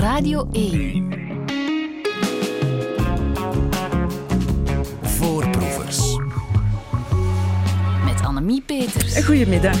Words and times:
Radio 0.00 0.48
1. 0.52 1.12
Voorproevers. 5.02 6.16
Met 8.04 8.22
Annemie 8.22 8.62
Peters. 8.66 9.24
Goedemiddag. 9.24 9.78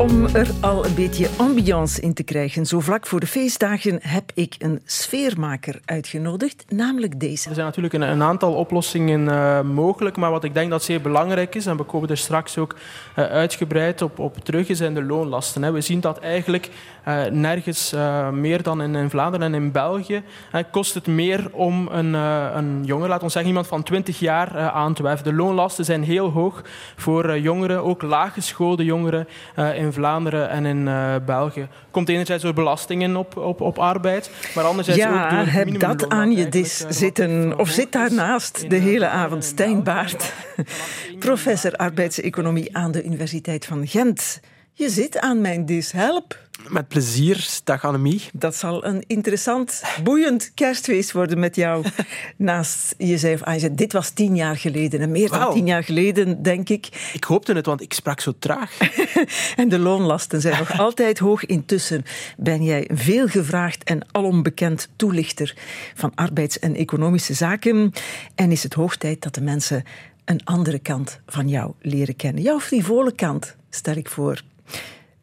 Om 0.00 0.26
er 0.26 0.50
al 0.60 0.84
een 0.84 0.94
beetje 0.94 1.28
ambiance 1.36 2.00
in 2.00 2.14
te 2.14 2.22
krijgen, 2.22 2.66
zo 2.66 2.80
vlak 2.80 3.06
voor 3.06 3.20
de 3.20 3.26
feestdagen 3.26 3.98
heb 4.02 4.30
ik 4.34 4.54
een 4.58 4.80
sfeermaker 4.84 5.80
uitgenodigd, 5.84 6.64
namelijk 6.68 7.20
deze. 7.20 7.48
Er 7.48 7.54
zijn 7.54 7.66
natuurlijk 7.66 7.94
een, 7.94 8.02
een 8.02 8.22
aantal 8.22 8.54
oplossingen 8.54 9.20
uh, 9.20 9.60
mogelijk, 9.60 10.16
maar 10.16 10.30
wat 10.30 10.44
ik 10.44 10.54
denk 10.54 10.70
dat 10.70 10.82
zeer 10.82 11.00
belangrijk 11.00 11.54
is, 11.54 11.66
en 11.66 11.76
we 11.76 11.82
komen 11.82 12.08
er 12.08 12.16
straks 12.16 12.58
ook 12.58 12.74
uh, 13.16 13.24
uitgebreid 13.24 14.02
op, 14.02 14.18
op 14.18 14.44
terug, 14.44 14.66
zijn 14.70 14.94
de 14.94 15.02
loonlasten. 15.02 15.62
Hè. 15.62 15.72
We 15.72 15.80
zien 15.80 16.00
dat 16.00 16.18
eigenlijk 16.18 16.70
uh, 17.08 17.24
nergens 17.24 17.94
meer 18.32 18.62
dan 18.62 18.82
in, 18.82 19.10
Vlaanderen 19.10 19.46
en 19.46 19.62
in 19.62 19.72
België 19.72 20.22
kost 20.70 20.94
het 20.94 21.06
meer 21.06 21.48
om 21.52 21.88
een, 21.90 22.14
een 22.14 22.84
jongen, 22.84 23.08
laat 23.08 23.22
ons 23.22 23.32
zeggen 23.32 23.50
iemand 23.50 23.68
van 23.68 23.82
20 23.82 24.18
jaar, 24.18 24.58
aan 24.58 24.94
te 24.94 25.02
werven. 25.02 25.24
De 25.24 25.32
loonlasten 25.32 25.84
zijn 25.84 26.02
heel 26.02 26.30
hoog 26.30 26.62
voor 26.96 27.38
jongeren, 27.38 27.84
ook 27.84 28.02
laaggeschoolde 28.02 28.84
jongeren 28.84 29.26
in 29.74 29.89
Vlaanderen 29.92 30.50
en 30.50 30.66
in 30.66 30.86
uh, 30.86 31.14
België. 31.26 31.68
Komt 31.90 32.08
enerzijds 32.08 32.42
door 32.42 32.54
belastingen 32.54 33.16
op, 33.16 33.36
op, 33.36 33.60
op 33.60 33.78
arbeid, 33.78 34.30
maar 34.54 34.64
anderzijds 34.64 35.00
ja, 35.00 35.24
ook 35.24 35.30
door 35.30 35.38
het 35.38 35.50
heb 35.50 35.80
dat 35.80 36.08
aan 36.08 36.32
je 36.32 36.48
dis 36.48 36.84
zitten. 36.88 37.58
Of 37.58 37.68
zit 37.68 37.92
daarnaast 37.92 38.70
de 38.70 38.76
hele 38.76 39.06
avond 39.06 39.44
Stijn 39.44 39.82
Baart, 39.82 40.32
professor 41.18 41.72
arbeidseconomie 41.76 42.76
aan 42.76 42.92
de 42.92 43.04
Universiteit 43.04 43.66
van 43.66 43.86
Gent. 43.86 44.40
Je 44.80 44.90
zit 44.90 45.18
aan 45.18 45.40
mijn 45.40 45.66
dis, 45.66 45.92
help. 45.92 46.38
Met 46.68 46.88
plezier, 46.88 47.48
dag 47.64 47.84
Annemie. 47.84 48.22
Dat 48.32 48.56
zal 48.56 48.84
een 48.84 49.04
interessant, 49.06 49.82
boeiend 50.04 50.54
kerstfeest 50.54 51.12
worden 51.12 51.38
met 51.38 51.56
jou. 51.56 51.84
Naast 52.36 52.94
je 52.98 53.18
zei, 53.18 53.38
ah, 53.40 53.54
je 53.54 53.60
zei, 53.60 53.74
dit 53.74 53.92
was 53.92 54.10
tien 54.10 54.36
jaar 54.36 54.56
geleden. 54.56 55.00
En 55.00 55.10
meer 55.10 55.28
dan 55.28 55.52
tien 55.52 55.66
jaar 55.66 55.84
geleden, 55.84 56.42
denk 56.42 56.68
ik. 56.68 57.10
Ik 57.12 57.24
hoopte 57.24 57.52
het, 57.52 57.66
want 57.66 57.80
ik 57.80 57.92
sprak 57.92 58.20
zo 58.20 58.32
traag. 58.38 58.78
en 59.56 59.68
de 59.68 59.78
loonlasten 59.78 60.40
zijn 60.40 60.58
nog 60.58 60.78
altijd 60.86 61.18
hoog. 61.18 61.44
Intussen 61.46 62.04
ben 62.36 62.62
jij 62.62 62.90
een 62.90 62.98
veelgevraagd 62.98 63.84
en 63.84 64.06
alombekend 64.10 64.88
toelichter 64.96 65.56
van 65.94 66.14
arbeids- 66.14 66.58
en 66.58 66.74
economische 66.74 67.34
zaken. 67.34 67.92
En 68.34 68.52
is 68.52 68.62
het 68.62 68.74
hoog 68.74 68.96
tijd 68.96 69.22
dat 69.22 69.34
de 69.34 69.42
mensen 69.42 69.84
een 70.24 70.44
andere 70.44 70.78
kant 70.78 71.20
van 71.26 71.48
jou 71.48 71.72
leren 71.80 72.16
kennen. 72.16 72.42
Jouw 72.42 72.60
frivole 72.60 73.12
kant, 73.14 73.56
stel 73.70 73.96
ik 73.96 74.08
voor 74.08 74.42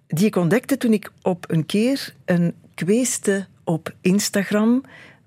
die 0.08 0.26
ik 0.26 0.36
ontdekte 0.36 0.78
toen 0.78 0.94
ik 0.94 1.12
op 1.22 1.46
een 1.48 1.66
keer 1.66 2.14
een 2.26 2.56
kweeste 2.74 3.48
op 3.64 3.94
Instagram 4.02 4.84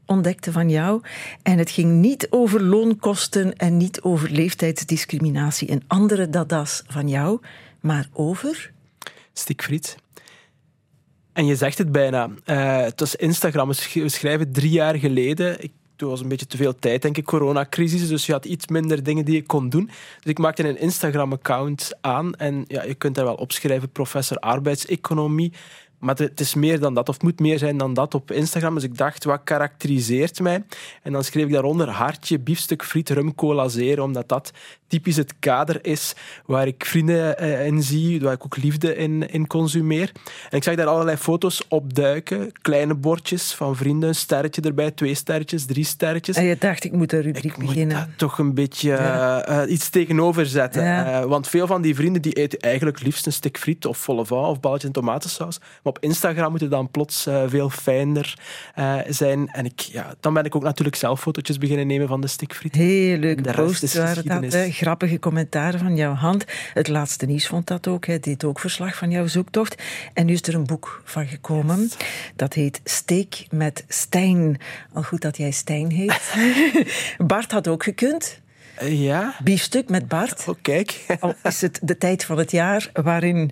ontdekte 0.06 0.52
van 0.52 0.70
jou. 0.70 1.02
En 1.42 1.58
het 1.58 1.70
ging 1.70 1.92
niet 1.92 2.26
over 2.30 2.62
loonkosten 2.62 3.56
en 3.56 3.76
niet 3.76 4.00
over 4.00 4.30
leeftijdsdiscriminatie 4.30 5.68
en 5.68 5.82
andere 5.86 6.30
dada's 6.30 6.82
van 6.86 7.08
jou, 7.08 7.40
maar 7.80 8.08
over... 8.12 8.72
Stikfriet. 9.32 9.96
En 11.32 11.46
je 11.46 11.56
zegt 11.56 11.78
het 11.78 11.92
bijna. 11.92 12.28
Uh, 12.46 12.80
het 12.80 13.00
was 13.00 13.16
Instagram. 13.16 13.68
We 13.92 14.08
schrijven 14.08 14.52
drie 14.52 14.70
jaar 14.70 14.94
geleden. 14.94 15.70
Toen 16.00 16.10
was 16.10 16.20
een 16.20 16.28
beetje 16.28 16.46
te 16.46 16.56
veel 16.56 16.74
tijd, 16.78 17.02
denk 17.02 17.16
ik, 17.16 17.24
coronacrisis. 17.24 18.08
Dus 18.08 18.26
je 18.26 18.32
had 18.32 18.44
iets 18.44 18.66
minder 18.66 19.02
dingen 19.02 19.24
die 19.24 19.34
je 19.34 19.46
kon 19.46 19.68
doen. 19.68 19.86
Dus 19.86 20.30
ik 20.30 20.38
maakte 20.38 20.68
een 20.68 20.78
Instagram-account 20.78 21.92
aan. 22.00 22.34
En 22.34 22.64
ja, 22.66 22.82
je 22.82 22.94
kunt 22.94 23.14
daar 23.14 23.24
wel 23.24 23.34
opschrijven, 23.34 23.90
professor 23.90 24.36
arbeidseconomie. 24.36 25.52
Maar 26.00 26.16
het 26.16 26.40
is 26.40 26.54
meer 26.54 26.80
dan 26.80 26.94
dat, 26.94 27.08
of 27.08 27.14
het 27.14 27.22
moet 27.22 27.40
meer 27.40 27.58
zijn 27.58 27.76
dan 27.76 27.94
dat 27.94 28.14
op 28.14 28.30
Instagram. 28.30 28.74
Dus 28.74 28.84
ik 28.84 28.96
dacht, 28.96 29.24
wat 29.24 29.40
karakteriseert 29.44 30.40
mij? 30.40 30.64
En 31.02 31.12
dan 31.12 31.24
schreef 31.24 31.44
ik 31.44 31.52
daaronder 31.52 31.88
hartje, 31.88 32.38
biefstuk, 32.38 32.84
friet, 32.84 33.10
rum, 33.10 33.34
cola, 33.34 33.68
zero, 33.68 34.04
omdat 34.04 34.28
dat 34.28 34.52
typisch 34.86 35.16
het 35.16 35.34
kader 35.38 35.78
is 35.84 36.14
waar 36.46 36.66
ik 36.66 36.84
vrienden 36.84 37.44
uh, 37.44 37.66
in 37.66 37.82
zie, 37.82 38.20
waar 38.20 38.32
ik 38.32 38.44
ook 38.44 38.56
liefde 38.56 38.96
in, 38.96 39.30
in 39.30 39.46
consumeer. 39.46 40.12
En 40.50 40.56
ik 40.56 40.62
zag 40.62 40.74
daar 40.74 40.86
allerlei 40.86 41.16
foto's 41.16 41.64
opduiken, 41.68 42.52
kleine 42.62 42.94
bordjes 42.94 43.54
van 43.54 43.76
vrienden, 43.76 44.08
een 44.08 44.14
sterretje 44.14 44.62
erbij, 44.62 44.90
twee 44.90 45.14
sterretjes, 45.14 45.64
drie 45.64 45.84
sterretjes. 45.84 46.36
En 46.36 46.44
je 46.44 46.56
dacht, 46.58 46.84
ik 46.84 46.92
moet 46.92 47.12
een 47.12 47.22
rubriek 47.22 47.56
ik 47.56 47.66
beginnen. 47.66 47.96
Moet 47.96 48.18
toch 48.18 48.38
een 48.38 48.54
beetje 48.54 48.88
ja. 48.88 49.64
uh, 49.64 49.72
iets 49.72 49.88
tegenover 49.88 50.46
zetten. 50.46 50.84
Ja. 50.84 51.20
Uh, 51.20 51.26
want 51.26 51.48
veel 51.48 51.66
van 51.66 51.82
die 51.82 51.94
vrienden 51.94 52.22
die 52.22 52.32
eten 52.32 52.58
eigenlijk 52.58 53.00
liefst 53.02 53.26
een 53.26 53.32
stuk 53.32 53.58
friet 53.58 53.86
of 53.86 53.98
volle 53.98 54.26
van 54.26 54.44
of 54.44 54.60
balletje 54.60 54.86
en 54.86 54.92
tomatensaus. 54.92 55.58
Op 55.90 55.98
Instagram 56.00 56.50
moet 56.50 56.60
het 56.60 56.70
dan 56.70 56.90
plots 56.90 57.28
veel 57.46 57.70
fijner 57.70 58.34
zijn. 59.08 59.48
En 59.48 59.64
ik, 59.64 59.80
ja, 59.80 60.14
dan 60.20 60.34
ben 60.34 60.44
ik 60.44 60.56
ook 60.56 60.62
natuurlijk 60.62 60.96
zelf 60.96 61.20
fotootjes 61.20 61.58
beginnen 61.58 61.86
nemen 61.86 62.08
van 62.08 62.20
de 62.20 62.26
stikfriet. 62.26 62.74
Heel 62.74 63.18
leuk 63.18 63.52
posts 63.52 63.94
waren 63.94 64.50
dat 64.50 64.68
grappige 64.70 65.18
commentaren 65.18 65.80
van 65.80 65.96
jouw 65.96 66.14
hand. 66.14 66.44
Het 66.74 66.88
laatste 66.88 67.26
nieuws 67.26 67.46
vond 67.46 67.66
dat 67.66 67.88
ook. 67.88 68.06
Hij 68.06 68.20
deed 68.20 68.44
ook 68.44 68.58
verslag 68.58 68.96
van 68.96 69.10
jouw 69.10 69.26
zoektocht. 69.26 69.82
En 70.12 70.26
nu 70.26 70.32
is 70.32 70.42
er 70.42 70.54
een 70.54 70.66
boek 70.66 71.02
van 71.04 71.26
gekomen. 71.26 71.80
Yes. 71.80 71.96
Dat 72.36 72.54
heet 72.54 72.80
Steek 72.84 73.46
met 73.50 73.84
Stijn. 73.88 74.60
Al 74.92 75.02
goed 75.02 75.20
dat 75.20 75.36
jij 75.36 75.50
Stijn 75.50 75.90
heet. 75.90 76.34
Bart 77.32 77.52
had 77.52 77.68
ook 77.68 77.82
gekund. 77.82 78.40
Uh, 78.82 79.02
ja. 79.02 79.34
Biefstuk 79.42 79.88
met 79.88 80.08
Bart. 80.08 80.48
Oh, 80.48 80.54
kijk. 80.62 81.06
Al 81.20 81.34
is 81.42 81.60
het 81.60 81.78
de 81.82 81.98
tijd 81.98 82.24
van 82.24 82.38
het 82.38 82.50
jaar 82.50 82.90
waarin 82.92 83.50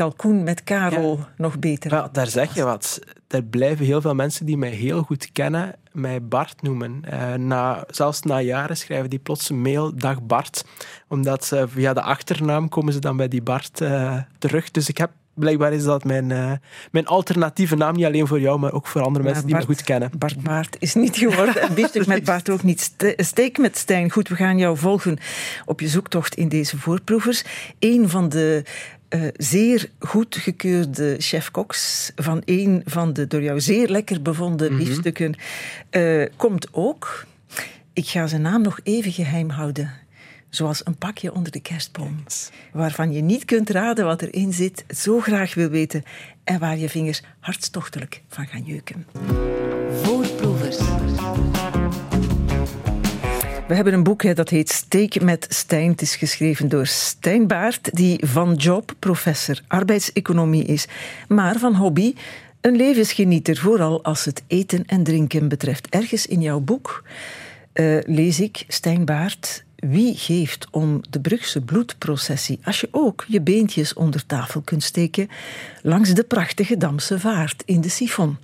kalkoen 0.00 0.42
met 0.42 0.64
Karel 0.64 1.16
ja. 1.18 1.28
nog 1.36 1.58
beter. 1.58 1.90
Well, 1.90 2.08
daar 2.12 2.26
zeg 2.26 2.54
je 2.54 2.64
wat. 2.64 3.00
Er 3.28 3.42
blijven 3.42 3.84
heel 3.84 4.00
veel 4.00 4.14
mensen 4.14 4.46
die 4.46 4.56
mij 4.56 4.70
heel 4.70 5.02
goed 5.02 5.32
kennen, 5.32 5.74
mij 5.92 6.22
Bart 6.22 6.62
noemen. 6.62 7.02
Uh, 7.12 7.34
na, 7.34 7.84
zelfs 7.88 8.22
na 8.22 8.40
jaren 8.40 8.76
schrijven 8.76 9.10
die 9.10 9.18
plots 9.18 9.50
een 9.50 9.62
mail, 9.62 9.96
dag 9.96 10.22
Bart. 10.22 10.64
Omdat 11.08 11.50
uh, 11.54 11.62
via 11.66 11.92
de 11.92 12.02
achternaam 12.02 12.68
komen 12.68 12.92
ze 12.92 12.98
dan 12.98 13.16
bij 13.16 13.28
die 13.28 13.42
Bart 13.42 13.80
uh, 13.80 14.16
terug. 14.38 14.70
Dus 14.70 14.88
ik 14.88 14.98
heb 14.98 15.10
blijkbaar 15.34 15.72
is 15.72 15.84
dat 15.84 16.04
mijn, 16.04 16.30
uh, 16.30 16.52
mijn 16.90 17.06
alternatieve 17.06 17.76
naam, 17.76 17.94
niet 17.94 18.04
alleen 18.04 18.26
voor 18.26 18.40
jou, 18.40 18.58
maar 18.58 18.72
ook 18.72 18.86
voor 18.86 19.02
andere 19.02 19.24
mensen 19.24 19.48
ja, 19.48 19.50
Bart, 19.50 19.66
die 19.66 19.70
me 19.70 19.76
goed 19.76 19.86
kennen. 19.86 20.10
Bart 20.18 20.42
Baart 20.42 20.76
is 20.78 20.94
niet 20.94 21.16
geworden. 21.16 21.62
En 21.68 21.74
biefstuk 21.74 22.06
met 22.06 22.24
Bart 22.24 22.50
ook 22.50 22.62
niet. 22.62 22.94
Steek 23.16 23.58
met 23.58 23.78
Stijn. 23.78 24.10
Goed, 24.10 24.28
we 24.28 24.34
gaan 24.34 24.58
jou 24.58 24.76
volgen 24.76 25.18
op 25.64 25.80
je 25.80 25.88
zoektocht 25.88 26.34
in 26.34 26.48
deze 26.48 26.78
voorproevers. 26.78 27.44
Een 27.78 28.08
van 28.08 28.28
de 28.28 28.64
uh, 29.14 29.28
zeer 29.36 29.90
goedgekeurde 29.98 31.16
chef-koks 31.18 32.12
van 32.16 32.42
een 32.44 32.82
van 32.84 33.12
de 33.12 33.26
door 33.26 33.42
jou 33.42 33.60
zeer 33.60 33.88
lekker 33.88 34.22
bevonden 34.22 34.72
mm-hmm. 34.72 34.86
biefstukken 34.86 35.34
uh, 35.90 36.26
komt 36.36 36.68
ook. 36.72 37.26
Ik 37.92 38.08
ga 38.08 38.26
zijn 38.26 38.42
naam 38.42 38.62
nog 38.62 38.80
even 38.82 39.12
geheim 39.12 39.50
houden. 39.50 39.92
Zoals 40.48 40.86
een 40.86 40.96
pakje 40.96 41.32
onder 41.32 41.52
de 41.52 41.60
kerstboom. 41.60 42.24
Waarvan 42.72 43.12
je 43.12 43.22
niet 43.22 43.44
kunt 43.44 43.70
raden 43.70 44.04
wat 44.04 44.22
erin 44.22 44.52
zit, 44.52 44.84
zo 44.96 45.20
graag 45.20 45.54
wil 45.54 45.68
weten 45.68 46.02
en 46.44 46.58
waar 46.58 46.78
je 46.78 46.88
vingers 46.88 47.22
hartstochtelijk 47.40 48.22
van 48.28 48.46
gaan 48.46 48.62
jeuken. 48.62 49.06
We 53.70 53.76
hebben 53.76 53.94
een 53.94 54.02
boek 54.02 54.36
dat 54.36 54.48
heet 54.48 54.70
Steek 54.70 55.22
met 55.22 55.46
Stijn. 55.48 55.90
Het 55.90 56.02
is 56.02 56.16
geschreven 56.16 56.68
door 56.68 56.86
Stijn 56.86 57.46
Baart, 57.46 57.96
die 57.96 58.26
van 58.26 58.54
job 58.54 58.94
professor 58.98 59.60
arbeidseconomie 59.66 60.64
is, 60.64 60.86
maar 61.28 61.58
van 61.58 61.74
hobby 61.74 62.14
een 62.60 62.76
levensgenieter, 62.76 63.56
vooral 63.56 64.04
als 64.04 64.24
het 64.24 64.42
eten 64.46 64.86
en 64.86 65.02
drinken 65.02 65.48
betreft. 65.48 65.88
Ergens 65.88 66.26
in 66.26 66.40
jouw 66.40 66.60
boek 66.60 67.04
uh, 67.74 67.98
lees 68.06 68.40
ik, 68.40 68.64
Stijn 68.68 69.04
Baart, 69.04 69.64
wie 69.76 70.16
geeft 70.16 70.66
om 70.70 71.00
de 71.10 71.20
Brugse 71.20 71.60
bloedprocessie 71.60 72.58
als 72.64 72.80
je 72.80 72.88
ook 72.90 73.24
je 73.28 73.40
beentjes 73.40 73.94
onder 73.94 74.26
tafel 74.26 74.60
kunt 74.60 74.82
steken 74.82 75.28
langs 75.82 76.14
de 76.14 76.24
prachtige 76.24 76.76
Damse 76.76 77.20
vaart 77.20 77.62
in 77.66 77.80
de 77.80 77.88
Sifon? 77.88 78.36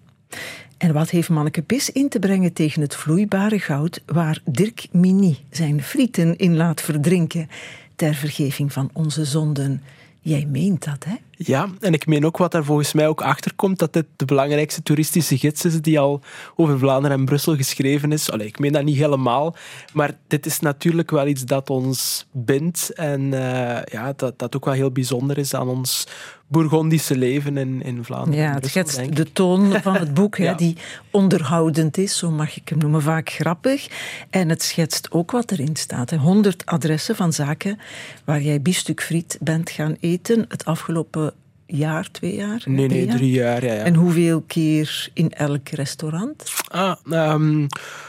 En 0.77 0.93
wat 0.93 1.11
heeft 1.11 1.29
Manneke 1.29 1.63
Pis 1.63 1.91
in 1.93 2.09
te 2.09 2.19
brengen 2.19 2.53
tegen 2.53 2.83
het 2.83 2.97
vloeibare 2.97 3.59
goud 3.59 4.03
waar 4.07 4.41
Dirk 4.45 4.87
Mini 4.93 5.39
zijn 5.51 5.83
frieten 5.83 6.37
in 6.37 6.57
laat 6.57 6.81
verdrinken 6.81 7.49
ter 7.95 8.15
vergeving 8.15 8.73
van 8.73 8.91
onze 8.93 9.25
zonden? 9.25 9.83
Jij 10.21 10.47
meent 10.47 10.85
dat, 10.85 11.05
hè? 11.05 11.15
Ja, 11.39 11.69
en 11.81 11.93
ik 11.93 12.07
meen 12.07 12.27
ook 12.27 12.37
wat 12.37 12.53
daar 12.53 12.65
volgens 12.65 12.93
mij 12.93 13.09
ook 13.09 13.21
achter 13.21 13.55
komt, 13.55 13.79
dat 13.79 13.93
dit 13.93 14.07
de 14.17 14.25
belangrijkste 14.25 14.83
toeristische 14.83 15.39
gids 15.39 15.65
is 15.65 15.81
die 15.81 15.99
al 15.99 16.21
over 16.55 16.79
Vlaanderen 16.79 17.19
en 17.19 17.25
Brussel 17.25 17.57
geschreven 17.57 18.13
is. 18.13 18.31
Allee, 18.31 18.47
ik 18.47 18.59
meen 18.59 18.73
dat 18.73 18.85
niet 18.85 18.97
helemaal, 18.97 19.57
maar 19.93 20.17
dit 20.27 20.47
is 20.47 20.61
natuurlijk 20.61 21.11
wel 21.11 21.27
iets 21.27 21.45
dat 21.45 21.71
ons 21.71 22.27
bindt 22.33 22.93
en 22.93 23.21
uh, 23.21 23.83
ja, 23.85 24.13
dat, 24.17 24.39
dat 24.39 24.57
ook 24.57 24.65
wel 24.65 24.75
heel 24.75 24.91
bijzonder 24.91 25.39
is 25.39 25.55
aan 25.55 25.69
ons 25.69 26.07
Bourgondische 26.49 27.17
leven 27.17 27.57
in, 27.57 27.83
in 27.83 28.05
Vlaanderen. 28.05 28.45
Ja, 28.45 28.55
het 28.55 28.67
schetst 28.67 29.17
de 29.17 29.33
toon 29.33 29.81
van 29.83 29.95
het 29.95 30.15
boek, 30.15 30.37
ja. 30.47 30.55
die 30.55 30.77
onderhoudend 31.11 31.99
is, 31.99 32.19
zo 32.19 32.31
mag 32.31 32.57
ik 32.57 32.69
hem 32.69 32.79
noemen, 32.79 33.03
vaak 33.03 33.31
grappig. 33.31 33.89
En 34.31 34.49
het 34.49 34.63
schetst 34.63 35.11
ook 35.11 35.31
wat 35.31 35.51
erin 35.51 35.77
staat. 35.77 36.11
Honderd 36.11 36.67
adressen 36.67 37.17
van 37.17 37.33
zaken 37.33 37.79
waar 38.25 38.41
jij 38.43 38.63
biefstuk 38.63 39.03
friet 39.03 39.39
bent 39.41 39.71
gaan 39.71 39.97
eten 40.01 40.45
het 40.49 40.65
afgelopen 40.65 41.26
jaar, 41.67 42.11
twee 42.11 42.35
jaar? 42.35 42.63
Nee, 42.65 42.89
nee, 42.89 43.07
drie 43.07 43.31
jaar. 43.31 43.65
Ja, 43.65 43.73
ja. 43.73 43.83
En 43.83 43.95
hoeveel 43.95 44.43
keer 44.47 45.09
in 45.13 45.33
elk 45.33 45.69
restaurant? 45.69 46.53
Ah, 46.69 46.97
ehm, 47.11 47.67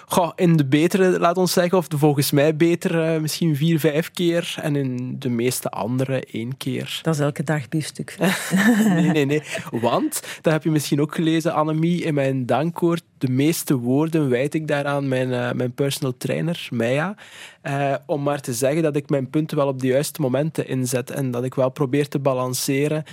goh, 0.10 0.32
in 0.36 0.58
de 0.58 0.66
betere, 0.66 1.20
laat 1.20 1.38
ons 1.38 1.54
zeggen, 1.54 1.78
of 1.78 1.88
de 1.88 1.98
volgens 1.98 2.32
mij 2.32 2.56
beter, 2.56 3.04
eh, 3.04 3.22
misschien 3.22 3.56
vier, 3.56 3.80
vijf 3.80 4.12
keer. 4.12 4.56
En 4.62 4.76
in 4.76 5.16
de 5.20 5.30
meeste 5.30 5.70
andere 5.70 6.24
één 6.32 6.58
keer. 6.58 7.00
Dat 7.02 7.14
is 7.14 7.20
elke 7.20 7.44
dag 7.44 7.70
biefstuk. 7.70 8.18
nee, 8.96 9.10
nee, 9.12 9.26
nee. 9.26 9.44
Want, 9.72 10.22
dat 10.42 10.54
heb 10.54 10.64
je 10.64 10.72
misschien 10.72 11.02
ook 11.02 11.16
gelezen, 11.16 11.54
Annemie, 11.54 12.04
in 12.04 12.14
mijn 12.14 12.46
dankwoord. 12.46 13.04
De 13.18 13.30
meeste 13.30 13.78
woorden 13.78 14.30
wijd 14.30 14.54
ik 14.54 14.68
daaraan 14.68 15.08
mijn, 15.08 15.34
eh, 15.34 15.52
mijn 15.52 15.74
personal 15.74 16.18
trainer, 16.18 16.68
Maya. 16.72 17.16
Eh, 17.62 17.96
om 18.06 18.24
maar 18.24 18.42
te 18.42 18.54
zeggen 18.54 18.84
dat 18.84 18.96
ik 18.96 19.10
mijn 19.10 19.30
punten 19.30 19.58
wel 19.58 19.68
op 19.68 19.80
de 19.80 19.88
juiste 19.88 20.22
momenten 20.22 20.68
inzet. 20.68 21.12
En 21.12 21.32
dat 21.32 21.44
ik 21.44 21.56
wel 21.56 21.70
probeer 21.70 22.08
te 22.08 22.20
balanceren. 22.20 23.04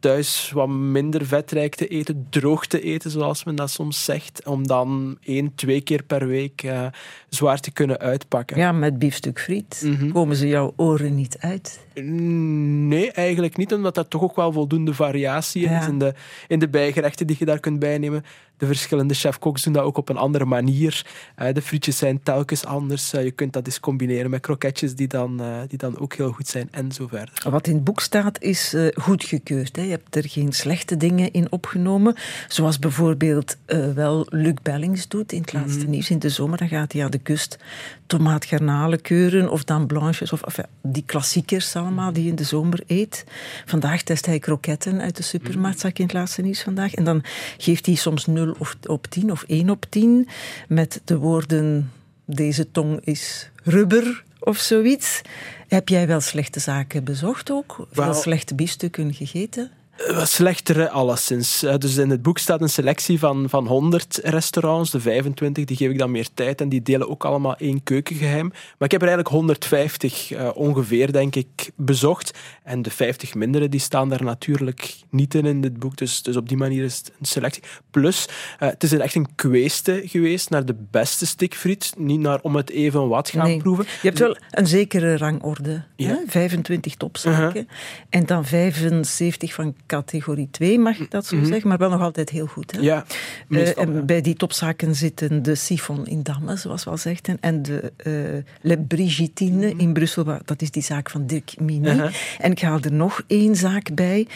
Thuis 0.00 0.50
wat 0.54 0.68
minder 0.68 1.26
vetrijk 1.26 1.74
te 1.74 1.86
eten, 1.88 2.26
droog 2.30 2.66
te 2.66 2.80
eten, 2.80 3.10
zoals 3.10 3.44
men 3.44 3.54
dat 3.54 3.70
soms 3.70 4.04
zegt. 4.04 4.46
Om 4.46 4.66
dan 4.66 5.18
één, 5.22 5.54
twee 5.54 5.80
keer 5.80 6.02
per 6.02 6.26
week 6.26 6.62
eh, 6.62 6.86
zwaar 7.28 7.60
te 7.60 7.70
kunnen 7.70 7.98
uitpakken. 7.98 8.56
Ja, 8.56 8.72
met 8.72 8.98
biefstuk 8.98 9.40
friet 9.40 9.82
Mhm. 9.84 10.10
komen 10.12 10.36
ze 10.36 10.48
jouw 10.48 10.72
oren 10.76 11.14
niet 11.14 11.36
uit. 11.38 11.86
Nee, 11.94 13.10
eigenlijk 13.12 13.56
niet, 13.56 13.72
omdat 13.74 13.96
er 13.96 14.08
toch 14.08 14.22
ook 14.22 14.36
wel 14.36 14.52
voldoende 14.52 14.94
variatie 14.94 15.62
Ja. 15.68 15.80
is 15.80 15.86
in 15.86 15.98
de, 15.98 16.14
in 16.48 16.58
de 16.58 16.68
bijgerechten 16.68 17.26
die 17.26 17.36
je 17.38 17.44
daar 17.44 17.60
kunt 17.60 17.78
bijnemen. 17.78 18.24
De 18.56 18.66
verschillende 18.66 19.14
chef-koks 19.14 19.62
doen 19.62 19.72
dat 19.72 19.82
ook 19.84 19.96
op 19.96 20.08
een 20.08 20.16
andere 20.16 20.44
manier. 20.44 21.06
Eh, 21.36 21.54
de 21.54 21.62
frietjes 21.62 21.98
zijn 21.98 22.22
telkens 22.22 22.64
anders. 22.64 23.12
Eh, 23.12 23.24
je 23.24 23.30
kunt 23.30 23.52
dat 23.52 23.66
eens 23.66 23.80
combineren 23.80 24.30
met 24.30 24.40
kroketjes 24.40 24.94
die 24.94 25.06
dan, 25.06 25.42
die 25.68 25.78
dan 25.78 25.98
ook 25.98 26.14
heel 26.14 26.32
goed 26.32 26.48
zijn 26.48 26.68
en 26.70 26.92
zo 26.92 27.06
verder. 27.06 27.42
Wat 27.50 27.66
in 27.66 27.74
het 27.74 27.84
boek 27.84 28.00
staat 28.00 28.40
is 28.42 28.74
goedgekeurd. 28.94 29.76
Hè. 29.76 29.82
Je 29.88 29.94
hebt 29.94 30.16
er 30.16 30.28
geen 30.28 30.52
slechte 30.52 30.96
dingen 30.96 31.32
in 31.32 31.52
opgenomen. 31.52 32.14
Zoals 32.48 32.78
bijvoorbeeld 32.78 33.56
eh, 33.64 33.92
wel 33.92 34.26
Luc 34.30 34.54
Bellings 34.62 35.08
doet 35.08 35.32
in 35.32 35.40
het 35.40 35.52
laatste 35.52 35.78
Mhm. 35.82 35.90
nieuws 35.90 36.10
in 36.10 36.18
de 36.18 36.28
zomer. 36.28 36.58
Dan 36.58 36.68
gaat 36.68 36.92
hij 36.92 37.04
aan 37.04 37.10
de 37.10 37.18
kust 37.18 37.58
tomaatgarnalen 38.06 39.00
keuren 39.00 39.50
of 39.50 39.64
dan 39.64 39.86
blanches. 39.86 40.32
Of 40.32 40.42
enfin, 40.42 40.66
die 40.82 41.02
klassiekers 41.06 41.76
allemaal 41.76 42.12
die 42.12 42.22
je 42.24 42.28
in 42.30 42.36
de 42.36 42.44
zomer 42.44 42.80
eet. 42.86 43.24
Vandaag 43.66 44.02
test 44.02 44.26
hij 44.26 44.38
kroketten 44.38 45.00
uit 45.00 45.16
de 45.16 45.22
supermarkt, 45.22 45.80
zag 45.80 45.90
ik 45.90 45.98
in 45.98 46.04
het 46.04 46.14
laatste 46.14 46.42
nieuws 46.42 46.62
vandaag. 46.62 46.94
En 46.94 47.04
dan 47.04 47.22
geeft 47.58 47.86
hij 47.86 47.94
soms 47.94 48.26
0 48.26 48.54
of, 48.58 48.76
op 48.86 49.06
10 49.06 49.30
of 49.30 49.42
1 49.46 49.70
op 49.70 49.86
10 49.88 50.28
met 50.68 51.00
de 51.04 51.16
woorden 51.18 51.90
deze 52.24 52.70
tong 52.70 53.00
is 53.04 53.50
rubber 53.64 54.24
of 54.40 54.56
zoiets. 54.58 55.20
Heb 55.68 55.88
jij 55.88 56.06
wel 56.06 56.20
slechte 56.20 56.60
zaken 56.60 57.04
bezocht 57.04 57.50
ook? 57.50 57.74
Veel 57.92 58.04
Wel- 58.04 58.14
slechte 58.14 58.54
biefstukken 58.54 59.14
gegeten? 59.14 59.70
Eh, 60.06 60.24
slechtere, 60.24 60.90
alleszins. 60.90 61.62
Eh, 61.62 61.74
Dus 61.78 61.96
in 61.96 62.10
het 62.10 62.22
boek 62.22 62.38
staat 62.38 62.60
een 62.60 62.68
selectie 62.68 63.18
van, 63.18 63.48
van 63.48 63.66
100 63.66 64.20
restaurants. 64.22 64.90
De 64.90 65.00
25 65.00 65.64
die 65.64 65.76
geef 65.76 65.90
ik 65.90 65.98
dan 65.98 66.10
meer 66.10 66.28
tijd 66.34 66.60
en 66.60 66.68
die 66.68 66.82
delen 66.82 67.08
ook 67.08 67.24
allemaal 67.24 67.56
één 67.56 67.82
keukengeheim. 67.82 68.48
Maar 68.48 68.88
ik 68.88 68.90
heb 68.90 69.02
er 69.02 69.06
eigenlijk 69.08 69.28
150 69.28 70.30
eh, 70.32 70.50
ongeveer, 70.54 71.12
denk 71.12 71.34
ik, 71.36 71.70
bezocht. 71.76 72.38
En 72.62 72.82
de 72.82 72.90
50 72.90 73.34
mindere 73.34 73.68
die 73.68 73.80
staan 73.80 74.08
daar 74.08 74.24
natuurlijk 74.24 74.94
niet 75.10 75.34
in 75.34 75.46
in 75.46 75.60
dit 75.60 75.78
boek. 75.78 75.96
Dus, 75.96 76.22
dus 76.22 76.36
op 76.36 76.48
die 76.48 76.56
manier 76.56 76.84
is 76.84 76.96
het 76.96 77.12
een 77.20 77.26
selectie. 77.26 77.62
Plus, 77.90 78.28
het 78.58 78.82
is 78.82 78.92
echt 78.92 79.14
een 79.14 79.34
kweeste 79.34 80.02
geweest 80.04 80.50
naar 80.50 80.64
de 80.64 80.76
beste 80.90 81.26
stikfriet. 81.26 81.92
Niet 81.96 82.20
naar 82.20 82.38
om 82.42 82.56
het 82.56 82.70
even 82.70 83.08
wat 83.08 83.30
gaan 83.30 83.46
Nee. 83.46 83.58
proeven. 83.58 83.84
Je 83.84 84.06
hebt 84.08 84.18
wel 84.18 84.36
een 84.50 84.66
zekere 84.66 85.16
rangorde. 85.16 85.82
Ja. 85.96 86.08
Hè? 86.08 86.16
25 86.26 86.94
topzaken. 86.94 87.68
En 88.08 88.26
dan 88.26 88.44
75 88.44 89.54
van 89.54 89.74
categorie 89.88 90.48
2, 90.50 90.78
mag 90.78 90.98
ik 90.98 91.10
dat 91.10 91.26
zo 91.26 91.44
zeggen? 91.44 91.68
Maar 91.68 91.78
wel 91.78 91.90
nog 91.90 92.00
altijd 92.00 92.30
heel 92.30 92.46
goed. 92.46 92.72
Hè? 92.72 92.80
Ja, 92.80 93.04
Eh, 93.08 93.14
meestal, 93.48 93.92
ja. 93.92 94.00
bij 94.00 94.20
die 94.20 94.34
topzaken 94.34 94.94
zitten 94.94 95.42
de 95.42 95.54
Siphon 95.54 96.06
in 96.06 96.22
Damme, 96.22 96.56
zoals 96.56 96.84
we 96.84 96.90
al 96.90 96.96
zegden, 96.96 97.36
en 97.40 97.62
de 97.62 97.92
eh 97.96 98.12
Le 98.60 98.78
Brigitine 98.78 99.74
in 99.76 99.92
Brussel. 99.92 100.24
Dat 100.44 100.62
is 100.62 100.70
die 100.70 100.82
zaak 100.82 101.10
van 101.10 101.26
Dirk 101.26 101.60
Mini. 101.60 102.00
En 102.38 102.50
ik 102.50 102.60
haal 102.60 102.78
er 102.80 102.92
nog 102.92 103.22
één 103.26 103.56
zaak 103.56 103.94
bij. 103.94 104.26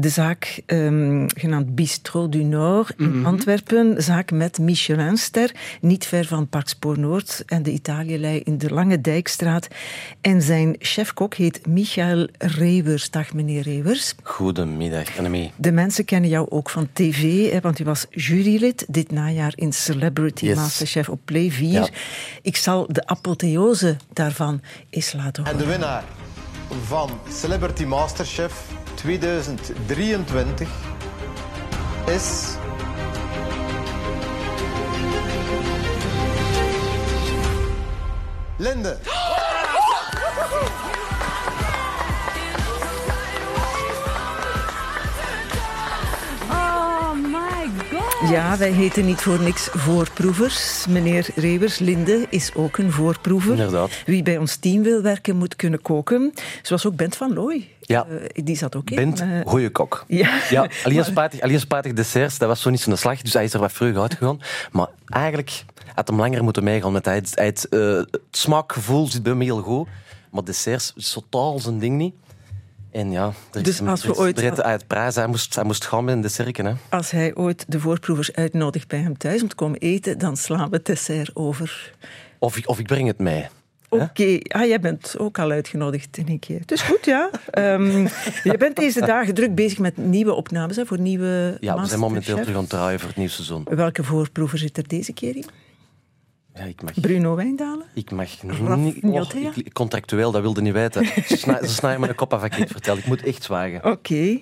De 0.00 0.08
zaak 0.08 0.60
ehm, 0.66 1.28
genaamd 1.34 1.74
Bistro 1.74 2.28
du 2.28 2.42
Nord 2.42 2.92
in 2.96 3.26
Antwerpen. 3.26 4.02
Zaak 4.02 4.30
met 4.30 4.58
Michelinster, 4.58 5.50
niet 5.80 6.06
ver 6.06 6.24
van 6.24 6.48
Parkspoor 6.48 6.98
Noord 6.98 7.42
en 7.46 7.62
de 7.62 7.70
Italielei 7.70 8.40
in 8.44 8.58
de 8.58 8.70
Lange 8.70 9.00
Dijkstraat. 9.00 9.68
En 10.20 10.42
zijn 10.42 10.76
chefkok 10.78 11.34
heet 11.34 11.66
Michael 11.66 12.28
Reewers. 12.38 13.10
Dag 13.10 13.32
meneer 13.32 13.62
Reewers. 13.62 14.14
Goedemiddag, 14.22 15.16
Annemie. 15.18 15.52
De 15.56 15.72
mensen 15.72 16.04
kennen 16.04 16.30
jou 16.30 16.46
ook 16.50 16.70
van 16.70 16.88
tv, 16.92 17.50
hè, 17.52 17.60
want 17.60 17.78
u 17.78 17.84
was 17.84 18.06
jurylid 18.10 18.84
dit 18.88 19.10
najaar 19.10 19.52
in 19.54 19.72
Celebrity 19.72 20.44
Yes. 20.44 20.56
Masterchef 20.56 21.08
op 21.08 21.20
Play 21.24 21.50
4. 21.50 21.70
Ja. 21.70 21.88
Ik 22.42 22.56
zal 22.56 22.86
de 22.88 23.06
apotheose 23.06 23.96
daarvan 24.12 24.60
eens 24.90 25.12
laten 25.12 25.44
En 25.44 25.50
horen. 25.52 25.66
de 25.66 25.72
winnaar 25.72 26.04
van 26.84 27.10
Celebrity 27.32 27.84
Masterchef 27.84 28.78
2023 28.94 30.68
is. 32.06 32.58
Linde. 38.56 38.96
Oh 46.50 47.12
my 47.12 47.70
god. 47.90 48.28
Ja, 48.30 48.56
wij 48.56 48.70
heten 48.70 49.04
niet 49.04 49.20
voor 49.20 49.40
niks 49.40 49.68
voorproevers. 49.72 50.86
Meneer 50.88 51.26
Reewers, 51.34 51.78
Linde 51.78 52.26
is 52.28 52.54
ook 52.54 52.78
een 52.78 52.92
voorproever. 52.92 53.50
Inderdaad. 53.50 53.90
Wie 54.06 54.22
bij 54.22 54.38
ons 54.38 54.56
team 54.56 54.82
wil 54.82 55.02
werken, 55.02 55.36
moet 55.36 55.56
kunnen 55.56 55.82
koken. 55.82 56.32
Zoals 56.62 56.86
ook 56.86 56.96
Bent 56.96 57.16
van 57.16 57.34
Looy. 57.34 57.68
Ja. 57.90 58.06
Eh, 58.06 58.44
die 58.44 58.56
zat 58.56 58.76
ook 58.76 58.90
in. 58.90 58.96
Bent 58.96 59.20
Eh, 59.20 59.28
goeie 59.44 59.70
kok. 59.70 60.04
ja. 60.08 60.40
Ja, 60.50 60.68
alleen 61.42 61.60
spijtig 61.60 61.92
desserts, 61.92 62.38
dat 62.38 62.48
was 62.48 62.60
zo 62.60 62.70
niet 62.70 62.80
zo'n 62.80 62.96
slag, 62.96 63.22
dus 63.22 63.32
hij 63.32 63.44
is 63.44 63.54
er 63.54 63.60
wat 63.60 63.72
vroeg 63.72 63.96
uitgegaan. 63.96 64.40
Maar 64.72 64.86
eigenlijk 65.06 65.64
had 65.94 66.08
hem 66.08 66.18
langer 66.18 66.44
moeten 66.44 66.64
meegaan, 66.64 66.92
want 66.92 67.04
hij, 67.04 67.14
het, 67.14 67.32
hij 67.34 67.46
het, 67.46 67.68
eh, 67.68 67.80
het 67.96 68.20
smaakgevoel 68.30 69.06
zit 69.06 69.22
bij 69.22 69.32
hem 69.32 69.40
heel 69.40 69.62
goed. 69.62 69.88
Maar 70.30 70.44
desserts 70.44 70.92
is 70.96 71.10
totaal 71.12 71.58
zijn 71.58 71.78
ding 71.78 71.96
niet. 71.96 72.14
En 72.90 73.10
ja, 73.10 73.24
er 73.52 73.56
is 73.56 73.62
Dus 73.62 73.80
als 73.82 74.04
we 74.04 74.16
ooit- 74.16 74.62
uit 74.62 74.86
prijs. 74.86 75.14
Hij 75.14 75.26
moest, 75.26 75.54
hij 75.54 75.64
moest 75.64 75.84
gaan 75.84 76.04
met 76.04 76.14
een 76.14 76.20
dessertje. 76.20 76.62
Hè. 76.62 76.72
Als 76.88 77.10
hij 77.10 77.34
ooit 77.34 77.64
de 77.68 77.80
voorproevers 77.80 78.32
uitnodigt 78.32 78.88
bij 78.88 78.98
hem 78.98 79.16
thuis 79.18 79.42
om 79.42 79.48
te 79.48 79.54
komen 79.54 79.78
eten, 79.78 80.18
dan 80.18 80.36
slaan 80.36 80.70
we 80.70 80.76
het 80.76 80.86
dessert 80.86 81.36
over. 81.36 81.92
Of, 82.38 82.56
ik, 82.56 82.68
of 82.68 82.78
ik 82.78 82.86
breng 82.86 83.06
het 83.06 83.18
mee. 83.18 83.48
Oké, 83.90 84.38
ah, 84.48 84.66
jij 84.66 84.80
bent 84.80 85.14
ook 85.18 85.38
al 85.38 85.50
uitgenodigd 85.50 86.16
in 86.16 86.28
een 86.28 86.38
keer. 86.38 86.60
Dus 86.66 86.82
goed, 86.82 87.04
ja. 87.04 87.30
Ehm, 87.50 88.06
je 88.44 88.54
bent 88.58 88.76
deze 88.76 89.00
dagen 89.00 89.34
druk 89.34 89.54
bezig 89.54 89.78
met 89.78 89.96
nieuwe 89.96 90.32
opnames 90.32 90.76
hè, 90.76 90.86
voor 90.86 90.98
nieuwe 90.98 91.56
Ja, 91.60 91.80
we 91.80 91.86
zijn 91.86 92.00
momenteel 92.00 92.36
terug 92.36 92.54
aan 92.54 92.60
het 92.60 92.70
draaien 92.70 92.98
voor 92.98 93.08
het 93.08 93.16
nieuwe 93.16 93.32
seizoen. 93.32 93.64
Welke 93.70 94.04
voorproever 94.04 94.58
zit 94.58 94.76
er 94.76 94.88
deze 94.88 95.12
keer 95.12 95.36
in? 95.36 95.44
Ja, 96.54 96.62
ik 96.64 96.82
mag... 96.82 97.00
Bruno 97.00 97.34
Wijndalen? 97.34 97.86
Ik 97.94 98.10
mag 98.10 98.42
niet... 98.42 99.04
oh, 99.04 99.30
ik- 99.54 99.72
contractueel, 99.72 100.30
dat 100.30 100.40
wilde 100.42 100.60
niet 100.62 100.72
weten. 100.72 101.06
Ze 101.06 101.36
snij- 101.36 101.66
ze 101.66 101.74
snijden 101.74 102.00
me 102.00 102.08
een 102.08 102.14
kop 102.14 102.32
af 102.32 102.42
als 102.42 102.50
ik 102.50 102.58
het 102.58 102.70
vertel. 102.70 102.96
Ik 102.96 103.06
moet 103.06 103.22
echt 103.22 103.42
zwagen. 103.42 103.84
Oké. 103.84 104.38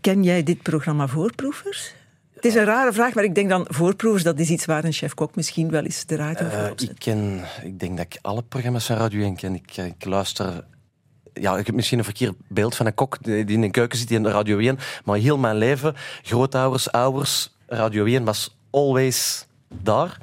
Ken 0.00 0.22
jij 0.22 0.42
dit 0.42 0.62
programma 0.62 1.06
Voorproevers? 1.08 1.94
Het 2.42 2.50
is 2.50 2.56
een 2.56 2.66
rare 2.66 2.92
vraag, 2.92 3.14
maar 3.14 3.24
ik 3.24 3.34
denk 3.34 3.48
dan 3.48 3.66
voorproevers, 3.68 4.24
dat 4.24 4.38
is 4.38 4.48
iets 4.50 4.64
waar 4.64 4.84
een 4.84 4.92
chef-kok 4.92 5.36
misschien 5.36 5.70
wel 5.70 5.82
eens 5.82 6.06
de 6.06 6.16
voor 6.16 6.24
Eh, 6.24 6.70
opzet. 6.70 6.90
ik, 6.90 6.98
ken, 6.98 7.44
ik 7.62 7.80
denk 7.80 7.96
dat 7.96 8.06
ik 8.06 8.18
alle 8.22 8.42
programma's 8.42 8.86
van 8.86 8.96
Radio 8.96 9.22
1 9.22 9.36
ken. 9.36 9.54
Ik, 9.54 9.76
ik 9.76 10.04
luister... 10.04 10.64
Ja, 11.32 11.56
ik 11.56 11.66
heb 11.66 11.74
misschien 11.74 11.98
een 11.98 12.04
verkeerd 12.04 12.34
beeld 12.48 12.76
van 12.76 12.86
een 12.86 12.94
kok 12.94 13.22
die 13.22 13.44
in 13.44 13.62
een 13.62 13.70
keuken 13.70 13.98
zit 13.98 14.10
in 14.10 14.26
Radio 14.26 14.58
1. 14.58 14.78
Maar 15.04 15.18
heel 15.18 15.38
mijn 15.38 15.56
leven, 15.56 15.94
grootouders, 16.22 16.92
ouders, 16.92 17.56
Radio 17.66 18.04
1 18.04 18.24
was 18.24 18.56
always 18.70 19.46
daar. 19.82 20.18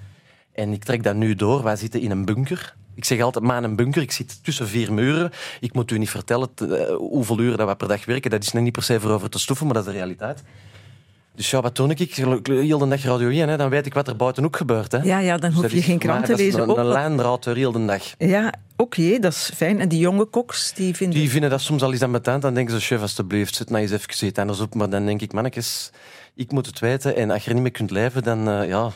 En 0.53 0.73
ik 0.73 0.83
trek 0.83 1.03
dat 1.03 1.15
nu 1.15 1.35
door. 1.35 1.63
Wij 1.63 1.75
zitten 1.75 2.01
in 2.01 2.11
een 2.11 2.25
bunker. 2.25 2.75
Ik 2.95 3.05
zeg 3.05 3.21
altijd, 3.21 3.43
maar 3.45 3.63
een 3.63 3.75
bunker. 3.75 4.01
Ik 4.01 4.11
zit 4.11 4.43
tussen 4.43 4.67
vier 4.67 4.93
muren. 4.93 5.31
Ik 5.59 5.73
moet 5.73 5.91
u 5.91 5.97
niet 5.97 6.09
vertellen 6.09 6.49
eh, 6.55 6.95
hoeveel 6.95 7.39
uren 7.39 7.57
dat 7.57 7.67
we 7.67 7.75
per 7.75 7.87
dag 7.87 8.05
werken. 8.05 8.31
Dat 8.31 8.43
is 8.43 8.51
nog 8.51 8.63
niet 8.63 8.73
per 8.73 8.83
se 8.83 8.99
voor 8.99 9.11
over 9.11 9.29
te 9.29 9.39
stoeven, 9.39 9.65
maar 9.65 9.75
dat 9.75 9.85
is 9.85 9.91
de 9.91 9.97
realiteit. 9.97 10.43
Dus 11.39 11.49
ja, 11.49 11.61
wat 11.61 11.75
doe 11.75 11.89
ik? 11.89 11.99
Ik 11.99 12.15
heel 12.43 12.77
de 12.77 12.87
dag 12.87 13.03
Radio 13.03 13.29
1, 13.29 13.49
hè. 13.49 13.57
dan 13.57 13.69
weet 13.69 13.85
ik 13.85 13.93
wat 13.93 14.07
er 14.07 14.15
buiten 14.15 14.45
ook 14.45 14.55
gebeurt. 14.55 14.91
Hè. 14.91 14.97
Ja, 14.97 15.19
ja, 15.19 15.37
dan 15.37 15.49
Dus 15.51 15.61
hoef 15.61 15.71
je 15.71 15.81
geen 15.81 15.97
krant 15.97 16.25
te 16.25 16.35
lezen. 16.35 16.61
Een, 16.61 16.69
Ook 16.69 16.77
een 16.77 16.87
lijndraad 16.87 17.43
door 17.43 17.55
heel 17.55 17.71
de 17.71 17.85
dag. 17.85 18.03
Ja, 18.17 18.53
oké, 18.75 19.19
dat 19.19 19.31
is 19.33 19.51
fijn. 19.55 19.79
En 19.79 19.89
die 19.89 19.99
jonge 19.99 20.25
koks, 20.25 20.73
die 20.73 20.95
vinden... 20.95 21.19
Die 21.19 21.29
vinden 21.29 21.49
dat 21.49 21.61
soms 21.61 21.81
al 21.81 21.91
eens 21.91 22.01
aan 22.01 22.11
mijn 22.11 22.39
Dan 22.39 22.53
denken 22.53 22.73
ze, 22.73 22.85
chef, 22.85 23.01
alstublieft, 23.01 23.55
zit 23.55 23.69
nou 23.69 23.81
eens 23.81 23.91
even 23.91 24.27
iets 24.27 24.39
anders 24.39 24.59
op. 24.59 24.75
Maar 24.75 24.89
dan 24.89 25.05
denk 25.05 25.21
ik, 25.21 25.33
mannetjes, 25.33 25.91
ik 26.35 26.51
moet 26.51 26.65
het 26.65 26.79
weten. 26.79 27.15
En 27.15 27.31
als 27.31 27.43
je 27.43 27.47
er 27.47 27.53
niet 27.53 27.63
mee 27.63 27.71
kunt 27.71 27.91
leven, 27.91 28.23
dan, 28.23 28.49
eh, 28.49 28.67
ja, 28.67 28.91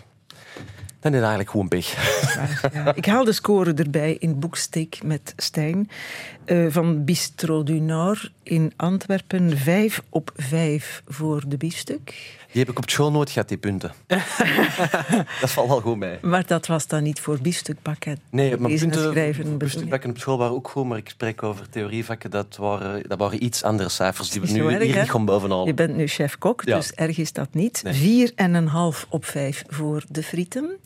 Dan 1.04 1.14
is 1.14 1.20
het 1.20 1.28
eigenlijk 1.28 1.50
gewoon 1.50 1.68
pech. 1.68 2.96
Ik 2.96 3.06
haal 3.06 3.24
de 3.24 3.32
score 3.32 3.74
erbij 3.74 4.16
in 4.20 4.40
Boeksteek 4.40 5.00
met 5.04 5.34
Stijn. 5.38 5.90
eh, 6.46 6.66
van 6.70 7.04
Bistro 7.04 7.64
du 7.64 7.80
Nord 7.80 8.32
in 8.44 8.74
Antwerpen. 8.76 9.58
Vijf 9.58 10.02
op 10.10 10.32
vijf 10.36 11.04
voor 11.08 11.44
de 11.48 11.58
biefstuk. 11.58 12.36
Die 12.54 12.62
heb 12.62 12.72
ik 12.72 12.78
op 12.78 12.90
school 12.90 13.12
nooit 13.12 13.30
gehad, 13.30 13.48
die 13.48 13.58
punten. 13.58 13.92
dat 15.42 15.52
valt 15.52 15.68
wel 15.68 15.82
goed 15.82 15.98
mee. 15.98 16.18
Maar 16.22 16.48
dat 16.48 16.68
was 16.68 16.88
dan 16.88 17.04
niet 17.04 17.20
voor 17.20 17.40
biefstukbakken. 17.42 18.20
Nee, 18.30 18.58
maar 18.58 18.72
punten 18.72 19.58
biefstukbakken 19.58 20.10
op 20.10 20.18
school 20.18 20.38
waren 20.38 20.54
ook 20.54 20.68
goed, 20.68 20.86
maar 20.86 20.98
ik 20.98 21.10
spreek 21.10 21.44
over 21.44 21.70
theorievakken, 21.70 22.32
dat 22.32 22.56
waren, 22.56 23.04
dat 23.08 23.20
waren 23.20 23.44
iets 23.44 23.64
andere 23.64 23.90
cijfers 23.90 24.30
die 24.30 24.42
nu 24.42 24.68
erg, 24.74 24.84
hier 24.84 25.10
gaan 25.10 25.26
bovenhalen. 25.26 25.66
Je 25.66 25.74
bent 25.74 25.96
nu 25.96 26.08
chef-kok, 26.08 26.62
Ja. 26.66 26.76
dus 26.76 26.92
erg 26.92 27.18
is 27.18 27.34
dat 27.34 27.54
niet. 27.54 27.82
Nee. 27.84 27.94
Vier 27.94 28.32
en 28.36 28.54
een 28.54 28.68
half 28.68 29.06
op 29.10 29.26
vijf 29.26 29.64
voor 29.68 30.04
de 30.10 30.24
frieten. 30.24 30.78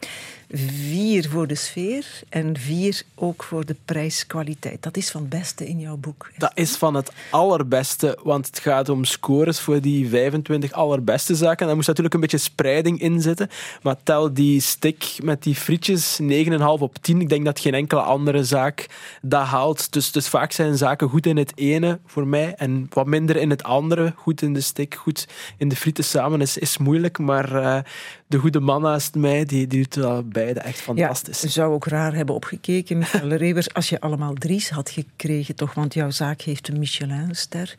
Vier 0.51 1.29
voor 1.29 1.47
de 1.47 1.55
sfeer. 1.55 2.05
En 2.29 2.57
vier 2.57 3.03
ook 3.15 3.43
voor 3.43 3.65
de 3.65 3.75
prijskwaliteit. 3.85 4.83
Dat 4.83 4.97
is 4.97 5.11
van 5.11 5.21
het 5.21 5.29
beste 5.29 5.67
in 5.67 5.79
jouw 5.79 5.95
boek. 5.97 6.31
Dat 6.37 6.51
is 6.53 6.75
van 6.75 6.93
het 6.93 7.11
allerbeste, 7.29 8.19
want 8.23 8.45
het 8.45 8.59
gaat 8.59 8.89
om 8.89 9.03
scores 9.03 9.59
voor 9.59 9.81
die 9.81 10.09
25 10.09 10.71
allerbeste 10.71 11.35
zaken. 11.35 11.65
Daar 11.65 11.75
moest 11.75 11.87
natuurlijk 11.87 12.15
een 12.15 12.21
beetje 12.21 12.37
spreiding 12.37 13.01
in 13.01 13.21
zitten. 13.21 13.49
Maar 13.81 13.95
tel 14.03 14.33
die 14.33 14.61
stick 14.61 15.15
met 15.23 15.43
die 15.43 15.55
frietjes 15.55 16.19
9,5 16.21 16.59
op 16.59 16.97
10. 17.01 17.21
Ik 17.21 17.29
denk 17.29 17.45
dat 17.45 17.59
geen 17.59 17.73
enkele 17.73 18.01
andere 18.01 18.43
zaak 18.43 18.85
dat 19.21 19.45
haalt. 19.45 19.91
Dus, 19.91 20.11
dus 20.11 20.27
vaak 20.27 20.51
zijn 20.51 20.77
zaken 20.77 21.09
goed 21.09 21.25
in 21.25 21.37
het 21.37 21.51
ene 21.55 21.99
voor 22.05 22.27
mij 22.27 22.55
en 22.55 22.87
wat 22.89 23.05
minder 23.05 23.35
in 23.35 23.49
het 23.49 23.63
andere. 23.63 24.13
Goed 24.15 24.41
in 24.41 24.53
de 24.53 24.61
stick, 24.61 24.95
goed 24.95 25.27
in 25.57 25.69
de 25.69 25.75
frieten 25.75 26.03
samen 26.03 26.41
is, 26.41 26.57
is 26.57 26.77
moeilijk. 26.77 27.17
Maar 27.17 27.55
eh, 27.55 27.79
de 28.27 28.37
goede 28.37 28.59
man 28.59 28.81
naast 28.81 29.15
mij, 29.15 29.45
die, 29.45 29.67
die 29.67 29.81
doet 29.83 29.95
wel 29.95 30.23
beide 30.23 30.59
echt 30.59 30.79
fantastisch. 30.79 31.41
Ja, 31.41 31.49
zou 31.49 31.73
ook 31.73 31.85
raar 31.85 32.13
hebben 32.13 32.35
opgekeken, 32.35 32.97
Michael 32.97 33.33
Rebers, 33.33 33.73
als 33.73 33.89
je 33.89 33.99
allemaal 34.01 34.33
drie's 34.33 34.69
had 34.69 34.89
gekregen, 34.89 35.55
toch? 35.55 35.73
Want 35.73 35.93
jouw 35.93 36.09
zaak 36.09 36.41
heeft 36.41 36.67
een 36.67 36.79
Michelinster. 36.79 37.75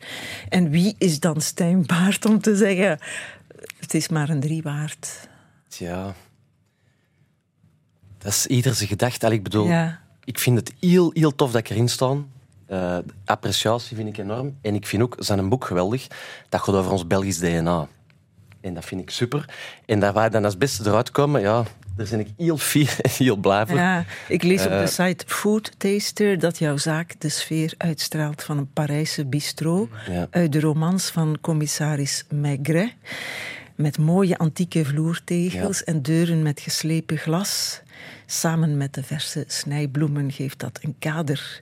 En 0.49 0.69
wie 0.69 0.95
is 0.97 1.19
dan 1.19 1.41
Stijn 1.41 1.85
Baart 1.85 2.25
om 2.25 2.41
te 2.41 2.55
zeggen, 2.55 2.99
het 3.79 3.93
is 3.93 4.07
maar 4.09 4.29
een 4.29 4.39
drie 4.39 4.61
waard? 4.61 5.27
Ja. 5.67 6.13
Dat 8.17 8.31
is 8.31 8.45
ieder 8.47 8.73
zijn 8.73 8.89
gedachte. 8.89 9.27
Ik 9.31 9.43
bedoel, 9.43 9.67
Ja. 9.67 9.99
ik 10.23 10.39
vind 10.39 10.57
het 10.57 10.73
heel, 10.79 11.11
heel 11.13 11.35
tof 11.35 11.51
dat 11.51 11.61
ik 11.61 11.69
erin 11.69 11.89
sta. 11.89 12.05
Eh, 12.65 12.97
de 13.05 13.13
appreciatie 13.25 13.95
vind 13.95 14.07
ik 14.09 14.17
enorm. 14.17 14.57
En 14.61 14.75
ik 14.75 14.87
vind 14.87 15.03
ook 15.03 15.15
zijn 15.19 15.49
boek 15.49 15.65
geweldig. 15.65 16.07
Dat 16.49 16.61
gaat 16.61 16.75
over 16.75 16.91
ons 16.91 17.07
Belgisch 17.07 17.37
DNA. 17.37 17.87
En 18.61 18.73
dat 18.73 18.85
vind 18.85 19.01
ik 19.01 19.09
super. 19.09 19.45
En 19.85 19.99
dat 19.99 20.13
wij 20.13 20.29
dan 20.29 20.45
als 20.45 20.57
beste 20.57 20.87
eruit 20.89 21.11
komen, 21.11 21.41
ja, 21.41 21.63
daar 21.95 22.07
ben 22.09 22.19
ik 22.19 22.27
heel 22.37 22.57
fier 22.57 22.95
en 23.01 23.09
heel 23.17 23.35
blij 23.35 23.65
voor. 23.65 23.77
Ja, 23.77 24.05
ik 24.27 24.43
lees 24.43 24.65
op 24.65 24.71
Eh. 24.71 24.79
de 24.79 24.87
site 24.87 25.23
Food 25.27 25.71
Taster 25.79 26.39
dat 26.39 26.57
jouw 26.57 26.77
zaak 26.77 27.19
de 27.19 27.29
sfeer 27.29 27.73
uitstraalt 27.77 28.43
van 28.43 28.57
een 28.57 28.71
Parijse 28.73 29.25
bistro 29.25 29.89
Ja. 30.09 30.27
uit 30.29 30.51
de 30.51 30.59
romans 30.59 31.09
van 31.09 31.37
commissaris 31.41 32.23
Maigret. 32.33 32.93
Met 33.75 33.97
mooie 33.97 34.37
antieke 34.37 34.85
vloertegels 34.85 35.83
en 35.83 36.01
deuren 36.01 36.41
met 36.41 36.59
geslepen 36.59 37.17
glas. 37.17 37.81
Samen 38.25 38.77
met 38.77 38.93
de 38.93 39.03
verse 39.03 39.43
snijbloemen 39.47 40.31
geeft 40.31 40.59
dat 40.59 40.79
een 40.81 40.95
kader 40.99 41.59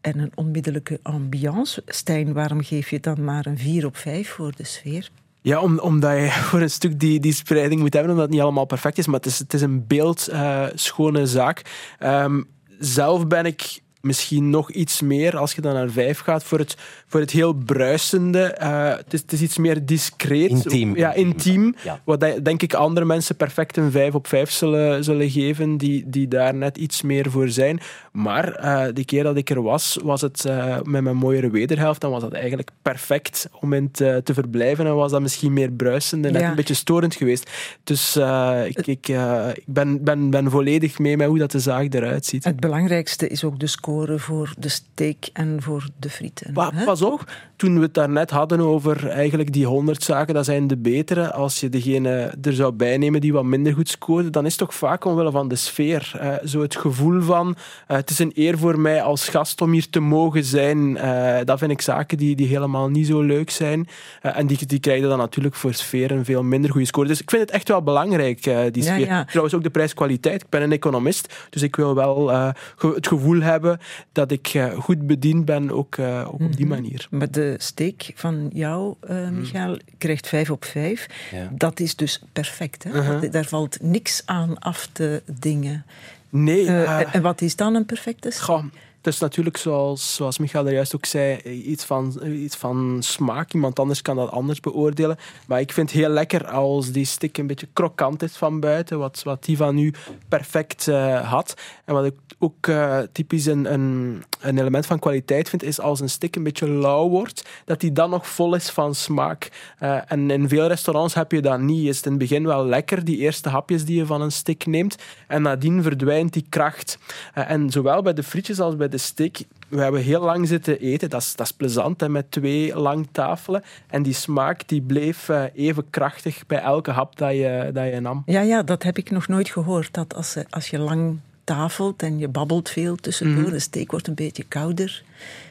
en 0.00 0.18
een 0.18 0.32
onmiddellijke 0.34 0.98
ambiance. 1.02 1.82
Stijn, 1.86 2.32
waarom 2.32 2.62
geef 2.64 2.90
je 2.90 3.00
dan 3.00 3.24
maar 3.24 3.46
een 3.46 3.58
4 3.58 3.86
op 3.86 3.96
5 3.96 4.28
voor 4.28 4.52
de 4.56 4.64
sfeer? 4.64 5.10
Ja, 5.42 5.60
om, 5.60 5.78
omdat 5.78 6.12
je 6.12 6.30
voor 6.48 6.60
een 6.60 6.70
stuk 6.70 7.00
die, 7.00 7.20
die 7.20 7.32
spreiding 7.32 7.80
moet 7.80 7.92
hebben, 7.92 8.10
omdat 8.10 8.26
het 8.26 8.34
niet 8.34 8.44
allemaal 8.44 8.64
perfect 8.64 8.98
is. 8.98 9.06
Maar 9.06 9.16
het 9.16 9.26
is, 9.26 9.38
het 9.38 9.54
is 9.54 9.62
een 9.62 9.86
beeldschone 9.86 11.26
zaak. 11.26 11.62
Ehm, 11.98 12.42
zelf 12.78 13.26
ben 13.26 13.46
ik 13.46 13.80
misschien 14.02 14.50
nog 14.50 14.70
iets 14.70 15.00
meer, 15.00 15.36
als 15.36 15.52
je 15.52 15.60
dan 15.60 15.74
naar 15.74 15.90
vijf 15.90 16.18
gaat, 16.18 16.44
voor 16.44 16.58
het, 16.58 16.76
voor 17.06 17.20
het 17.20 17.30
heel 17.30 17.52
bruisende. 17.52 18.42
Eh, 18.42 18.88
het, 18.88 19.12
is, 19.12 19.20
het 19.20 19.32
is 19.32 19.42
iets 19.42 19.58
meer 19.58 19.86
discreet. 19.86 20.50
Intiem. 20.50 20.96
Ja, 20.96 21.12
intiem. 21.12 21.74
Ja. 21.84 22.00
Wat 22.04 22.20
denk 22.42 22.62
ik 22.62 22.74
andere 22.74 23.06
mensen 23.06 23.36
perfect 23.36 23.76
een 23.76 23.90
vijf 23.90 24.14
op 24.14 24.26
vijf 24.26 24.50
zullen, 24.50 25.04
zullen 25.04 25.30
geven, 25.30 25.76
die, 25.76 26.04
die 26.06 26.28
daar 26.28 26.54
net 26.54 26.76
iets 26.76 27.02
meer 27.02 27.30
voor 27.30 27.48
zijn. 27.48 27.80
Maar 28.12 28.52
eh 28.52 28.84
die 28.92 29.04
keer 29.04 29.22
dat 29.22 29.36
ik 29.36 29.50
er 29.50 29.62
was, 29.62 29.98
was 30.02 30.20
het 30.20 30.44
eh, 30.44 30.76
met 30.82 31.02
mijn 31.02 31.16
mooiere 31.16 31.50
wederhelft, 31.50 32.00
dan 32.00 32.10
was 32.10 32.20
dat 32.22 32.32
eigenlijk 32.32 32.70
perfect 32.82 33.48
om 33.60 33.72
in 33.72 33.90
te, 33.90 34.20
te 34.24 34.34
verblijven 34.34 34.86
en 34.86 34.94
was 34.94 35.10
dat 35.10 35.20
misschien 35.20 35.52
meer 35.52 35.70
bruisend 35.70 36.24
en 36.26 36.32
net 36.32 36.42
Ja. 36.42 36.48
een 36.48 36.54
beetje 36.54 36.74
storend 36.74 37.14
geweest. 37.14 37.50
Dus 37.84 38.16
eh, 38.16 38.60
ik, 38.64 38.86
ik, 38.86 39.08
eh, 39.08 39.48
ik 39.54 39.64
ben, 39.66 40.04
ben, 40.04 40.30
ben 40.30 40.50
volledig 40.50 40.98
mee 40.98 41.16
met 41.16 41.26
hoe 41.26 41.38
dat 41.38 41.50
de 41.50 41.60
zaag 41.60 41.86
eruit 41.88 42.26
ziet. 42.26 42.44
Het 42.44 42.60
belangrijkste 42.60 43.28
is 43.28 43.44
ook 43.44 43.60
de 43.60 43.66
score 43.66 43.90
voor 44.00 44.54
de 44.58 44.68
steak 44.68 45.24
en 45.32 45.62
voor 45.62 45.86
de 45.98 46.10
frieten. 46.10 46.52
Pa- 46.52 46.72
pas 46.84 47.02
op, 47.02 47.32
toen 47.56 47.74
we 47.74 47.82
het 47.82 47.94
daarnet 47.94 48.30
hadden 48.30 48.60
over 48.60 49.08
eigenlijk 49.08 49.52
die 49.52 49.66
100 49.66 50.02
zaken, 50.02 50.34
dat 50.34 50.44
zijn 50.44 50.66
de 50.66 50.76
betere. 50.76 51.32
Als 51.32 51.60
je 51.60 51.68
degene 51.68 52.34
er 52.42 52.52
zou 52.52 52.72
bijnemen 52.72 53.20
die 53.20 53.32
wat 53.32 53.44
minder 53.44 53.74
goed 53.74 53.88
scoorde, 53.88 54.30
dan 54.30 54.44
is 54.44 54.50
het 54.50 54.60
toch 54.60 54.74
vaak 54.74 55.04
omwille 55.04 55.30
van 55.30 55.48
de 55.48 55.56
sfeer. 55.56 56.20
zo 56.44 56.60
het 56.60 56.76
gevoel 56.76 57.20
van, 57.20 57.56
eh, 57.86 57.96
het 57.96 58.10
is 58.10 58.18
een 58.18 58.32
eer 58.34 58.58
voor 58.58 58.78
mij 58.78 59.02
als 59.02 59.28
gast 59.28 59.60
om 59.60 59.72
hier 59.72 59.90
te 59.90 60.00
mogen 60.00 60.44
zijn. 60.44 60.96
Eh, 60.96 61.44
dat 61.44 61.58
vind 61.58 61.70
ik 61.70 61.80
zaken 61.80 62.18
die, 62.18 62.36
die 62.36 62.46
helemaal 62.46 62.88
niet 62.88 63.06
zo 63.06 63.20
leuk 63.20 63.50
zijn. 63.50 63.88
Eh, 64.22 64.38
en 64.38 64.46
die, 64.46 64.66
die 64.66 64.80
krijgen 64.80 65.08
dan 65.08 65.18
natuurlijk 65.18 65.54
voor 65.54 65.74
sfeer 65.74 66.10
een 66.10 66.24
veel 66.24 66.42
minder 66.42 66.70
goede 66.70 66.86
score. 66.86 67.06
Dus 67.08 67.20
ik 67.20 67.30
vind 67.30 67.42
het 67.42 67.50
echt 67.50 67.68
wel 67.68 67.82
belangrijk, 67.82 68.42
die 68.72 68.82
sfeer. 68.82 69.06
ja. 69.06 69.24
Trouwens 69.24 69.54
ook 69.54 69.62
de 69.62 69.70
prijskwaliteit. 69.70 70.42
Ik 70.42 70.48
ben 70.48 70.62
een 70.62 70.72
economist, 70.72 71.34
dus 71.50 71.62
ik 71.62 71.76
wil 71.76 71.94
wel 71.94 72.30
het 72.78 73.06
gevoel 73.06 73.40
hebben 73.40 73.78
dat 74.12 74.30
ik 74.30 74.46
eh, 74.46 74.72
goed 74.78 75.06
bediend 75.06 75.44
ben, 75.44 75.70
ook, 75.70 75.96
eh, 75.96 76.24
ook 76.32 76.40
op 76.40 76.56
die 76.56 76.66
manier. 76.66 77.06
Maar 77.10 77.30
de 77.30 77.54
steek 77.58 78.12
van 78.14 78.50
jou, 78.52 78.94
eh 79.00 79.28
Michael, 79.28 79.78
krijgt 79.98 80.28
5 80.28 80.50
op 80.50 80.64
5. 80.64 81.06
Ja. 81.32 81.48
Dat 81.52 81.80
is 81.80 81.96
dus 81.96 82.22
perfect. 82.32 82.84
Hè? 82.84 82.90
Uh-huh. 82.94 83.20
Dat- 83.20 83.32
Daar 83.32 83.44
valt 83.44 83.78
niks 83.82 84.22
aan 84.24 84.58
af 84.58 84.88
te 84.92 85.22
dingen. 85.40 85.84
Nee, 86.28 86.66
en- 86.66 87.22
wat 87.22 87.40
is 87.40 87.56
dan 87.56 87.74
een 87.74 87.86
perfecte 87.86 88.30
steak? 88.30 88.44
goh, 88.44 88.64
het 89.02 89.12
is 89.14 89.20
natuurlijk 89.20 89.56
zoals, 89.56 90.14
zoals 90.14 90.38
Michael 90.38 90.66
er 90.66 90.72
juist 90.72 90.94
ook 90.94 91.06
zei, 91.06 91.36
iets 91.42 91.84
van, 91.84 92.20
iets 92.24 92.56
van 92.56 92.96
smaak. 93.00 93.52
Iemand 93.52 93.78
anders 93.78 94.02
kan 94.02 94.16
dat 94.16 94.30
anders 94.30 94.60
beoordelen. 94.60 95.16
Maar 95.46 95.60
ik 95.60 95.72
vind 95.72 95.90
het 95.90 96.00
heel 96.00 96.08
lekker 96.08 96.46
als 96.46 96.92
die 96.92 97.04
stick 97.04 97.38
een 97.38 97.46
beetje 97.46 97.68
krokant 97.72 98.22
is 98.22 98.36
van 98.36 98.60
buiten, 98.60 98.98
wat, 98.98 99.22
wat 99.22 99.44
die 99.44 99.56
van 99.56 99.78
u 99.78 99.92
perfect 100.28 100.88
eh, 100.88 101.30
had. 101.30 101.54
En 101.84 101.94
wat 101.94 102.04
ik 102.04 102.14
ook 102.38 102.66
eh, 102.66 102.98
typisch 103.12 103.46
een, 103.46 103.72
een, 103.72 104.22
een 104.40 104.58
element 104.58 104.86
van 104.86 104.98
kwaliteit 104.98 105.48
vind, 105.48 105.62
is 105.62 105.80
als 105.80 106.00
een 106.00 106.10
stick 106.10 106.36
een 106.36 106.42
beetje 106.42 106.68
lauw 106.68 107.08
wordt, 107.08 107.48
dat 107.64 107.80
die 107.80 107.92
dan 107.92 108.10
nog 108.10 108.28
vol 108.28 108.54
is 108.54 108.70
van 108.70 108.94
smaak. 108.94 109.50
Eh, 109.78 109.98
en 110.06 110.30
in 110.30 110.48
veel 110.48 110.66
restaurants 110.66 111.14
heb 111.14 111.32
je 111.32 111.42
dat 111.42 111.60
niet. 111.60 111.88
Is 111.88 111.96
het 111.96 112.04
in 112.04 112.10
het 112.10 112.20
begin 112.20 112.46
wel 112.46 112.66
lekker, 112.66 113.04
die 113.04 113.18
eerste 113.18 113.48
hapjes 113.48 113.84
die 113.84 113.96
je 113.96 114.06
van 114.06 114.20
een 114.20 114.32
stick 114.32 114.66
neemt. 114.66 114.96
En 115.26 115.42
nadien 115.42 115.82
verdwijnt 115.82 116.32
die 116.32 116.46
kracht. 116.48 116.98
En 117.34 117.70
zowel 117.70 118.02
bij 118.02 118.14
de 118.14 118.22
frietjes 118.22 118.60
als 118.60 118.76
bij 118.76 118.90
de 118.92 118.98
stick, 118.98 119.44
we 119.68 119.80
hebben 119.80 120.02
heel 120.02 120.20
lang 120.20 120.48
zitten 120.48 120.78
eten. 120.78 121.10
Dat 121.10 121.20
is, 121.20 121.36
dat 121.36 121.46
is 121.46 121.52
plezant, 121.52 122.00
hè, 122.00 122.08
met 122.08 122.30
twee 122.30 122.76
lang 122.76 123.08
tafelen. 123.12 123.62
En 123.86 124.02
die 124.02 124.14
smaak 124.14 124.68
die 124.68 124.82
bleef 124.82 125.28
eh, 125.28 125.44
even 125.54 125.90
krachtig 125.90 126.46
bij 126.46 126.58
elke 126.58 126.90
hap 126.90 127.16
dat 127.16 127.32
je, 127.32 127.70
dat 127.72 127.92
je 127.92 128.00
nam. 128.00 128.22
Ja, 128.26 128.40
ja, 128.40 128.62
dat 128.62 128.82
heb 128.82 128.98
ik 128.98 129.10
nog 129.10 129.28
nooit 129.28 129.50
gehoord. 129.50 129.94
Dat 129.94 130.14
als, 130.14 130.36
eh, 130.36 130.44
als 130.50 130.68
je 130.68 130.78
lang 130.78 131.18
tafelt 131.44 132.02
en 132.02 132.18
je 132.18 132.28
babbelt 132.28 132.68
veel 132.68 132.96
tussendoor, 132.96 133.50
de 133.50 133.58
steek 133.58 133.90
wordt 133.90 134.06
een 134.06 134.14
beetje 134.14 134.44
kouder, 134.44 135.02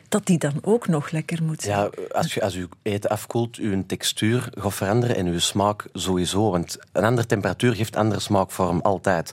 dat 0.09 0.25
die 0.25 0.37
dan 0.37 0.53
ook 0.61 0.87
nog 0.87 1.11
lekker 1.11 1.43
moet 1.43 1.61
zijn. 1.61 1.77
Ja, 1.77 1.89
als, 2.11 2.33
je, 2.33 2.41
als 2.41 2.55
uw 2.55 2.67
eten 2.81 3.09
afkoelt, 3.09 3.55
uw 3.55 3.85
textuur 3.85 4.49
gaat 4.51 4.73
veranderen 4.73 5.15
en 5.15 5.25
uw 5.25 5.39
smaak 5.39 5.85
sowieso. 5.93 6.51
Want 6.51 6.77
een 6.91 7.03
andere 7.03 7.27
temperatuur 7.27 7.75
geeft 7.75 7.95
andere 7.95 8.21
smaakvorm 8.21 8.79
altijd. 8.79 9.31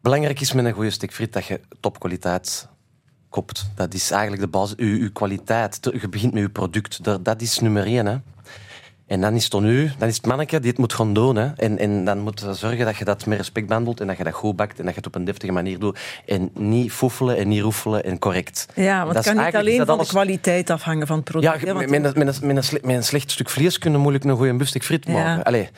Belangrijk 0.00 0.40
is 0.40 0.52
met 0.52 0.64
een 0.64 0.72
goede 0.72 0.90
stuk 0.90 1.12
friet 1.12 1.32
dat 1.32 1.46
je 1.46 1.60
topkwaliteit 1.80 2.68
koopt. 3.30 3.70
Dat 3.74 3.94
is 3.94 4.10
eigenlijk 4.10 4.42
de 4.42 4.48
basis. 4.48 4.76
Uw, 4.76 4.98
uw 5.00 5.12
kwaliteit. 5.12 5.78
Je 6.00 6.08
begint 6.08 6.32
met 6.32 6.42
uw 6.42 6.50
product. 6.50 7.04
Dat, 7.04 7.24
dat 7.24 7.40
is 7.42 7.58
nummer 7.58 7.84
één. 7.84 8.06
Hè. 8.06 8.16
En 9.06 9.20
dan 9.20 9.34
is 9.34 9.42
het 9.42 9.52
dan 9.52 9.64
u, 9.66 9.90
dan 9.98 10.08
is 10.08 10.16
het 10.16 10.26
manneke 10.26 10.60
die 10.60 10.70
het 10.70 10.78
moet 10.78 10.92
gaan 10.92 11.12
doen. 11.14 11.36
Hè. 11.36 11.48
En, 11.56 11.78
en 11.78 12.04
dan 12.04 12.18
moet 12.18 12.40
je 12.40 12.54
zorgen 12.54 12.84
dat 12.84 12.96
je 12.96 13.04
dat 13.04 13.26
met 13.26 13.38
respect 13.38 13.66
behandelt 13.66 14.00
en 14.00 14.06
dat 14.06 14.16
je 14.16 14.24
dat 14.24 14.32
goed 14.32 14.56
bakt 14.56 14.78
en 14.78 14.84
dat 14.84 14.90
je 14.94 14.98
het 14.98 15.06
op 15.06 15.14
een 15.14 15.24
deftige 15.24 15.52
manier 15.52 15.78
doet. 15.78 15.98
En 16.26 16.50
niet 16.54 16.92
foefelen 16.92 17.36
en 17.36 17.48
niet 17.48 17.62
roefelen 17.62 18.04
en 18.04 18.18
correct. 18.18 18.66
Ja, 18.74 19.02
want 19.02 19.14
Dat 19.14 19.24
het 19.24 19.34
kan 19.34 19.44
niet 19.44 19.56
alleen 19.56 19.86
van 19.86 19.98
de 19.98 20.06
kwaliteit 20.06 20.70
afhangen 20.70 21.06
van 21.06 21.16
het 21.16 21.24
product. 21.24 21.60
Ja, 21.60 21.66
hè, 21.66 21.72
want- 21.74 21.90
met, 21.90 22.00
met, 22.02 22.14
een- 22.16 22.46
met, 22.46 22.72
een, 22.72 22.78
met, 22.82 22.96
een 22.96 23.04
slecht 23.04 23.30
stuk 23.30 23.50
vlees 23.50 23.78
kunnen 23.78 24.00
moeilijk 24.00 24.24
een 24.24 24.36
goede 24.36 24.54
bustek 24.56 24.84
friet 24.84 25.04
Ja. 25.06 25.12
maken. 25.12 25.44
Allee, 25.44 25.68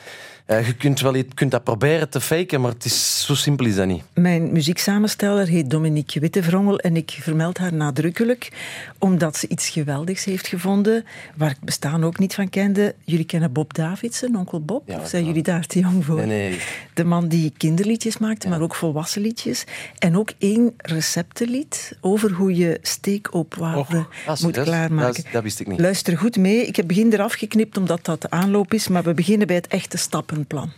Eh, 0.47 0.67
je 0.67 0.75
kunt, 0.75 1.01
wel, 1.01 1.15
je 1.15 1.27
kunt 1.35 1.51
dat 1.51 1.65
proberen 1.65 2.09
te 2.09 2.21
faken, 2.21 2.61
maar 2.61 2.71
het 2.73 2.85
is, 2.85 3.25
zo 3.27 3.35
simpel 3.35 3.67
is 3.67 3.75
dat 3.75 3.87
niet. 3.87 4.03
Mijn 4.15 4.53
muzieksamensteller 4.53 5.47
heet 5.47 5.71
Dominique 5.71 6.21
Wittevrommel 6.21 6.79
en 6.79 6.97
ik 6.97 7.19
vermeld 7.21 7.59
haar 7.59 7.73
nadrukkelijk 7.75 8.51
omdat 8.99 9.37
ze 9.37 9.49
iets 9.49 9.69
geweldigs 9.69 10.25
heeft 10.25 10.47
gevonden 10.47 11.05
waar 11.37 11.51
ik 11.51 11.61
bestaan 11.61 12.05
ook 12.05 12.19
niet 12.19 12.35
van 12.35 12.49
kende. 12.49 12.95
Jullie 13.05 13.25
kennen 13.25 13.53
Bob 13.53 13.75
Davidson, 13.75 14.37
onkel 14.37 14.61
Bob? 14.65 14.83
Ja, 14.89 15.01
of 15.01 15.09
zijn 15.09 15.25
jullie 15.25 15.43
daar 15.43 15.67
te 15.67 15.79
jong 15.79 16.05
voor? 16.05 16.17
Nee, 16.17 16.27
nee. 16.27 16.61
De 16.95 17.05
man 17.05 17.29
die 17.29 17.53
kinderliedjes 17.57 18.19
maakte, 18.19 18.49
maar 18.49 18.61
ook 18.61 18.75
volwassen 18.75 19.23
liedjes. 19.23 19.65
En 19.99 20.17
ook 20.17 20.31
één 20.39 20.75
receptenlied 20.77 21.97
over 22.01 22.33
hoe 22.33 22.57
je 22.57 22.79
steak 22.83 23.29
au 23.33 23.45
poivre 23.45 24.07
Ah, 24.27 24.41
moet 24.41 24.61
klaarmaken. 24.63 25.23
Dat, 25.23 25.33
dat 25.33 25.43
wist 25.43 25.61
ik 25.61 25.67
niet. 25.67 25.81
Luister 25.81 26.19
goed 26.19 26.37
mee. 26.37 26.67
Ik 26.67 26.77
heb 26.77 26.87
begin 26.87 27.13
eraf 27.13 27.33
geknipt 27.33 27.77
omdat 27.77 28.05
dat 28.05 28.23
de 28.23 28.31
aanloop 28.31 28.75
is, 28.75 28.89
maar 28.89 29.03
we 29.03 29.15
beginnen 29.15 29.47
bij 29.47 29.57
het 29.57 29.67
echte 29.67 29.97
stappenplan. 30.33 30.73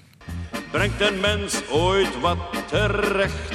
Brengt 0.70 1.00
een 1.00 1.20
mens 1.20 1.62
ooit 1.70 2.20
wat 2.20 2.38
terecht? 2.68 3.52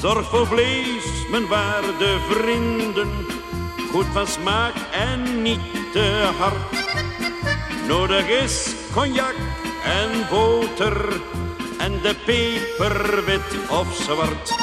Zorg 0.00 0.28
voor 0.28 0.46
vlees, 0.46 1.04
mijn 1.30 1.46
waarde 1.46 2.18
vrienden. 2.30 3.08
Goed 3.90 4.06
van 4.12 4.26
smaak 4.26 4.74
en 4.92 5.42
niet 5.42 5.60
te 5.92 6.30
hard. 6.38 6.88
Nodig 7.88 8.28
is 8.28 8.74
cognac 8.92 9.34
en 9.84 10.10
boter. 10.30 11.20
En 11.78 11.92
de 12.02 12.14
peper 12.24 13.24
wit 13.24 13.70
of 13.70 13.94
zwart. 13.94 14.54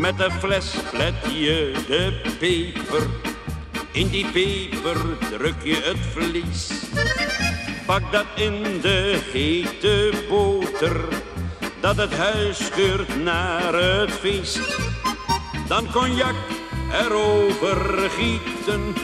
Met 0.00 0.18
de 0.18 0.30
fles 0.30 0.74
let 0.92 1.14
je 1.32 1.72
de 1.88 2.20
peper. 2.38 3.06
In 3.92 4.08
die 4.08 4.26
peper 4.26 4.96
druk 5.30 5.62
je 5.62 5.76
het 5.84 5.98
vlies. 6.12 6.70
Pak 7.86 8.12
dat 8.12 8.26
in 8.34 8.80
de 8.80 9.18
hete 9.32 10.12
boter, 10.28 11.00
dat 11.80 11.96
het 11.96 12.16
huis 12.16 12.58
geurt 12.58 13.24
naar 13.24 13.74
het 13.74 14.10
feest. 14.10 14.78
Dan 15.68 15.92
cognac 15.92 16.34
erover 16.92 18.10
gieten, 18.10 18.94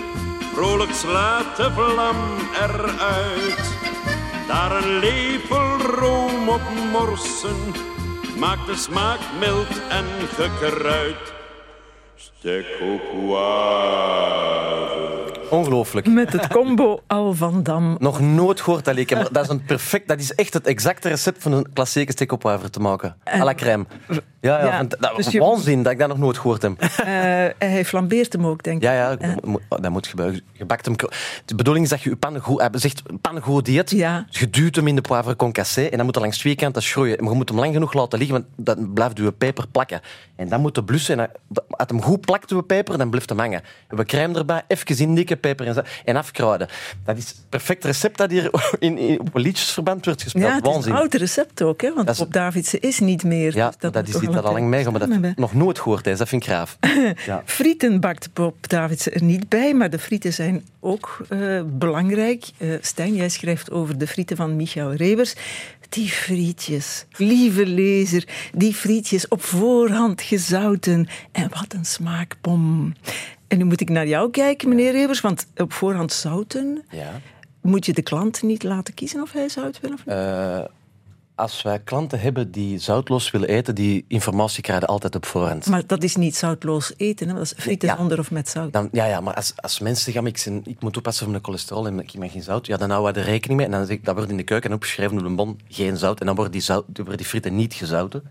vrolijk 0.54 0.92
slaat 0.92 1.56
de 1.56 1.70
vlam 1.70 2.16
eruit. 2.60 3.72
Daar 4.48 4.84
een 4.84 4.98
lepel 4.98 5.78
room 5.78 6.48
op 6.48 6.62
morsen, 6.92 7.72
maakt 8.38 8.66
de 8.66 8.76
smaak 8.76 9.20
mild 9.40 9.80
en 9.88 10.06
gekruid. 10.28 11.32
Stek 12.16 12.66
poivre. 12.78 14.81
Ongelooflijk. 15.52 16.06
Met 16.06 16.32
het 16.32 16.47
combo 16.47 17.02
Al 17.06 17.32
van 17.35 17.62
Dam. 17.62 17.97
Nog 17.99 18.21
nooit 18.21 18.61
gehoord 18.61 18.85
dat 18.85 19.11
maar 19.11 19.28
dat 19.32 19.44
is, 19.44 19.49
een 19.49 19.64
perfect, 19.64 20.09
dat 20.09 20.21
is 20.21 20.35
echt 20.35 20.54
het 20.54 20.66
exacte 20.66 21.09
recept 21.09 21.42
van 21.42 21.52
een 21.52 21.66
klassieke 21.73 22.37
poivre 22.37 22.71
te 22.71 22.80
maken. 22.80 23.16
À 23.25 23.44
la 23.44 23.54
crème. 23.54 23.85
Ja, 24.09 24.59
ja, 24.59 24.64
Ja, 24.66 24.82
dat, 24.85 25.16
dus 25.16 25.28
je- 25.28 25.38
waanzin 25.40 25.82
dat 25.82 25.92
ik 25.92 25.99
dat 25.99 26.09
nog 26.09 26.18
nooit 26.18 26.38
gehoord 26.38 26.62
heb. 26.62 26.80
Eh, 26.80 27.68
hij 27.68 27.85
flambeert 27.85 28.32
hem 28.32 28.47
ook, 28.47 28.62
denk 28.62 28.76
ik. 28.76 28.82
Ja, 28.82 28.92
ja, 28.92 29.37
mo- 29.44 29.61
dat 29.68 29.90
moet 29.90 30.06
gebeuren. 30.06 30.40
Je 30.52 30.64
bakt 30.64 30.85
hem... 30.85 30.94
De 31.44 31.54
bedoeling 31.54 31.85
is 31.85 31.90
dat 31.90 32.02
je 32.02 32.11
je 32.11 32.16
pannen 32.16 32.40
goed... 32.42 32.61
Hij 32.61 32.71
zegt 32.73 33.02
pannen 33.21 33.42
goed 33.42 33.64
dieet. 33.64 33.90
Ja. 33.90 34.26
Je 34.30 34.50
duwt 34.50 34.76
hem 34.76 34.87
in 34.87 34.94
de 34.94 35.00
poivre 35.00 35.37
concassé 35.37 35.82
en 35.85 35.97
dan 35.97 36.04
moet 36.04 36.14
hij 36.14 36.25
langs 36.25 36.38
twee 36.38 36.54
kanten 36.54 36.82
schroeien. 36.82 37.16
Maar 37.21 37.30
je 37.30 37.37
moet 37.37 37.49
hem 37.49 37.59
lang 37.59 37.73
genoeg 37.73 37.92
laten 37.92 38.18
liggen, 38.18 38.37
want 38.56 38.68
dan 38.76 38.92
blijft 38.92 39.18
je 39.18 39.32
peper 39.32 39.68
plakken. 39.68 40.00
En 40.37 40.49
dan 40.49 40.61
moet 40.61 40.76
je 40.76 40.85
blussen. 40.85 41.21
En 41.21 41.30
als 41.71 41.88
hem 41.88 42.02
goed 42.02 42.21
plakt, 42.21 42.50
je 42.50 42.62
peper, 42.62 42.99
dan 42.99 43.11
blijft 43.11 43.28
hem 43.28 43.38
hangen. 43.38 43.62
We 43.88 44.04
crème 44.04 44.38
erbij, 44.38 44.62
even 44.68 44.99
indikken, 44.99 45.40
peper 45.42 45.66
en, 45.66 45.84
en 46.04 46.16
afkruiden. 46.16 46.68
Dat 47.04 47.16
is 47.16 47.28
het 47.28 47.37
perfect 47.49 47.84
recept 47.84 48.18
dat 48.18 48.30
hier 48.30 48.50
in, 48.78 48.99
in, 48.99 49.20
op 49.20 49.28
liedjesverband 49.37 50.04
wordt 50.04 50.22
gespeeld. 50.22 50.44
Ja, 50.44 50.54
het 50.54 50.62
is 50.62 50.68
een 50.68 50.72
Waanzin. 50.75 50.92
oud 50.94 51.14
recept 51.14 51.62
ook, 51.62 51.80
hè? 51.80 51.94
want 51.94 52.08
is- 52.08 52.18
Bob 52.18 52.32
Davidsen 52.32 52.80
is 52.80 52.99
niet 52.99 53.25
meer. 53.25 53.56
Ja, 53.56 53.72
dus 53.78 53.90
dat, 53.92 54.08
is 54.08 54.14
al 54.14 54.32
dat 54.32 54.44
al 54.44 54.52
lang 54.52 54.70
maar 54.70 54.99
dat 54.99 55.37
nog 55.37 55.54
nooit 55.54 55.78
gehoord. 55.78 56.04
Hè. 56.04 56.16
Dat 56.16 56.28
vind 56.28 56.42
ik 56.42 56.49
graaf. 56.49 56.76
Ja. 57.26 57.42
Frieten 57.44 58.00
bakt 58.00 58.28
Bob 58.32 58.68
Davidsen 58.68 59.12
er 59.14 59.22
niet 59.22 59.49
bij, 59.49 59.75
maar 59.75 59.90
de 59.90 59.99
frieten 59.99 60.32
zijn 60.32 60.64
ook 60.80 61.26
eh, 61.28 61.61
belangrijk. 61.66 62.44
Eh 62.58 62.68
Stijn, 62.80 63.14
jij 63.14 63.28
schrijft 63.28 63.70
over 63.70 63.99
de 63.99 64.06
frieten 64.06 64.37
van 64.37 64.56
Michael 64.56 64.92
Rebers. 64.92 65.34
Die 65.88 66.08
frietjes, 66.08 67.04
lieve 67.16 67.66
lezer, 67.66 68.25
die 68.54 68.75
frietjes 68.75 69.28
op 69.28 69.42
voorhand 69.42 70.22
gezouten. 70.22 71.08
En 71.32 71.50
wat 71.54 71.72
een 71.75 71.84
smaakbom. 71.84 72.94
En 73.52 73.59
nu 73.59 73.64
moet 73.64 73.80
ik 73.80 73.88
naar 73.88 74.06
jou 74.06 74.30
kijken, 74.30 74.68
meneer 74.68 74.92
Rebers, 74.92 75.21
want 75.21 75.47
op 75.56 75.73
voorhand 75.73 76.12
zouten... 76.12 76.85
Ja. 76.90 77.21
Moet 77.61 77.87
je 77.87 77.92
de 77.92 78.02
klant 78.02 78.42
niet 78.42 78.62
laten 78.62 78.94
kiezen 78.94 79.23
of 79.23 79.32
hij 79.32 79.49
zout 79.49 79.80
wil 79.80 79.92
of 79.92 80.06
niet? 80.06 80.14
Eh, 80.14 80.61
als 81.35 81.62
wij 81.62 81.78
klanten 81.78 82.21
hebben 82.21 82.50
die 82.50 82.78
zoutloos 82.78 83.30
willen 83.30 83.49
eten, 83.49 83.75
die 83.75 84.04
informatie 84.09 84.62
krijgen 84.62 84.87
altijd 84.87 85.14
op 85.14 85.26
voorhand. 85.26 85.67
Maar 85.67 85.86
dat 85.86 86.02
is 86.02 86.17
niet 86.17 86.36
zoutloos 86.36 86.93
eten, 86.97 87.28
hè? 87.28 87.34
dat 87.34 87.43
is 87.43 87.52
frieten 87.56 87.88
Ja. 87.88 87.97
zonder 87.97 88.19
of 88.19 88.30
met 88.30 88.49
zout. 88.49 88.73
Dan, 88.73 88.88
ja, 88.93 89.04
ja, 89.04 89.21
maar 89.21 89.34
als, 89.34 89.52
als 89.56 89.78
mensen 89.80 90.12
zeggen, 90.12 90.26
ik, 90.26 90.67
ik 90.71 90.80
moet 90.80 90.97
oppassen 90.97 91.23
voor 91.23 91.32
mijn 91.32 91.45
cholesterol 91.45 91.86
en 91.86 92.00
ik 92.00 92.19
mag 92.19 92.32
geen 92.32 92.43
zout, 92.43 92.67
ja, 92.67 92.76
dan 92.76 92.91
houden 92.91 93.15
we 93.15 93.21
er 93.21 93.26
rekening 93.26 93.58
mee. 93.58 93.69
En 93.69 93.86
dan 93.86 93.99
dat 94.02 94.15
wordt 94.15 94.30
in 94.30 94.36
de 94.36 94.43
keuken 94.43 94.73
opgeschreven 94.73 95.19
op 95.19 95.25
een 95.25 95.36
bon, 95.36 95.60
geen 95.69 95.97
zout. 95.97 96.21
En 96.21 96.26
dan 96.26 96.34
worden 96.34 96.52
die, 96.52 96.62
zout, 96.62 96.84
worden 96.95 97.17
die 97.17 97.26
frieten 97.26 97.56
niet 97.56 97.75
gezouten. 97.75 98.23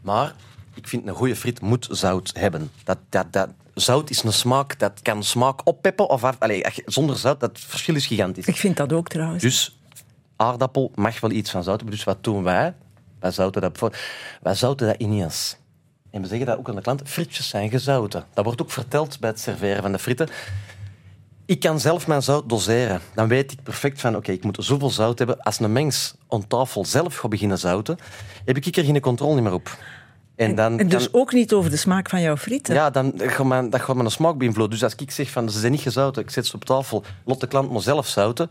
Maar 0.00 0.34
ik 0.74 0.88
vind, 0.88 1.06
een 1.06 1.14
goede 1.14 1.36
friet 1.36 1.60
moet 1.60 1.88
zout 1.90 2.30
hebben. 2.34 2.70
Dat, 2.84 2.98
dat, 3.08 3.26
dat, 3.32 3.48
zout 3.80 4.10
is 4.10 4.22
een 4.22 4.32
smaak, 4.32 4.78
dat 4.78 5.02
kan 5.02 5.22
smaak 5.22 5.60
oppeppen 5.64 6.08
of 6.08 6.36
zonder 6.84 7.16
zout, 7.16 7.40
dat 7.40 7.58
verschil 7.58 7.94
is 7.94 8.06
gigantisch. 8.06 8.46
Ik 8.46 8.56
vind 8.56 8.76
dat 8.76 8.92
ook 8.92 9.08
trouwens. 9.08 9.42
Dus 9.42 9.78
aardappel 10.36 10.92
mag 10.94 11.20
wel 11.20 11.30
iets 11.30 11.50
van 11.50 11.62
zout 11.62 11.76
hebben. 11.76 11.94
Dus 11.94 12.04
wat 12.04 12.24
doen 12.24 12.42
wij? 12.42 12.74
Wij 13.20 13.30
zouten 13.30 13.60
dat, 13.62 13.78
voor- 13.78 13.98
wij 14.42 14.54
zouten 14.54 14.86
dat 14.86 14.96
ineens. 14.98 15.56
En 16.10 16.22
we 16.22 16.28
zeggen 16.28 16.46
dat 16.46 16.58
ook 16.58 16.68
aan 16.68 16.74
de 16.74 16.80
klant. 16.82 17.02
Frietjes 17.04 17.48
zijn 17.48 17.70
gezouten. 17.70 18.24
Dat 18.34 18.44
wordt 18.44 18.62
ook 18.62 18.70
verteld 18.70 19.20
bij 19.20 19.30
het 19.30 19.40
serveren 19.40 19.82
van 19.82 19.92
de 19.92 19.98
frieten. 19.98 20.28
Ik 21.46 21.60
kan 21.60 21.80
zelf 21.80 22.06
mijn 22.06 22.22
zout 22.22 22.48
doseren. 22.48 23.00
Dan 23.14 23.28
weet 23.28 23.52
ik 23.52 23.62
perfect 23.62 24.00
van, 24.00 24.16
oké, 24.16 24.32
ik 24.32 24.44
moet 24.44 24.56
zoveel 24.60 24.90
zout 24.90 25.18
hebben. 25.18 25.40
Als 25.42 25.60
een 25.60 25.72
mens 25.72 26.14
aan 26.28 26.46
tafel 26.46 26.84
zelf 26.84 27.16
gaat 27.16 27.30
beginnen 27.30 27.58
zouten, 27.58 27.98
heb 28.44 28.56
ik 28.56 28.76
er 28.76 28.84
geen 28.84 29.00
controle 29.00 29.40
meer 29.40 29.52
op. 29.52 29.76
En, 30.38 30.54
dan 30.54 30.78
En 30.78 30.88
dus 30.88 31.12
ook 31.12 31.32
niet 31.32 31.52
over 31.52 31.70
de 31.70 31.76
smaak 31.76 32.08
van 32.08 32.20
jouw 32.20 32.36
frieten. 32.36 32.74
ja, 32.74 32.90
dan 32.90 33.12
gaat 33.16 33.72
dat 33.72 33.80
gaat 33.80 33.96
mijn 33.96 34.10
smaak 34.10 34.38
beïnvloeden. 34.38 34.78
Dus 34.78 34.84
als 34.84 34.94
ik 34.96 35.10
zeg 35.10 35.30
van 35.30 35.50
ze 35.50 35.58
zijn 35.60 35.72
niet 35.72 35.80
gezouten, 35.80 36.22
ik 36.22 36.30
zet 36.30 36.46
ze 36.46 36.54
op 36.54 36.64
tafel, 36.64 37.02
lot 37.24 37.40
de 37.40 37.46
klant 37.46 37.70
maar 37.72 37.80
zelf 37.82 38.06
zouten, 38.06 38.50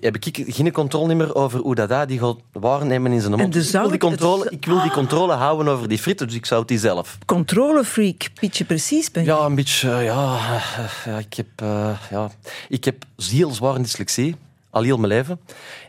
heb 0.00 0.16
ik 0.16 0.44
geen 0.48 0.72
controle 0.72 1.14
meer 1.14 1.34
over 1.34 1.60
hoe 1.60 1.74
dat, 1.74 1.88
dat 1.88 2.08
die 2.08 2.18
gaat 2.18 2.36
waarnemen 2.52 3.12
in 3.12 3.20
zijn 3.20 3.32
mond. 3.38 3.52
de 3.52 3.58
ik, 3.60 3.70
wil 3.70 3.80
die 3.82 3.90
zout- 3.90 3.98
controle, 4.00 4.46
ik 4.50 4.64
wil 4.64 4.82
die 4.82 4.90
controle 4.90 5.32
houden 5.32 5.68
over 5.68 5.88
die 5.88 5.98
frieten, 5.98 6.26
dus 6.26 6.36
ik 6.36 6.46
zout 6.46 6.68
die 6.68 6.78
zelf. 6.78 7.18
Controlefreak, 7.26 8.28
Pietje 8.40 8.64
precies 8.64 9.10
ben 9.10 9.24
je. 9.24 9.28
Ja, 9.30 9.38
een 9.38 9.54
beetje, 9.54 9.90
eh, 9.90 10.04
ja, 10.04 10.36
eh, 10.36 10.84
ja, 11.04 11.18
ik, 11.18 11.34
heb, 11.34 11.46
eh, 11.56 11.90
ja, 12.10 12.30
ik 12.68 12.84
heb 12.84 12.96
heel 13.30 13.50
zware 13.50 13.80
dyslexie, 13.80 14.36
al 14.70 14.82
heel 14.82 14.96
mijn 14.96 15.08
leven. 15.12 15.40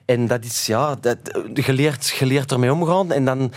En 0.06 0.28
dat 0.28 0.44
is, 0.46 0.66
ja, 0.66 0.96
dat, 1.02 1.18
je 1.54 2.26
leert 2.26 2.52
ermee 2.52 2.74
omgaan 2.74 3.12
en 3.12 3.26
dan 3.26 3.52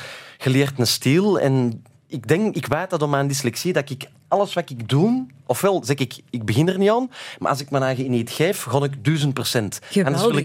je 0.45 0.51
leert 0.51 0.79
een 0.79 0.87
stijl. 0.87 1.41
En 1.41 1.85
ik 2.07 2.29
denk, 2.29 2.55
ik 2.55 2.67
weet 2.67 2.91
dat 2.91 3.03
om 3.03 3.11
mijn 3.11 3.27
dyslexie, 3.27 3.73
dat 3.73 3.91
ik 3.91 4.09
alles 4.29 4.55
wat 4.55 4.71
ik 4.71 4.89
doe, 4.89 5.27
ofwel 5.47 5.85
zeg 5.85 5.97
ik, 5.97 6.21
ik 6.31 6.45
begin 6.45 6.69
er 6.69 6.79
niet 6.79 6.91
aan, 6.91 7.11
maar 7.39 7.51
als 7.51 7.61
ik 7.61 7.71
mijn 7.71 7.83
eigen 7.83 8.11
niet 8.11 8.31
geef, 8.31 8.63
ga 8.63 8.85
ik 8.85 9.05
duizend 9.05 9.35
procent. 9.35 9.81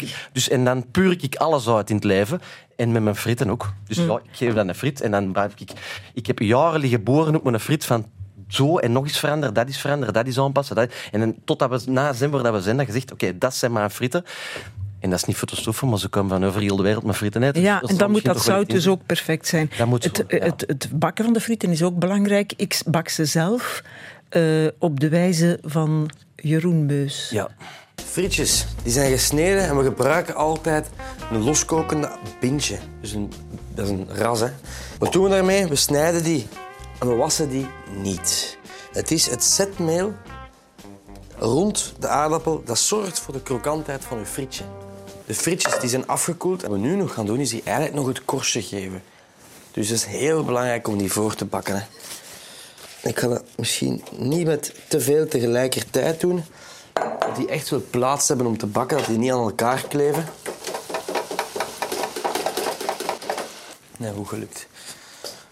Ik, 0.02 0.30
dus, 0.32 0.50
en 0.50 0.66
dan 0.66 0.92
puur 0.92 1.24
ik 1.24 1.36
alles 1.36 1.68
uit 1.68 1.90
in 1.90 1.96
het 1.96 2.06
leven. 2.06 2.42
En 2.76 2.92
met 2.92 3.04
mijn 3.04 3.16
frieten 3.16 3.50
ook. 3.50 3.74
Dus 3.88 3.98
ja, 3.98 4.20
ik 4.24 4.30
geef 4.32 4.54
dan 4.54 4.68
een 4.68 4.76
friet 4.76 5.02
en 5.02 5.12
dan 5.12 5.32
blijf 5.32 5.54
ik... 5.58 5.72
Ik 6.14 6.28
heb 6.28 6.40
jaren 6.40 6.80
liggen 6.80 7.04
boren 7.04 7.36
op 7.36 7.44
mijn 7.44 7.60
friet 7.60 7.86
van 7.86 8.06
zo 8.48 8.78
en 8.78 8.92
nog 8.92 9.04
eens 9.04 9.20
veranderen, 9.20 9.54
dat 9.54 9.68
is 9.68 9.78
veranderen, 9.78 10.14
dat 10.14 10.28
is 10.28 10.40
aanpassen. 10.40 10.76
Dat, 10.76 10.92
en 11.12 11.20
dan, 11.20 11.36
totdat 11.46 11.84
we 11.84 11.92
na 11.92 12.12
december 12.12 12.44
dat 12.44 12.54
we 12.54 12.62
zijn, 12.62 12.78
dat 12.78 12.86
je 12.86 12.92
zegt, 12.92 13.12
oké, 13.12 13.38
dat 13.38 13.56
zijn 13.56 13.72
mijn 13.72 13.90
frieten. 13.90 14.24
En 15.00 15.10
dat 15.10 15.20
is 15.20 15.26
niet 15.26 15.38
voor 15.38 15.48
te 15.48 15.56
stoffen, 15.56 15.90
maar 15.90 16.00
ze 16.00 16.08
komen 16.08 16.30
van 16.30 16.46
over 16.46 16.62
heel 16.62 16.76
de 16.76 16.84
wereld 16.84 17.04
met 17.04 17.16
frieten 17.16 17.44
eten. 17.44 17.62
Ja, 17.62 17.80
Dus 17.80 17.90
en 17.90 17.98
dan 17.98 18.12
moet 18.12 18.26
dat 18.26 18.42
zout 18.44 18.70
dus 18.70 18.88
ook 18.88 19.06
perfect 19.06 19.48
zijn. 19.48 19.72
Dat 19.78 19.88
moet 19.88 20.04
het, 20.04 20.24
ja. 20.28 20.38
het, 20.38 20.64
het 20.68 20.90
bakken 20.94 21.24
van 21.24 21.34
de 21.34 21.40
frieten 21.40 21.72
is 21.72 21.84
ook 21.84 22.00
belangrijk. 22.00 22.54
Ik 22.56 22.82
bak 22.86 23.10
ze 23.10 23.26
zelf 23.26 23.84
eh, 24.30 24.68
op 24.80 25.00
de 25.00 25.10
wijze 25.10 25.60
van 25.62 26.10
Jeroen 26.36 26.86
Meus. 26.86 27.30
Ja. 27.30 27.50
Frietjes, 28.06 28.66
die 28.84 28.92
zijn 28.92 29.12
gesneden 29.12 29.68
en 29.68 29.78
we 29.78 29.84
gebruiken 29.84 30.36
altijd 30.36 30.90
een 31.32 31.44
loskokende 31.44 32.10
pintje. 32.40 32.78
Dus 33.02 33.12
een, 33.12 33.32
dat 33.76 33.86
is 33.86 33.92
een 33.92 34.08
ras, 34.12 34.40
hè. 34.40 34.50
Wat 35.00 35.14
doen 35.14 35.24
we 35.24 35.30
daarmee? 35.30 35.68
We 35.68 35.76
snijden 35.76 36.24
die 36.24 36.48
en 37.00 37.08
we 37.08 37.16
wassen 37.16 37.50
die 37.50 37.68
niet. 38.02 38.58
Het 38.92 39.12
is 39.12 39.30
het 39.30 39.44
zetmeel 39.44 40.14
rond 41.38 41.94
de 42.00 42.08
aardappel 42.08 42.62
dat 42.66 42.80
zorgt 42.80 43.20
voor 43.20 43.34
de 43.34 43.42
krokantheid 43.42 44.04
van 44.04 44.18
uw 44.18 44.26
frietje. 44.26 44.64
De 45.28 45.34
frietjes 45.34 45.80
die 45.80 45.90
zijn 45.90 46.08
afgekoeld. 46.08 46.62
Wat 46.62 46.72
we 46.72 46.78
nu 46.78 46.96
nog 46.96 47.14
gaan 47.14 47.26
doen, 47.26 47.40
is 47.40 47.50
die 47.50 47.62
eigenlijk 47.64 47.96
nog 47.96 48.08
het 48.08 48.26
korstje 48.26 48.62
geven. 48.62 49.04
Dus 49.72 49.90
het 49.90 49.98
is 49.98 50.06
heel 50.06 50.44
belangrijk 50.44 50.88
om 50.88 50.98
die 50.98 51.12
voor 51.12 51.36
te 51.36 51.46
bakken. 51.46 51.88
Ik 53.02 53.20
ga 53.20 53.28
dat 53.28 53.44
misschien 53.56 54.04
niet 54.18 54.46
met 54.46 54.74
te 54.88 55.00
veel 55.00 55.28
tegelijkertijd 55.28 56.20
doen. 56.20 56.44
Dat 56.94 57.36
die 57.36 57.48
echt 57.48 57.70
wel 57.70 57.84
plaats 57.90 58.28
hebben 58.28 58.46
om 58.46 58.58
te 58.58 58.66
bakken, 58.66 58.98
dat 58.98 59.06
die 59.06 59.18
niet 59.18 59.32
aan 59.32 59.44
elkaar 59.44 59.88
kleven. 59.88 60.26
Nee, 63.98 64.14
goed 64.14 64.28
gelukt. 64.28 64.68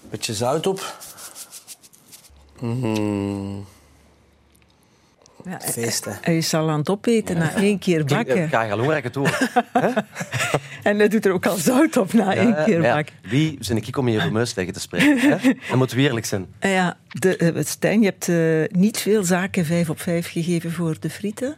Beetje 0.10 0.34
zout 0.34 0.68
op. 0.68 0.96
Mm, 2.60 3.66
Ja, 5.50 5.60
feest, 5.60 6.06
hè. 6.06 6.12
hij 6.22 6.38
is 6.38 6.54
al 6.54 6.70
aan 6.70 6.80
het 6.80 6.90
opeten 6.90 7.38
na 7.38 7.56
één 7.56 7.80
keer 7.80 8.00
Ik 8.00 8.06
bakken. 8.08 8.50
ga 8.50 8.62
je 8.64 8.76
longrijk 8.76 9.04
het 9.04 9.16
horen. 9.16 9.50
En 10.84 10.98
hij 10.98 11.08
doet 11.08 11.26
er 11.26 11.32
ook 11.32 11.46
al 11.46 11.56
zout 11.56 11.98
op 11.98 12.14
na 12.14 12.36
één 12.36 12.56
keer 12.66 12.82
Ja, 12.82 12.96
bakken. 12.96 13.16
Wie 13.22 13.58
zijn 13.60 13.78
ik 13.78 13.98
om 13.98 14.08
hier 14.08 14.24
Romeus 14.24 14.54
tegen 14.54 14.74
te 14.74 14.80
spreken? 14.80 15.20
Hè? 15.40 15.54
Dan 15.70 15.78
moeten 15.78 15.98
we 15.98 16.04
eerlijk 16.04 16.26
zijn. 16.26 16.46
Ja, 16.60 16.98
de, 17.08 17.38
eh, 17.38 17.64
Stijn, 17.64 18.00
je 18.02 18.06
hebt 18.06 18.30
eh, 18.30 18.80
niet 18.80 18.98
veel 18.98 19.24
zaken 19.24 19.66
vijf 19.66 19.90
op 19.90 20.00
vijf 20.02 20.32
gegeven 20.32 20.72
voor 20.72 20.96
de 21.00 21.10
frieten. 21.10 21.56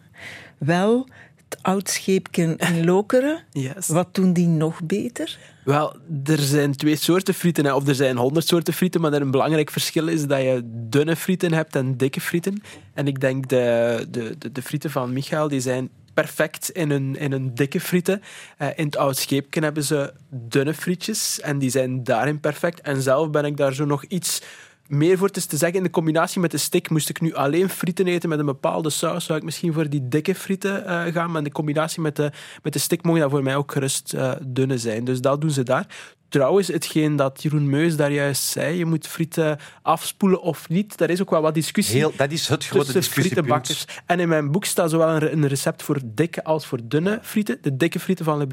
Wel 0.57 1.07
het 1.49 1.63
oudscheepken 1.63 2.57
in 2.57 2.85
Lokeren. 2.85 3.43
Yes. 3.51 3.87
Wat 3.87 4.15
doen 4.15 4.33
die 4.33 4.47
nog 4.47 4.83
beter? 4.83 5.37
Wel, 5.63 5.95
er 6.25 6.39
zijn 6.39 6.75
twee 6.75 6.95
soorten 6.95 7.33
frieten, 7.33 7.65
hè. 7.65 7.73
of 7.73 7.87
er 7.87 7.95
zijn 7.95 8.17
honderd 8.17 8.47
soorten 8.47 8.73
frieten, 8.73 9.01
maar 9.01 9.13
een 9.13 9.31
belangrijk 9.31 9.71
verschil 9.71 10.07
is 10.07 10.25
dat 10.25 10.41
je 10.41 10.61
dunne 10.63 11.15
frieten 11.15 11.53
hebt 11.53 11.75
en 11.75 11.97
dikke 11.97 12.21
frieten. 12.21 12.61
En 12.93 13.07
ik 13.07 13.19
denk 13.19 13.47
de, 13.47 14.05
de, 14.09 14.35
de, 14.37 14.51
de 14.51 14.61
frieten 14.61 14.91
van 14.91 15.13
Michael, 15.13 15.47
die 15.47 15.59
zijn 15.59 15.89
perfect 16.13 16.69
in 16.69 16.89
een, 16.89 17.15
in 17.15 17.31
een 17.31 17.55
dikke 17.55 17.79
frieten. 17.79 18.21
Eh, 18.57 18.67
in 18.75 18.85
het 18.85 18.97
oud 18.97 19.17
scheepken 19.17 19.63
hebben 19.63 19.83
ze 19.83 20.13
dunne 20.29 20.73
frietjes 20.73 21.39
en 21.39 21.59
die 21.59 21.69
zijn 21.69 22.03
daarin 22.03 22.39
perfect. 22.39 22.81
En 22.81 23.01
zelf 23.01 23.29
ben 23.29 23.45
ik 23.45 23.57
daar 23.57 23.73
zo 23.73 23.85
nog 23.85 24.03
iets 24.03 24.41
meer 24.87 25.17
voor. 25.17 25.29
Te 25.29 25.57
zeggen, 25.57 25.77
in 25.77 25.83
de 25.83 25.89
combinatie 25.89 26.41
met 26.41 26.51
de 26.51 26.57
stick 26.57 26.89
moest 26.89 27.09
ik 27.09 27.21
nu 27.21 27.33
alleen 27.33 27.69
frieten 27.69 28.07
eten 28.07 28.29
met 28.29 28.39
een 28.39 28.45
bepaalde 28.45 28.89
saus, 28.89 29.25
zou 29.25 29.39
ik 29.39 29.45
misschien 29.45 29.73
voor 29.73 29.89
die 29.89 30.07
dikke 30.07 30.35
frieten 30.35 30.85
eh, 30.85 31.13
gaan. 31.13 31.27
Maar 31.27 31.37
in 31.37 31.43
de 31.43 31.51
combinatie 31.51 32.01
met 32.01 32.15
de, 32.15 32.31
met 32.63 32.73
de 32.73 32.79
stick 32.79 33.03
mogen 33.03 33.21
dat 33.21 33.31
voor 33.31 33.43
mij 33.43 33.55
ook 33.55 33.71
gerust 33.71 34.13
eh, 34.13 34.31
dunne 34.41 34.77
zijn. 34.77 35.03
Dus 35.03 35.21
dat 35.21 35.41
doen 35.41 35.51
ze 35.51 35.63
daar. 35.63 35.87
Trouwens, 36.29 36.67
hetgeen 36.67 37.15
dat 37.15 37.43
Jeroen 37.43 37.69
Meus 37.69 37.95
daar 37.95 38.11
juist 38.11 38.43
zei, 38.43 38.77
je 38.77 38.85
moet 38.85 39.07
frieten 39.07 39.59
afspoelen 39.81 40.41
of 40.41 40.69
niet, 40.69 40.97
daar 40.97 41.09
is 41.09 41.21
ook 41.21 41.29
wel 41.29 41.41
wat 41.41 41.53
discussie 41.53 41.95
Heel, 41.97 42.13
dat 42.17 42.31
is 42.31 42.47
het 42.47 42.65
grote 42.65 42.85
tussen 42.85 43.01
discussiepunt. 43.01 43.45
frietenbakkers. 43.45 43.85
En 44.05 44.19
in 44.19 44.27
mijn 44.27 44.51
boek 44.51 44.65
staat 44.65 44.89
zowel 44.89 45.07
een, 45.09 45.19
re- 45.19 45.31
een 45.31 45.47
recept 45.47 45.83
voor 45.83 45.99
dikke 46.05 46.43
als 46.43 46.65
voor 46.65 46.79
dunne 46.83 47.19
frieten. 47.21 47.57
De 47.61 47.77
dikke 47.77 47.99
frieten 47.99 48.25
van 48.25 48.37
Le 48.37 48.47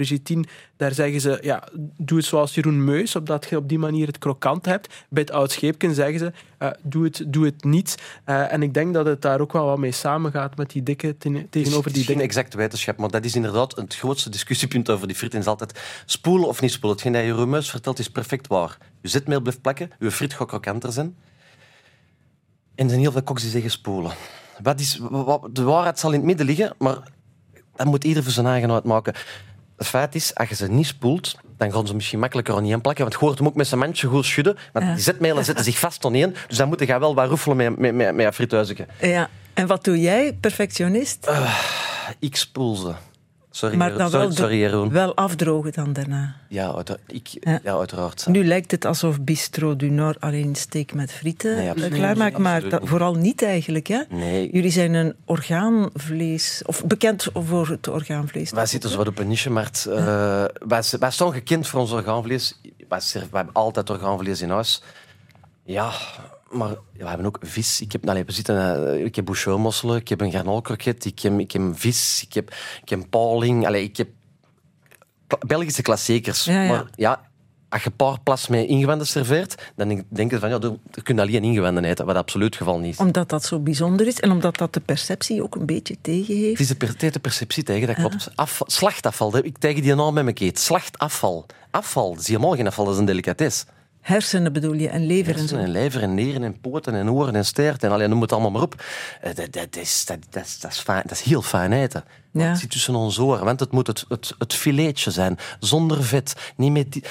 daar 0.76 0.92
zeggen 0.94 1.20
ze, 1.20 1.38
ja, 1.42 1.68
doe 1.96 2.16
het 2.18 2.26
zoals 2.26 2.54
Jeroen 2.54 2.84
Meus, 2.84 3.16
opdat 3.16 3.46
je 3.50 3.56
op 3.56 3.68
die 3.68 3.78
manier 3.78 4.06
het 4.06 4.18
krokant 4.18 4.64
hebt. 4.64 4.94
Bij 5.08 5.22
het 5.22 5.30
oud 5.30 5.52
scheepken 5.52 5.94
zeggen 5.94 6.18
ze, 6.18 6.32
eh, 6.58 6.68
doe, 6.82 7.04
het, 7.04 7.24
doe 7.26 7.44
het 7.44 7.64
niet. 7.64 7.94
Eh, 8.24 8.52
en 8.52 8.62
ik 8.62 8.74
denk 8.74 8.94
dat 8.94 9.06
het 9.06 9.22
daar 9.22 9.40
ook 9.40 9.52
wel 9.52 9.64
wat 9.66 9.78
mee 9.78 9.92
samengaat 9.92 10.56
met 10.56 10.70
die 10.70 10.82
dikke 10.82 11.16
ten- 11.18 11.46
tegenover 11.50 11.84
Het 11.84 11.92
die 11.92 12.02
is 12.02 12.08
geen 12.08 12.16
dikke. 12.18 12.22
exacte 12.22 12.56
wetenschap, 12.56 12.96
maar 12.96 13.10
dat 13.10 13.24
is 13.24 13.34
inderdaad 13.34 13.76
het 13.76 13.94
grootste 13.96 14.30
discussiepunt 14.30 14.90
over 14.90 15.06
die 15.06 15.16
frieten. 15.16 15.38
Is 15.38 15.46
altijd 15.46 15.80
spoelen 16.06 16.48
of 16.48 16.60
niet 16.60 16.72
spoelen. 16.72 16.92
Hetgeen 16.98 17.12
dat 17.14 17.24
je 17.24 17.32
Vertelt 17.70 17.98
is 17.98 18.10
perfect 18.10 18.46
waar. 18.46 18.78
Je 19.00 19.08
zetmeel 19.08 19.40
blijft 19.40 19.60
plakken, 19.60 19.90
je 19.98 20.10
friet 20.10 20.34
gaat 20.34 20.46
krokanter 20.48 20.92
zijn. 20.92 21.16
En 22.74 22.84
er 22.84 22.88
zijn 22.88 23.00
heel 23.00 23.12
veel 23.12 23.22
koks 23.22 23.42
die 23.42 23.50
zeggen 23.50 23.70
spoelen. 23.70 24.12
Wat 24.62 24.80
is, 24.80 24.98
wat, 25.10 25.48
de 25.52 25.62
waarheid 25.62 25.98
zal 25.98 26.10
in 26.10 26.16
het 26.16 26.26
midden 26.26 26.46
liggen, 26.46 26.74
maar 26.78 26.98
dat 27.76 27.86
moet 27.86 28.04
ieder 28.04 28.22
voor 28.22 28.32
zijn 28.32 28.46
eigen 28.46 28.70
uitmaken. 28.72 29.14
Het 29.76 29.86
feit 29.86 30.14
is, 30.14 30.34
als 30.34 30.48
je 30.48 30.54
ze 30.54 30.70
niet 30.70 30.86
spoelt, 30.86 31.36
dan 31.56 31.72
gaan 31.72 31.86
ze 31.86 31.94
misschien 31.94 32.18
makkelijker 32.18 32.54
aan 32.54 32.62
niet 32.62 32.82
plakken. 32.82 33.02
Want 33.04 33.16
je 33.16 33.24
hoort 33.26 33.38
hem 33.38 33.46
ook 33.46 33.54
met 33.54 33.66
zijn 33.66 33.80
mandje 33.80 34.06
goed 34.08 34.24
schudden. 34.24 34.56
Want 34.72 34.84
Ja. 34.84 34.92
die 34.94 35.02
zetmelen 35.02 35.44
zetten 35.44 35.64
zich 35.64 35.78
vast 35.78 36.04
aan 36.04 36.14
één. 36.14 36.34
Dus 36.48 36.56
dan 36.56 36.68
moet 36.68 36.80
je 36.80 36.98
wel 36.98 37.14
wat 37.14 37.28
roefelen 37.28 37.56
met, 37.56 37.94
met, 37.94 38.14
met. 38.14 38.36
Ja. 39.00 39.28
En 39.54 39.66
wat 39.66 39.84
doe 39.84 40.00
jij, 40.00 40.32
perfectionist? 40.40 41.30
Ik 42.18 42.36
spoel 42.36 42.74
ze. 42.74 42.92
Sorry, 43.56 43.76
maar 43.76 43.96
dan 43.98 44.10
sorry, 44.10 44.26
wel, 44.26 44.34
sorry 44.36 44.58
Jeroen. 44.58 44.90
wel 44.90 45.14
afdrogen 45.16 45.72
dan 45.72 45.92
daarna. 45.92 46.36
Ja, 46.48 46.74
uiteraard. 46.74 47.00
Ik, 47.06 47.28
Ja. 47.40 47.60
ja. 47.62 47.76
uiteraard. 47.76 48.26
Nu 48.26 48.44
lijkt 48.44 48.70
het 48.70 48.84
alsof 48.84 49.20
Bistro 49.20 49.76
du 49.76 49.90
Nord 49.90 50.20
alleen 50.20 50.54
steak 50.54 50.92
met 50.92 51.12
frieten 51.12 51.56
Nee, 51.74 51.88
klaarmaakt, 51.88 52.38
maar 52.38 52.68
dat, 52.68 52.80
vooral 52.84 53.14
niet 53.14 53.42
eigenlijk. 53.42 53.86
Hè? 53.86 54.02
Nee. 54.08 54.48
Jullie 54.52 54.70
zijn 54.70 54.94
een 54.94 55.14
orgaanvlees, 55.24 56.62
of 56.66 56.84
bekend 56.84 57.26
voor 57.34 57.68
het 57.68 57.88
orgaanvlees. 57.88 58.50
Wij 58.50 58.66
zitten 58.66 58.90
zo 58.90 58.96
wat 58.96 59.08
op 59.08 59.18
een 59.18 59.28
niche-markt. 59.28 59.86
Eh, 59.86 60.44
wij, 60.66 60.82
wij 60.98 61.10
staan 61.10 61.32
gekend 61.32 61.68
voor 61.68 61.80
ons 61.80 61.92
orgaanvlees. 61.92 62.60
Wij, 62.88 63.00
serv- 63.00 63.30
wij 63.30 63.40
hebben 63.42 63.54
altijd 63.54 63.90
orgaanvlees 63.90 64.40
in 64.42 64.50
huis. 64.50 64.82
Ja, 65.64 65.90
maar 66.54 66.76
we 66.92 67.06
hebben 67.08 67.26
ook 67.26 67.38
vis. 67.40 67.80
Ik 67.80 67.92
heb, 67.92 68.08
allee, 68.08 68.24
we 68.24 68.32
zitten, 68.32 68.86
eh, 68.94 69.04
ik 69.04 69.14
heb 69.16 69.28
ik 70.00 70.08
heb 70.08 70.20
een 70.20 70.30
garnalkroket, 70.32 71.04
ik 71.04 71.20
heb, 71.20 71.38
ik 71.38 71.52
heb 71.52 71.62
vis, 71.74 72.24
ik 72.26 72.34
heb, 72.34 72.54
ik 72.82 72.88
heb 72.88 73.06
paling. 73.10 73.66
Allee, 73.66 73.82
ik 73.82 73.96
heb 73.96 74.08
Belgische 75.46 75.82
klassiekers. 75.82 76.44
Ja, 76.44 76.62
ja. 76.62 76.68
Maar 76.68 76.84
ja, 76.94 77.20
als 77.68 77.82
je 77.82 77.90
paarplas 77.90 78.48
met 78.48 78.66
ingewanden 78.68 79.06
serveert, 79.06 79.72
dan 79.76 79.88
denk- 79.88 80.30
je 80.30 80.38
van, 80.38 80.48
ja, 80.48 80.58
er 80.90 81.02
kunnen 81.02 81.24
alleen 81.24 81.42
ingewanden 81.44 81.84
eten, 81.84 82.06
wat 82.06 82.16
absoluut 82.16 82.46
het 82.46 82.56
geval 82.56 82.78
niet 82.78 82.92
is. 82.92 82.98
Omdat 82.98 83.28
dat 83.28 83.44
zo 83.44 83.60
bijzonder 83.60 84.06
is 84.06 84.20
en 84.20 84.30
omdat 84.30 84.56
dat 84.56 84.72
de 84.74 84.80
perceptie 84.80 85.42
ook 85.42 85.54
een 85.54 85.66
beetje 85.66 85.96
Het 86.50 86.60
is 86.60 86.68
de 86.68 86.74
per- 86.74 86.88
het 86.88 87.00
heeft 87.00 87.14
de 87.14 87.20
perceptie 87.20 87.62
tegen, 87.62 87.86
dat 87.86 87.96
klopt. 87.96 88.30
Afval, 88.34 88.66
slachtafval, 88.70 89.36
ik 89.36 89.58
tegen 89.58 89.82
die 89.82 89.94
naam 89.94 90.14
met 90.14 90.24
me 90.24 90.32
keet. 90.32 90.58
Slachtafval. 90.58 91.46
Afval, 91.70 92.10
dat 92.10 92.20
is 92.20 92.26
helemaal 92.28 92.54
geen 92.56 92.66
afval, 92.66 92.84
dat 92.84 92.94
is 92.94 93.00
een 93.00 93.06
delicatesse. 93.06 93.64
Hersenen 94.04 94.52
bedoel 94.52 94.72
je, 94.72 94.88
en 94.88 95.06
lever 95.06 95.32
en 95.32 95.38
Hersenen 95.38 95.62
zo. 95.62 95.66
en 95.66 95.72
lijver 95.72 96.02
en 96.02 96.14
nieren 96.14 96.42
en 96.42 96.60
poten 96.60 96.94
en 96.94 97.10
oren 97.10 97.34
en 97.34 97.44
staart 97.44 97.82
en 97.82 97.90
alleen 97.90 98.10
noem 98.10 98.20
het 98.20 98.32
allemaal 98.32 98.50
maar 98.50 98.62
op. 98.62 98.84
Eh, 99.20 99.34
Dat, 99.34 99.52
dat, 99.52 99.76
is, 99.76 100.04
dat, 100.04 100.18
dat, 100.30 100.44
is, 100.44 100.60
dat, 100.60 100.70
is, 100.70 100.78
fijn, 100.78 101.02
dat 101.02 101.12
is 101.12 101.20
heel 101.20 101.42
fijn 101.42 101.72
eten. 101.72 102.04
Want 102.32 102.44
Ja. 102.44 102.50
Het 102.50 102.58
zit 102.58 102.70
tussen 102.70 102.94
onze 102.94 103.22
oren, 103.22 103.44
want 103.44 103.60
het 103.60 103.72
moet 103.72 103.86
het, 103.86 104.04
het, 104.08 104.34
het 104.38 104.54
filetje 104.54 105.10
zijn, 105.10 105.38
zonder 105.58 106.04
vet. 106.04 106.34
Niet 106.56 106.72
met 106.72 106.92
die, 106.92 107.04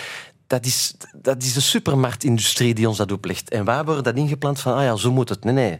dat, 0.47 0.65
is, 0.65 0.93
dat 1.15 1.43
is 1.43 1.53
de 1.53 1.61
supermarktindustrie 1.61 2.73
die 2.73 2.87
ons 2.87 2.97
dat 2.97 3.11
oplegt. 3.11 3.49
En 3.49 3.65
wij 3.65 3.83
worden 3.83 4.03
dat 4.03 4.15
ingeplant 4.15 4.59
van, 4.59 4.73
ah 4.73 4.83
ja, 4.83 4.95
zo 4.95 5.11
moet 5.11 5.29
het. 5.29 5.43
Nee, 5.43 5.53
nee. 5.53 5.79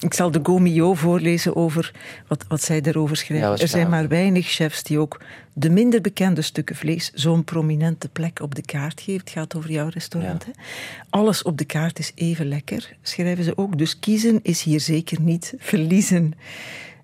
Ik 0.00 0.14
zal 0.14 0.30
de 0.30 0.40
Gomio 0.42 0.94
voorlezen 0.94 1.56
over 1.56 1.92
wat, 2.26 2.44
wat 2.48 2.62
zij 2.62 2.80
daarover. 2.80 3.24
Ja, 3.28 3.48
wat 3.48 3.60
er 3.60 3.68
zijn 3.68 3.90
maar 3.90 4.08
weinig 4.08 4.46
chefs 4.46 4.82
die 4.82 4.98
ook 4.98 5.20
de 5.52 5.70
minder 5.70 6.00
bekende 6.00 6.42
stukken 6.42 6.76
vlees 6.76 7.10
zo'n 7.14 7.44
prominente 7.44 8.08
plek 8.08 8.40
op 8.40 8.54
de 8.54 8.62
kaart 8.62 9.00
geeft. 9.00 9.20
Het 9.20 9.30
gaat 9.30 9.56
over 9.56 9.70
jouw 9.70 9.88
restaurant. 9.88 10.44
Hè? 10.44 10.50
Alles 11.10 11.42
op 11.42 11.58
de 11.58 11.64
kaart 11.64 11.98
is 11.98 12.12
even 12.14 12.48
lekker, 12.48 12.96
schrijven 13.02 13.44
ze 13.44 13.58
ook. 13.58 13.78
Dus 13.78 13.98
kiezen 13.98 14.40
is 14.42 14.62
hier 14.62 14.80
zeker 14.80 15.20
niet 15.20 15.54
verliezen. 15.58 16.32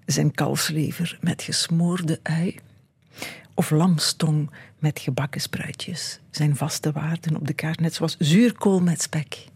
Zijn 0.06 0.34
kalfslever 0.34 1.18
met 1.20 1.42
gesmoorde 1.42 2.20
ui 2.22 2.58
of 3.54 3.70
lamstong 3.70 4.50
met 4.78 4.98
gebakken 4.98 5.40
spruitjes 5.40 6.20
zijn 6.30 6.56
vaste 6.56 6.92
waarden 6.92 7.36
op 7.36 7.46
de 7.46 7.52
kaart, 7.52 7.80
net 7.80 7.94
zoals 7.94 8.16
zuurkool 8.18 8.80
met 8.80 9.02
spek. 9.02 9.46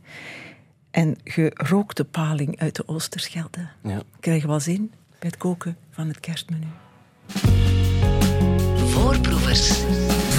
En 0.91 1.17
gerookte 1.25 2.05
paling 2.05 2.59
uit 2.59 2.77
de 2.77 2.83
Oosterschelde. 2.87 3.69
Ja. 3.83 4.03
Krijgen 4.21 4.49
we 4.49 4.55
al 4.55 4.61
zin 4.61 4.93
bij 5.19 5.29
het 5.29 5.37
koken 5.37 5.77
van 5.91 6.09
het 6.09 6.21
kerstmenu. 6.21 6.67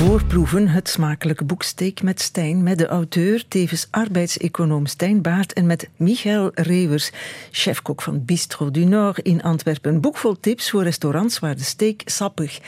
Voorproeven 0.02 0.68
het 0.68 0.90
smakelijke 0.90 1.44
boek 1.44 1.64
Steek 1.64 2.02
met 2.02 2.22
Stijn 2.22 2.64
met 2.64 2.78
de 2.78 2.88
auteur, 2.88 3.48
tevens 3.48 3.88
arbeidseconoom 3.90 4.86
Stijn 4.86 5.22
Baart 5.22 5.54
en 5.54 5.66
met 5.66 5.90
Michael 5.96 6.52
Rewers, 6.54 7.12
chefkok 7.52 8.02
van 8.02 8.26
Bistro 8.26 8.72
du 8.72 8.84
Nord 8.84 9.20
in 9.20 9.44
Antwerpen. 9.44 9.94
Een 9.94 10.02
boek 10.02 10.18
vol 10.18 10.40
tips 10.40 10.70
voor 10.70 10.84
restaurants 10.84 11.40
waar 11.40 11.56
de 11.56 11.64
steak 11.64 12.02
sappig 12.06 12.60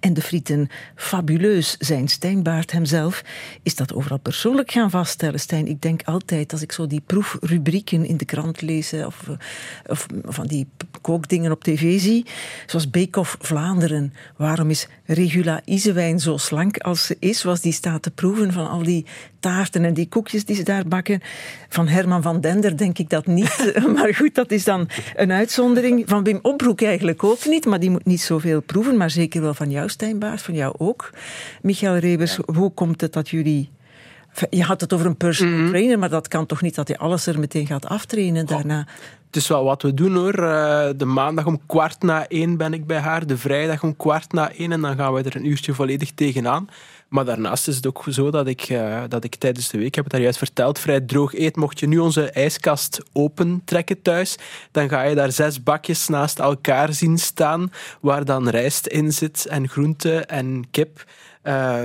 en 0.00 0.14
de 0.14 0.22
frieten 0.22 0.68
fabuleus 0.94 1.76
zijn. 1.78 2.08
Stijn 2.08 2.42
Baart 2.42 2.70
hemzelf 2.70 3.24
is 3.62 3.74
dat 3.74 3.94
overal 3.94 4.18
persoonlijk 4.18 4.70
gaan 4.70 4.90
vaststellen. 4.90 5.40
Stijn, 5.40 5.66
ik 5.66 5.82
denk 5.82 6.02
altijd 6.04 6.52
als 6.52 6.62
ik 6.62 6.72
zo 6.72 6.86
die 6.86 7.02
proefrubrieken 7.06 8.04
in 8.04 8.16
de 8.16 8.24
krant 8.24 8.60
lees 8.60 8.92
eh, 8.92 9.06
of, 9.06 9.28
eh, 9.28 9.34
of 9.86 10.06
van 10.24 10.46
die 10.46 10.68
kookdingen 11.00 11.52
op 11.52 11.64
tv 11.64 12.00
zie, 12.00 12.26
zoals 12.66 12.90
Bake 12.90 13.18
Off 13.18 13.36
Vlaanderen. 13.40 14.14
Waarom 14.36 14.70
is 14.70 14.88
Isewijn 15.64 16.20
zo 16.20 16.36
slank 16.36 16.78
als 16.78 17.06
ze 17.06 17.16
is? 17.18 17.42
Was 17.42 17.60
die 17.60 17.72
staat 17.72 18.02
te 18.02 18.10
proeven 18.10 18.52
van 18.52 18.68
al 18.68 18.82
die 18.82 19.06
taarten 19.40 19.84
en 19.84 19.94
die 19.94 20.08
koekjes 20.08 20.44
die 20.44 20.56
ze 20.56 20.62
daar 20.62 20.86
bakken. 20.86 21.20
Van 21.68 21.88
Herman 21.88 22.22
van 22.22 22.40
Dender 22.40 22.76
denk 22.76 22.98
ik 22.98 23.10
dat 23.10 23.26
niet. 23.26 23.72
maar 23.96 24.14
goed, 24.14 24.34
dat 24.34 24.50
is 24.50 24.64
dan 24.64 24.88
een 25.16 25.32
uitzondering. 25.32 26.02
Van 26.06 26.24
Wim 26.24 26.38
Opbroek 26.42 26.82
eigenlijk 26.82 27.24
ook 27.24 27.46
niet, 27.46 27.66
maar 27.66 27.80
die 27.80 27.90
moet 27.90 28.06
niet 28.06 28.20
zoveel 28.20 28.60
proeven. 28.60 28.96
Maar 28.96 29.10
zeker 29.10 29.42
wel 29.42 29.54
van 29.54 29.70
jou, 29.70 29.88
Stijnbaard, 29.88 30.42
van 30.42 30.54
jou 30.54 30.74
ook. 30.78 31.10
Michael 31.62 31.96
Rebers, 31.96 32.38
hoe 32.54 32.70
komt 32.70 33.00
het 33.00 33.12
dat 33.12 33.28
jullie... 33.28 33.70
Je 34.50 34.62
had 34.62 34.80
het 34.80 34.92
over 34.92 35.06
een 35.06 35.16
personal 35.16 35.68
trainer, 35.68 35.98
maar 35.98 36.08
dat 36.08 36.28
kan 36.28 36.46
toch 36.46 36.62
niet 36.62 36.74
dat 36.74 36.88
je 36.88 36.98
alles 36.98 37.26
er 37.26 37.38
meteen 37.38 37.66
gaat 37.66 37.86
aftrainen 37.86 38.46
daarna? 38.46 38.86
Het 39.26 39.36
is 39.42 39.48
wel 39.48 39.64
wat 39.64 39.82
we 39.82 39.94
doen 39.94 40.14
hoor. 40.14 40.34
Eh, 40.34 40.88
De 40.96 41.04
maandag 41.04 41.46
om 41.46 41.60
kwart 41.66 42.02
na 42.02 42.26
één 42.28 42.56
ben 42.56 42.72
ik 42.72 42.86
bij 42.86 42.98
haar. 42.98 43.26
De 43.26 43.36
vrijdag 43.38 43.82
om 43.82 43.96
kwart 43.96 44.32
na 44.32 44.52
één. 44.52 44.72
En 44.72 44.80
dan 44.80 44.96
gaan 44.96 45.12
we 45.12 45.22
er 45.22 45.36
een 45.36 45.46
uurtje 45.46 45.74
volledig 45.74 46.10
tegenaan. 46.14 46.68
Maar 47.08 47.24
daarnaast 47.24 47.68
is 47.68 47.76
het 47.76 47.86
ook 47.86 48.04
zo 48.08 48.30
dat 48.30 48.46
ik, 48.46 48.60
eh, 48.62 49.02
dat 49.08 49.24
ik 49.24 49.34
tijdens 49.34 49.68
de 49.68 49.78
week, 49.78 49.86
ik 49.86 49.94
heb 49.94 50.04
het 50.04 50.12
daar 50.12 50.22
juist 50.22 50.38
verteld, 50.38 50.78
vrij 50.78 51.00
droog 51.00 51.34
eet. 51.34 51.56
Mocht 51.56 51.80
je 51.80 51.86
nu 51.86 51.98
onze 51.98 52.30
ijskast 52.30 53.00
opentrekken 53.12 54.02
thuis, 54.02 54.36
dan 54.70 54.88
ga 54.88 55.02
je 55.02 55.14
daar 55.14 55.32
zes 55.32 55.62
bakjes 55.62 56.08
naast 56.08 56.38
elkaar 56.38 56.92
zien 56.92 57.18
staan, 57.18 57.72
waar 58.00 58.24
dan 58.24 58.48
rijst 58.48 58.86
in 58.86 59.12
zit 59.12 59.46
en 59.46 59.68
groente 59.68 60.18
en 60.18 60.64
kip. 60.70 61.04
Eh, 61.42 61.82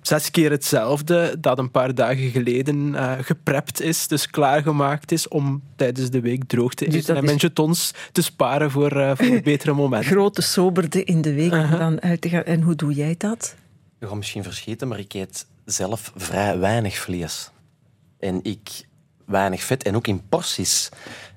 zes 0.00 0.30
keer 0.30 0.50
hetzelfde 0.50 1.36
dat 1.40 1.58
een 1.58 1.70
paar 1.70 1.94
dagen 1.94 2.30
geleden 2.30 2.94
eh, 2.94 3.12
geprept 3.20 3.80
is, 3.80 4.08
dus 4.08 4.30
klaargemaakt 4.30 5.12
is 5.12 5.28
om 5.28 5.62
tijdens 5.76 6.10
de 6.10 6.20
week 6.20 6.44
droog 6.44 6.74
te 6.74 6.84
Dus 6.84 6.94
eten 6.94 7.16
en 7.16 7.24
mijn 7.24 7.36
jetons 7.36 7.94
te 8.12 8.22
sparen 8.22 8.70
voor, 8.70 8.92
eh, 8.92 9.12
voor 9.16 9.26
een 9.26 9.42
betere 9.42 9.72
moment. 9.72 10.04
Grote 10.14 10.42
soberde 10.42 11.04
in 11.04 11.20
de 11.22 11.34
week 11.34 11.52
om 11.52 11.58
Uh-huh. 11.58 11.78
dan 11.78 12.00
uit 12.00 12.20
te 12.20 12.28
gaan. 12.28 12.42
En 12.42 12.62
hoe 12.62 12.74
doe 12.74 12.92
jij 12.92 13.14
dat? 13.18 13.54
Je 13.98 14.06
gaat 14.06 14.16
misschien 14.16 14.42
verschieten, 14.42 14.88
maar 14.88 14.98
ik 14.98 15.14
eet 15.14 15.46
zelf 15.64 16.12
vrij 16.16 16.58
weinig 16.58 16.96
vlees. 16.96 17.50
En 18.18 18.40
ik 18.42 18.88
weinig 19.26 19.62
vet 19.62 19.82
en 19.82 19.96
ook 19.96 20.06
in 20.06 20.28
porties. 20.28 20.88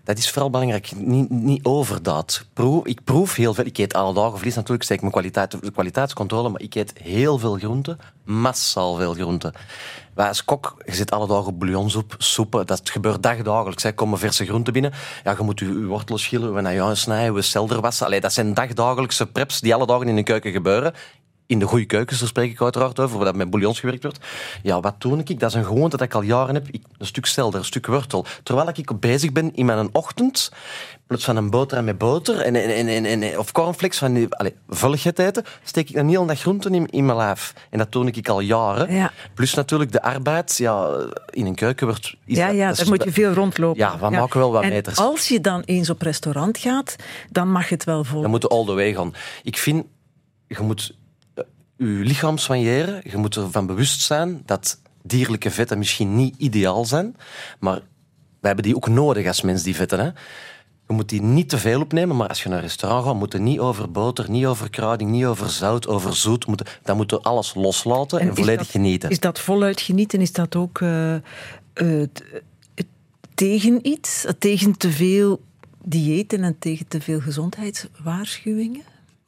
Dat 0.03 0.17
is 0.17 0.29
vooral 0.29 0.49
belangrijk. 0.49 0.91
Niet, 0.95 1.29
niet 1.29 1.65
overdaad. 1.65 2.45
Proef, 2.53 2.85
ik 2.85 3.03
proef 3.03 3.35
heel 3.35 3.53
veel. 3.53 3.65
Ik 3.65 3.77
eet 3.77 3.93
alle 3.93 4.13
dagen 4.13 4.39
vlees. 4.39 4.55
Natuurlijk 4.55 4.83
steek 4.83 4.99
mijn 4.99 5.11
kwaliteit, 5.11 5.61
de 5.61 5.71
kwaliteitscontrole, 5.71 6.49
maar 6.49 6.61
ik 6.61 6.75
eet 6.75 6.93
heel 7.01 7.37
veel 7.37 7.55
groenten. 7.55 7.99
Massaal 8.23 8.95
veel 8.95 9.13
groenten. 9.13 9.53
Wij 10.13 10.27
als 10.27 10.45
kok, 10.45 10.75
je 10.85 10.93
zit 10.93 11.11
alle 11.11 11.27
dagen 11.27 11.45
op 11.45 11.59
bouillonsoep, 11.59 12.15
soepen. 12.17 12.67
Dat 12.67 12.89
gebeurt 12.89 13.23
dagdagelijks. 13.23 13.83
Er 13.83 13.93
komen 13.93 14.19
verse 14.19 14.45
groenten 14.45 14.73
binnen. 14.73 14.93
Ja, 15.23 15.35
je 15.37 15.43
moet 15.43 15.59
je, 15.59 15.85
wortels 15.85 16.23
schillen, 16.23 16.55
je 16.55 16.61
najuin 16.61 16.97
snijden, 16.97 17.35
je 17.35 17.41
selder 17.41 17.81
wassen. 17.81 18.05
Allee, 18.05 18.21
dat 18.21 18.33
zijn 18.33 18.53
dagdagelijkse 18.53 19.25
preps 19.25 19.59
die 19.59 19.73
alle 19.73 19.85
dagen 19.85 20.07
in 20.07 20.15
de 20.15 20.23
keuken 20.23 20.51
gebeuren. 20.51 20.93
In 21.53 21.59
de 21.59 21.65
goede 21.65 21.85
keukens, 21.85 22.19
daar 22.19 22.27
spreek 22.27 22.51
ik 22.51 22.61
uiteraard 22.61 22.99
over, 22.99 23.15
waar 23.17 23.25
dat 23.25 23.35
met 23.35 23.49
bouillons 23.49 23.79
gewerkt 23.79 24.03
wordt. 24.03 24.19
Ja, 24.63 24.79
wat 24.79 25.01
doe 25.01 25.19
ik? 25.23 25.39
Dat 25.39 25.49
is 25.49 25.55
een 25.55 25.65
gewoonte 25.65 25.97
dat 25.97 26.05
ik 26.05 26.13
al 26.13 26.21
jaren 26.21 26.53
heb. 26.53 26.67
Ik, 26.71 26.83
een 26.97 27.05
stuk 27.05 27.25
selder, 27.25 27.59
een 27.59 27.65
stuk 27.65 27.85
wortel. 27.87 28.25
Terwijl 28.43 28.67
ik 28.73 28.99
bezig 28.99 29.31
ben 29.31 29.55
in 29.55 29.65
mijn 29.65 29.89
ochtend, 29.91 30.51
in 30.93 30.99
plaats 31.07 31.23
van 31.23 31.35
een 31.35 31.49
boterham 31.49 31.85
met 31.85 31.97
boter 31.97 32.39
en, 32.39 32.55
en, 32.55 32.87
en, 32.87 33.05
en, 33.05 33.39
of 33.39 33.51
cornflakes 33.51 33.97
van 33.97 34.13
die 34.13 34.35
allee, 34.35 34.55
vulligheid 34.69 35.19
eten, 35.19 35.43
steek 35.63 35.89
ik 35.89 35.95
een 35.95 36.09
hele 36.09 36.25
dag 36.25 36.39
groenten 36.39 36.73
in, 36.73 36.87
in 36.89 37.05
mijn 37.05 37.17
lijf. 37.17 37.53
En 37.69 37.77
dat 37.77 37.91
doe 37.91 38.11
ik 38.11 38.29
al 38.29 38.39
jaren. 38.39 38.93
Ja. 38.93 39.11
Plus 39.33 39.53
natuurlijk 39.53 39.91
de 39.91 40.01
arbeid. 40.01 40.57
Ja, 40.57 40.89
in 41.29 41.45
een 41.45 41.55
keuken 41.55 41.87
wordt... 41.87 42.15
is 42.25 42.37
ja, 42.37 42.47
dat- 42.47 42.55
ja 42.55 42.67
dat 42.67 42.77
daar 42.77 42.87
moet 42.87 43.03
je 43.03 43.11
veel 43.11 43.33
rondlopen. 43.33 43.79
Ja, 43.79 43.99
we 43.99 44.09
maken 44.09 44.39
wel 44.39 44.51
wat 44.51 44.63
en 44.63 44.69
meters. 44.69 44.97
als 44.97 45.27
je 45.27 45.41
dan 45.41 45.61
eens 45.61 45.89
op 45.89 46.01
restaurant 46.01 46.57
gaat, 46.57 46.95
dan 47.29 47.51
mag 47.51 47.69
het 47.69 47.83
wel 47.83 48.03
vol. 48.03 48.21
Dan 48.21 48.29
moet 48.29 48.41
je 48.41 48.47
all 48.47 48.65
the 48.65 48.73
way 48.73 48.93
gaan. 48.93 49.13
Ik 49.43 49.57
vind, 49.57 49.85
je 50.47 50.61
moet 50.61 51.01
eh, 51.83 51.97
je 51.97 52.03
lichaam 52.03 52.37
soigneren. 52.37 53.01
Je 53.11 53.17
moet 53.17 53.35
ervan 53.35 53.65
bewust 53.65 54.01
zijn 54.01 54.41
dat 54.45 54.79
dierlijke 55.03 55.51
vetten 55.51 55.77
misschien 55.77 56.15
niet 56.15 56.35
ideaal 56.37 56.85
zijn. 56.85 57.15
Maar 57.59 57.81
we 58.39 58.47
hebben 58.47 58.63
die 58.65 58.75
ook 58.75 58.87
nodig 58.87 59.27
als 59.27 59.41
mens, 59.41 59.63
die 59.63 59.75
vetten. 59.75 59.99
Hè? 59.99 60.09
Je 60.87 60.93
moet 60.93 61.09
die 61.09 61.21
niet 61.21 61.49
te 61.49 61.57
veel 61.57 61.81
opnemen, 61.81 62.15
maar 62.15 62.27
als 62.27 62.43
je 62.43 62.49
naar 62.49 62.57
een 62.57 62.63
restaurant 62.63 63.05
gaat, 63.05 63.15
moet 63.15 63.33
je 63.33 63.39
niet 63.39 63.59
over 63.59 63.91
boter, 63.91 64.29
niet 64.29 64.45
over 64.45 64.69
kruiding, 64.69 65.09
niet 65.09 65.25
over 65.25 65.49
zout, 65.49 65.87
over 65.87 66.15
zoet. 66.15 66.47
Moet 66.47 66.79
Dan 66.83 66.95
moet 66.97 67.09
je 67.11 67.21
alles 67.21 67.53
loslaten 67.53 68.19
en, 68.19 68.35
volledig 68.35 68.57
dat- 68.57 68.69
genieten. 68.69 69.09
Is 69.09 69.19
dat 69.19 69.39
voluit 69.39 69.81
genieten? 69.81 70.21
Is 70.21 70.31
dat 70.31 70.55
ook 70.55 70.81
eh, 70.81 71.15
eh, 71.15 71.21
tegen 73.35 73.87
iets? 73.87 74.25
Tegen 74.39 74.77
te 74.77 74.91
veel 74.91 75.41
diëten 75.83 76.43
en 76.43 76.59
tegen 76.59 76.87
te 76.87 77.01
veel 77.01 77.19
gezondheidswaarschuwingen? 77.19 78.81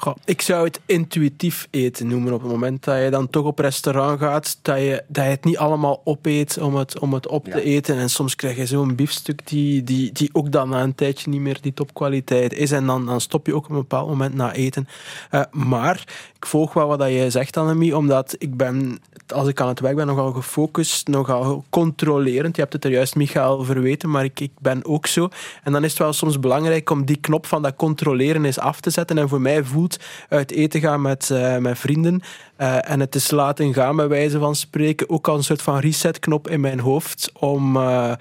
Goh, 0.06 0.16
ik 0.26 0.42
zou 0.42 0.66
het 0.66 0.80
intuïtief 0.86 1.68
eten 1.70 2.08
noemen 2.08 2.34
op 2.34 2.42
het 2.42 2.52
moment 2.52 2.84
dat 2.84 3.04
je 3.04 3.10
dan 3.10 3.30
toch 3.30 3.46
op 3.46 3.60
restaurant 3.60 4.20
gaat, 4.20 4.60
dat 4.62 4.78
je, 4.78 5.04
dat 5.08 5.24
je 5.24 5.30
het 5.30 5.44
niet 5.44 5.58
allemaal 5.58 6.02
opeet 6.04 6.58
om 6.58 6.76
het, 6.76 7.00
om 7.00 7.14
het 7.14 7.28
op 7.28 7.46
te 7.46 7.62
eten. 7.62 7.98
En 7.98 8.10
soms 8.10 8.36
krijg 8.36 8.58
je 8.58 8.66
zo'n 8.66 8.96
biefstuk 8.96 9.48
die, 9.48 9.84
die, 9.84 10.12
die 10.12 10.30
ook 10.34 10.52
dan 10.52 10.70
na 10.70 10.84
een 10.84 10.96
tijdje 10.96 11.30
niet 11.30 11.42
meer 11.42 11.58
die 11.62 11.74
topkwaliteit 11.74 12.54
is. 12.54 12.72
En 12.72 12.86
dan, 12.86 13.06
dan 13.06 13.22
stop 13.22 13.46
je 13.46 13.56
ook 13.56 13.64
op 13.64 13.70
een 13.70 13.76
bepaald 13.76 14.08
moment 14.08 14.34
na 14.34 14.54
eten. 14.54 14.88
Eh, 15.30 15.42
maar 15.52 16.04
ik 16.36 16.46
volg 16.46 16.74
wel 16.74 16.88
wat 16.88 17.00
jij 17.00 17.30
zegt, 17.30 17.58
Annemie, 17.58 17.98
omdat 17.98 18.36
ik 18.38 18.58
ben, 18.58 19.00
als 19.28 19.48
ik 19.48 19.62
aan 19.62 19.68
het 19.68 19.80
werk 19.80 19.96
ben, 19.96 20.08
nogal 20.08 20.32
gefocust, 20.32 21.08
nogal 21.08 21.64
controlerend. 21.70 22.56
Je 22.56 22.62
hebt 22.62 22.74
het 22.74 22.86
er 22.86 22.92
juist, 22.92 23.16
Michael, 23.16 23.64
verweten, 23.64 24.10
maar 24.10 24.24
ik, 24.24 24.40
ik 24.40 24.52
ben 24.60 24.86
ook 24.86 25.08
zo. 25.08 25.30
En 25.64 25.72
dan 25.72 25.84
is 25.84 25.90
het 25.90 26.00
wel 26.00 26.14
soms 26.14 26.40
belangrijk 26.40 26.90
om 26.90 27.06
die 27.06 27.18
knop 27.18 27.46
van 27.46 27.62
dat 27.62 27.76
controleren 27.76 28.46
eens 28.46 28.60
af 28.60 28.80
te 28.80 28.90
zetten. 28.90 29.18
En 29.18 29.30
voor 29.30 29.42
mij 29.42 29.64
voelt 29.64 29.98
uit 30.30 30.52
eten 30.52 30.80
gaan 30.82 31.02
met, 31.02 31.30
eh, 31.30 31.58
met 31.58 31.80
vrienden 31.80 32.22
eh, 32.56 32.90
en 32.90 33.00
het 33.00 33.16
eens 33.16 33.32
laten 33.32 33.74
gaan, 33.74 33.96
bij 33.96 34.08
wijze 34.08 34.40
van 34.40 34.56
spreken, 34.56 35.10
ook 35.10 35.28
al 35.28 35.36
een 35.36 35.44
soort 35.44 35.62
van 35.62 35.80
resetknop 35.80 36.50
in 36.50 36.60
mijn 36.60 36.80
hoofd 36.80 37.32
om... 37.40 37.76
eh, 37.78 38.12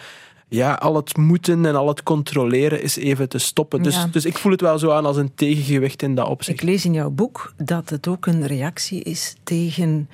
ja, 0.48 0.74
al 0.74 0.96
het 0.96 1.16
moeten 1.16 1.66
en 1.66 1.74
al 1.76 1.88
het 1.88 2.02
controleren 2.02 2.82
is 2.82 2.96
even 2.96 3.28
te 3.28 3.38
stoppen. 3.38 3.82
Dus, 3.82 3.94
Ja. 3.94 4.06
dus 4.06 4.24
ik 4.24 4.38
voel 4.38 4.52
het 4.52 4.60
wel 4.60 4.78
zo 4.78 4.90
aan 4.90 5.06
als 5.06 5.16
een 5.16 5.34
tegengewicht 5.34 6.02
in 6.02 6.14
dat 6.14 6.28
opzicht. 6.28 6.60
Ik 6.62 6.68
lees 6.68 6.84
in 6.84 6.92
jouw 6.92 7.10
boek 7.10 7.52
dat 7.56 7.88
het 7.90 8.08
ook 8.08 8.26
een 8.26 8.46
reactie 8.46 9.02
is 9.02 9.34
tegen 9.42 10.08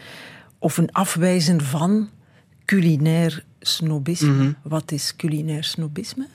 of 0.61 0.79
een 0.79 0.93
afwijzen 0.93 1.61
van 1.61 2.11
culinair 2.65 3.45
snobisme. 3.61 4.33
Mhm. 4.33 4.53
Wat 4.63 4.93
is 4.93 5.17
culinair 5.17 5.65
snobisme? 5.65 6.27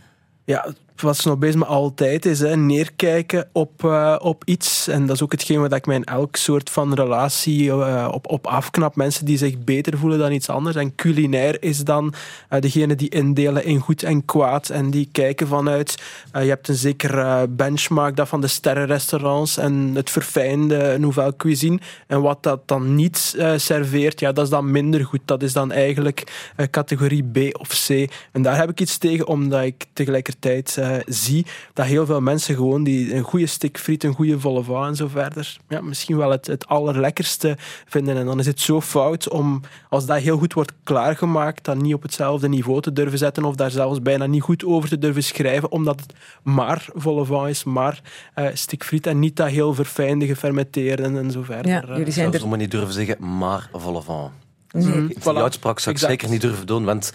Ja, 0.44 0.74
wat 1.02 1.18
snobisme 1.18 1.66
altijd 1.66 2.26
is, 2.26 2.40
hè, 2.40 2.56
neerkijken 2.56 3.48
op, 3.52 3.84
eh, 3.84 4.16
op 4.20 4.44
iets. 4.46 4.88
En 4.88 5.06
dat 5.06 5.16
is 5.16 5.22
ook 5.22 5.32
hetgeen 5.32 5.62
wat 5.62 5.74
ik 5.74 5.86
mij 5.86 5.96
in 5.96 6.04
elk 6.04 6.36
soort 6.36 6.70
van 6.70 6.94
relatie 6.94 7.70
eh, 7.70 8.10
op, 8.12 8.30
op 8.30 8.48
afknap. 8.48 8.96
Mensen 8.96 9.26
die 9.26 9.38
zich 9.38 9.64
beter 9.64 9.98
voelen 9.98 10.20
dan 10.20 10.32
iets 10.32 10.50
anders. 10.50 10.76
En 10.76 10.96
culinair 10.96 11.64
is 11.64 11.84
dan 11.84 12.14
eh, 12.50 12.62
degene 12.62 12.96
die 12.96 13.10
indelen 13.10 13.66
in 13.66 13.80
goed 13.80 14.04
en 14.04 14.26
kwaad. 14.26 14.70
En 14.70 14.90
die 14.90 15.10
kijken 15.12 15.48
vanuit, 15.48 16.02
je 16.34 16.40
hebt 16.40 16.68
een 16.68 16.76
zeker 16.76 17.20
eh, 17.20 17.42
benchmark 17.50 18.16
dat 18.16 18.28
van 18.28 18.42
de 18.42 18.48
sterrenrestaurants 18.48 19.58
en 19.58 19.92
het 19.94 20.10
verfijnde 20.10 20.98
nouvelle 21.00 21.36
cuisine. 21.36 21.80
En 22.08 22.22
wat 22.22 22.44
dat 22.44 22.68
dan 22.68 22.96
niet 22.96 23.36
serveert, 23.56 24.20
ja, 24.20 24.32
dat 24.32 24.44
is 24.44 24.50
dan 24.50 24.72
minder 24.72 25.06
goed. 25.06 25.22
Dat 25.26 25.44
is 25.44 25.54
dan 25.54 25.72
eigenlijk 25.72 26.52
categorie 26.70 27.24
B 27.24 27.60
of 27.60 27.86
C. 27.88 27.90
En 28.32 28.42
daar 28.42 28.58
heb 28.58 28.70
ik 28.70 28.80
iets 28.80 28.98
tegen, 28.98 29.28
omdat 29.28 29.64
ik 29.64 29.86
tegelijkertijd 29.94 30.78
eh, 30.92 31.02
zie 31.06 31.46
dat 31.74 31.86
heel 31.86 32.06
veel 32.06 32.22
mensen 32.22 32.56
gewoon 32.56 32.84
die 32.84 33.14
een 33.16 33.24
goede 33.24 33.46
stik 33.48 33.78
friet, 33.78 34.04
een 34.04 34.14
goede 34.14 34.40
volle 34.40 34.86
en 34.86 34.96
zo 34.96 35.08
verder, 35.08 35.58
ja, 35.70 35.82
misschien 35.82 36.18
wel 36.18 36.32
het, 36.32 36.48
het 36.48 36.68
allerlekkerste 36.68 37.58
vinden. 37.86 38.18
En 38.18 38.26
dan 38.26 38.40
is 38.40 38.46
het 38.46 38.60
zo 38.62 38.82
fout 38.82 39.30
om, 39.30 39.62
als 39.90 40.06
dat 40.06 40.18
heel 40.18 40.38
goed 40.38 40.54
wordt 40.54 40.72
klaargemaakt, 40.84 41.64
dat 41.66 41.78
niet 41.78 41.94
op 41.94 42.02
hetzelfde 42.02 42.50
niveau 42.50 42.82
te 42.82 42.94
durven 42.94 43.18
zetten 43.18 43.44
of 43.44 43.56
daar 43.56 43.72
zelfs 43.72 44.02
bijna 44.02 44.26
niet 44.26 44.42
goed 44.42 44.66
over 44.66 44.90
te 44.90 44.98
durven 44.98 45.24
schrijven, 45.24 45.72
omdat 45.72 46.00
het 46.00 46.14
maar 46.44 46.86
volle 46.94 47.50
is, 47.50 47.64
maar 47.64 48.02
eh 48.34 48.48
stik 48.54 48.84
friet 48.84 49.08
en 49.08 49.20
niet 49.20 49.36
dat 49.36 49.48
heel 49.48 49.74
verfijnde, 49.74 50.26
gefermenteerde 50.26 51.04
en 51.04 51.32
zo 51.32 51.44
verder. 51.44 51.72
Ja, 51.72 51.82
Eh, 51.82 51.98
jullie 51.98 52.14
zijn 52.14 52.34
zou 52.34 52.52
er... 52.52 52.58
niet 52.58 52.72
durven 52.72 52.94
zeggen, 52.94 53.38
maar 53.38 53.70
volle 53.74 54.02
van. 54.02 54.32
Nee. 54.72 55.08
Die 55.08 55.18
Voilà. 55.20 55.24
uitspraak 55.24 55.80
zou 55.80 55.96
ik 55.96 56.02
Exact. 56.02 56.12
zeker 56.12 56.30
niet 56.30 56.42
durven 56.42 56.66
doen, 56.68 56.86
want 56.86 57.14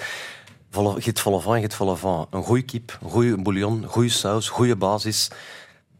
je 0.70 1.00
hebt 1.02 1.74
volle 1.74 1.96
van. 1.96 2.26
Een 2.30 2.42
goede 2.42 2.62
kip, 2.62 2.98
een 3.02 3.10
goede 3.10 3.42
bouillon, 3.42 3.84
goede 3.86 4.08
saus, 4.08 4.48
goede 4.48 4.76
basis. 4.76 5.30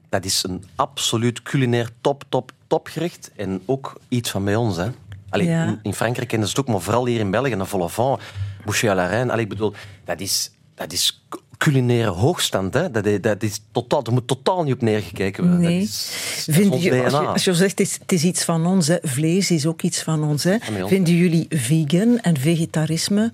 Dat 0.09 0.24
is 0.24 0.42
een 0.42 0.64
absoluut 0.74 1.42
culinair 1.42 1.90
top, 2.00 2.24
top, 2.28 2.52
topgerecht. 2.66 3.30
En 3.37 3.62
ook 3.64 4.00
iets 4.09 4.30
van 4.30 4.44
bij 4.44 4.56
ons. 4.56 4.76
Hè. 4.76 4.88
Allee, 5.28 5.46
Ja. 5.46 5.80
in, 5.83 5.94
Frankrijk 5.94 6.28
kennen 6.28 6.48
ze 6.48 6.54
het 6.56 6.66
ook, 6.66 6.72
maar 6.72 6.83
vooral 6.83 7.06
hier 7.06 7.20
in 7.20 7.30
België, 7.30 7.52
een 7.52 7.66
volle 7.66 7.88
van, 7.88 8.20
boucher 8.64 8.90
à 8.90 8.94
la 8.94 9.06
reine. 9.06 9.30
Allee, 9.30 9.42
ik 9.44 9.48
bedoel, 9.48 9.72
dat 10.04 10.20
is, 10.20 10.50
dat 10.74 10.92
is 10.92 11.24
culinaire 11.61 12.11
hoogstand. 12.11 12.74
Hè. 12.74 12.90
Dat, 12.90 13.06
is, 13.06 13.20
dat 13.20 13.42
is 13.42 13.61
totaal, 13.72 14.04
er 14.04 14.12
moet 14.12 14.26
totaal 14.26 14.62
niet 14.62 14.74
op 14.74 14.80
neergekeken 14.80 15.44
worden. 15.48 15.61
Nee. 15.61 15.78
Dat 15.78 15.88
is, 15.88 16.44
dat 16.46 16.54
Vind 16.54 16.83
je, 16.83 17.02
als, 17.04 17.12
je, 17.12 17.18
als 17.18 17.44
je 17.44 17.54
zegt, 17.54 17.70
het 17.78 17.80
is, 17.80 17.98
het 18.00 18.12
is 18.12 18.24
iets 18.24 18.44
van 18.44 18.66
ons, 18.66 18.87
hè. 18.87 18.96
vlees 19.02 19.50
is 19.50 19.66
ook 19.66 19.83
iets 19.83 20.02
van 20.02 20.24
ons. 20.24 20.44
Hè. 20.44 20.56
Van 20.61 20.76
ons. 20.83 20.88
Vinden 20.88 21.14
jullie 21.14 21.46
vegan 21.48 22.18
en 22.18 22.37
vegetarisme 22.38 23.33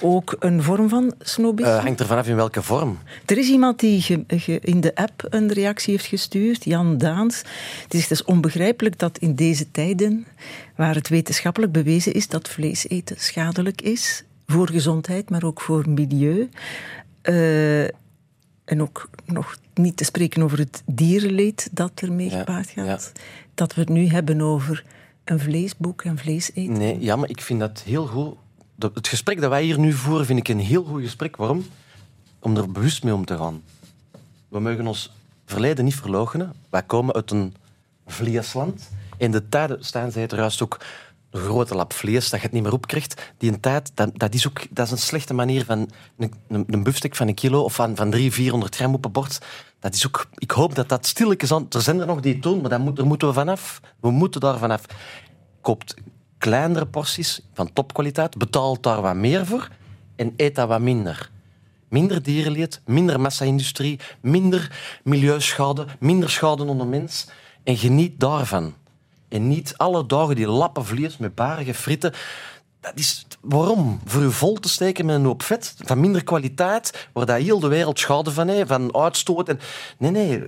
ook 0.00 0.36
een 0.38 0.62
vorm 0.62 0.88
van 0.88 1.14
snobisme? 1.18 1.72
Eh, 1.72 1.82
hangt 1.82 2.00
er 2.00 2.06
vanaf 2.06 2.28
in 2.28 2.36
welke 2.36 2.62
vorm. 2.62 2.98
Er 3.26 3.38
is 3.38 3.48
iemand 3.48 3.80
die 3.80 4.00
ge- 4.02 4.24
ge- 4.28 4.60
in 4.62 4.80
de 4.80 4.94
app 4.94 5.26
een 5.30 5.52
reactie 5.52 5.92
heeft 5.92 6.06
gestuurd, 6.06 6.64
Jan 6.64 6.98
Daans. 6.98 7.42
Die 7.88 8.00
zegt, 8.00 8.08
het 8.08 8.18
is 8.20 8.24
onbegrijpelijk 8.24 8.98
dat 8.98 9.18
in 9.18 9.34
deze 9.34 9.70
tijden, 9.70 10.26
waar 10.76 10.94
het 10.94 11.08
wetenschappelijk 11.08 11.72
bewezen 11.72 12.12
is 12.14 12.28
dat 12.28 12.48
vlees 12.48 12.88
eten 12.88 13.16
schadelijk 13.18 13.82
is, 13.82 14.24
voor 14.46 14.68
gezondheid, 14.68 15.30
maar 15.30 15.44
ook 15.44 15.60
voor 15.60 15.88
milieu, 15.88 16.48
eh, 17.22 17.84
en 18.64 18.82
ook 18.82 19.08
nog 19.24 19.56
niet 19.74 19.96
te 19.96 20.04
spreken 20.04 20.42
over 20.42 20.58
het 20.58 20.82
dierenleed 20.86 21.68
dat 21.72 21.90
ermee 21.94 22.30
Ja, 22.30 22.38
gepaard 22.38 22.70
gaat, 22.70 22.86
ja. 23.14 23.22
dat 23.54 23.74
we 23.74 23.80
het 23.80 23.90
nu 23.90 24.06
hebben 24.08 24.40
over 24.40 24.84
een 25.24 25.38
vleesboek 25.40 26.02
en 26.04 26.18
vlees 26.18 26.50
eten. 26.54 26.72
Nee, 26.78 27.00
ja, 27.00 27.16
maar 27.16 27.28
ik 27.28 27.40
vind 27.40 27.60
dat 27.60 27.82
heel 27.86 28.06
goed. 28.06 28.34
Het 28.78 29.08
gesprek 29.08 29.40
dat 29.40 29.50
wij 29.50 29.62
hier 29.62 29.78
nu 29.78 29.92
voeren, 29.92 30.26
vind 30.26 30.38
ik 30.38 30.48
een 30.48 30.58
heel 30.58 30.84
goed 30.84 31.02
gesprek. 31.02 31.36
Waarom? 31.36 31.66
Om 32.38 32.56
er 32.56 32.72
bewust 32.72 33.04
mee 33.04 33.14
om 33.14 33.24
te 33.24 33.36
gaan. 33.36 33.62
We 34.48 34.60
mogen 34.60 34.86
ons 34.86 35.12
verleden 35.44 35.84
niet 35.84 35.94
verloochenen. 35.94 36.52
Wij 36.70 36.82
komen 36.82 37.14
uit 37.14 37.30
een 37.30 37.54
vleesland. 38.06 38.90
In 39.16 39.30
de 39.30 39.48
tijden, 39.48 39.84
staan 39.84 40.10
zij 40.10 40.26
juist 40.28 40.62
ook 40.62 40.78
een 41.30 41.40
grote 41.40 41.74
lap 41.74 41.92
vlees 41.92 42.30
dat 42.30 42.40
je 42.40 42.46
het 42.46 42.54
niet 42.54 42.62
meer 42.62 42.72
opkrijgt. 42.72 43.32
Die 43.38 43.52
een 43.52 43.60
tijd, 43.60 43.92
dat, 43.94 44.34
is 44.34 44.46
ook, 44.46 44.66
dat 44.70 44.86
is 44.86 44.92
een 44.92 44.98
slechte 44.98 45.34
manier 45.34 45.64
van 45.64 45.90
een, 46.16 46.32
een, 46.48 46.94
van 47.10 47.28
een 47.28 47.34
kilo 47.34 47.62
of 47.62 47.74
van, 47.74 47.96
van 47.96 48.10
300, 48.10 48.34
400 48.34 48.76
gram 48.76 48.94
op 48.94 49.04
een 49.04 49.12
bord. 49.12 49.38
Dat 49.80 49.94
is 49.94 50.06
ook, 50.06 50.26
ik 50.34 50.50
hoop 50.50 50.74
dat 50.74 50.88
dat 50.88 51.06
stilletjes. 51.06 51.50
Er 51.50 51.82
zijn 51.82 52.00
er 52.00 52.06
nog 52.06 52.20
die 52.20 52.32
het 52.32 52.42
doen, 52.42 52.60
maar 52.60 52.80
moet, 52.80 52.96
daar 52.96 53.06
moeten 53.06 53.28
we 53.28 53.34
vanaf. 53.34 53.80
We 54.00 54.10
moeten 54.10 54.40
daar 54.40 54.58
vanaf. 54.58 54.84
Koopt 55.60 55.94
kleinere 56.46 56.86
porties 56.86 57.40
van 57.54 57.72
topkwaliteit, 57.72 58.38
betaal 58.38 58.80
daar 58.80 59.02
wat 59.02 59.14
meer 59.14 59.46
voor 59.46 59.68
en 60.16 60.32
eet 60.36 60.54
dat 60.54 60.68
wat 60.68 60.80
minder. 60.80 61.30
Minder 61.88 62.22
dierenleed, 62.22 62.80
minder 62.84 63.20
massa-industrie, 63.20 64.00
minder 64.20 64.70
milieuschade, 65.04 65.86
minder 65.98 66.30
schade 66.30 66.64
onder 66.64 66.86
mens. 66.86 67.28
En 67.64 67.76
geniet 67.76 68.20
daarvan. 68.20 68.74
En 69.28 69.48
niet 69.48 69.74
alle 69.76 70.06
dagen 70.06 70.34
die 70.34 70.46
lappen 70.46 70.84
vlees 70.84 71.16
met 71.16 71.34
barige 71.34 71.74
frieten. 71.74 72.12
Dat 72.80 72.92
is 72.94 73.26
waarom? 73.40 74.00
Voor 74.04 74.22
u 74.22 74.32
vol 74.32 74.54
te 74.54 74.68
steken 74.68 75.06
met 75.06 75.14
een 75.14 75.24
hoop 75.24 75.42
vet 75.42 75.74
van 75.84 76.00
minder 76.00 76.24
kwaliteit, 76.24 77.08
waar 77.12 77.26
dat 77.26 77.40
heel 77.40 77.60
de 77.60 77.68
wereld 77.68 77.98
schade 77.98 78.30
van 78.30 78.48
heeft, 78.48 78.68
van 78.68 78.94
uitstoot. 78.94 79.48
En... 79.48 79.60
Nee, 79.98 80.10
nee. 80.10 80.44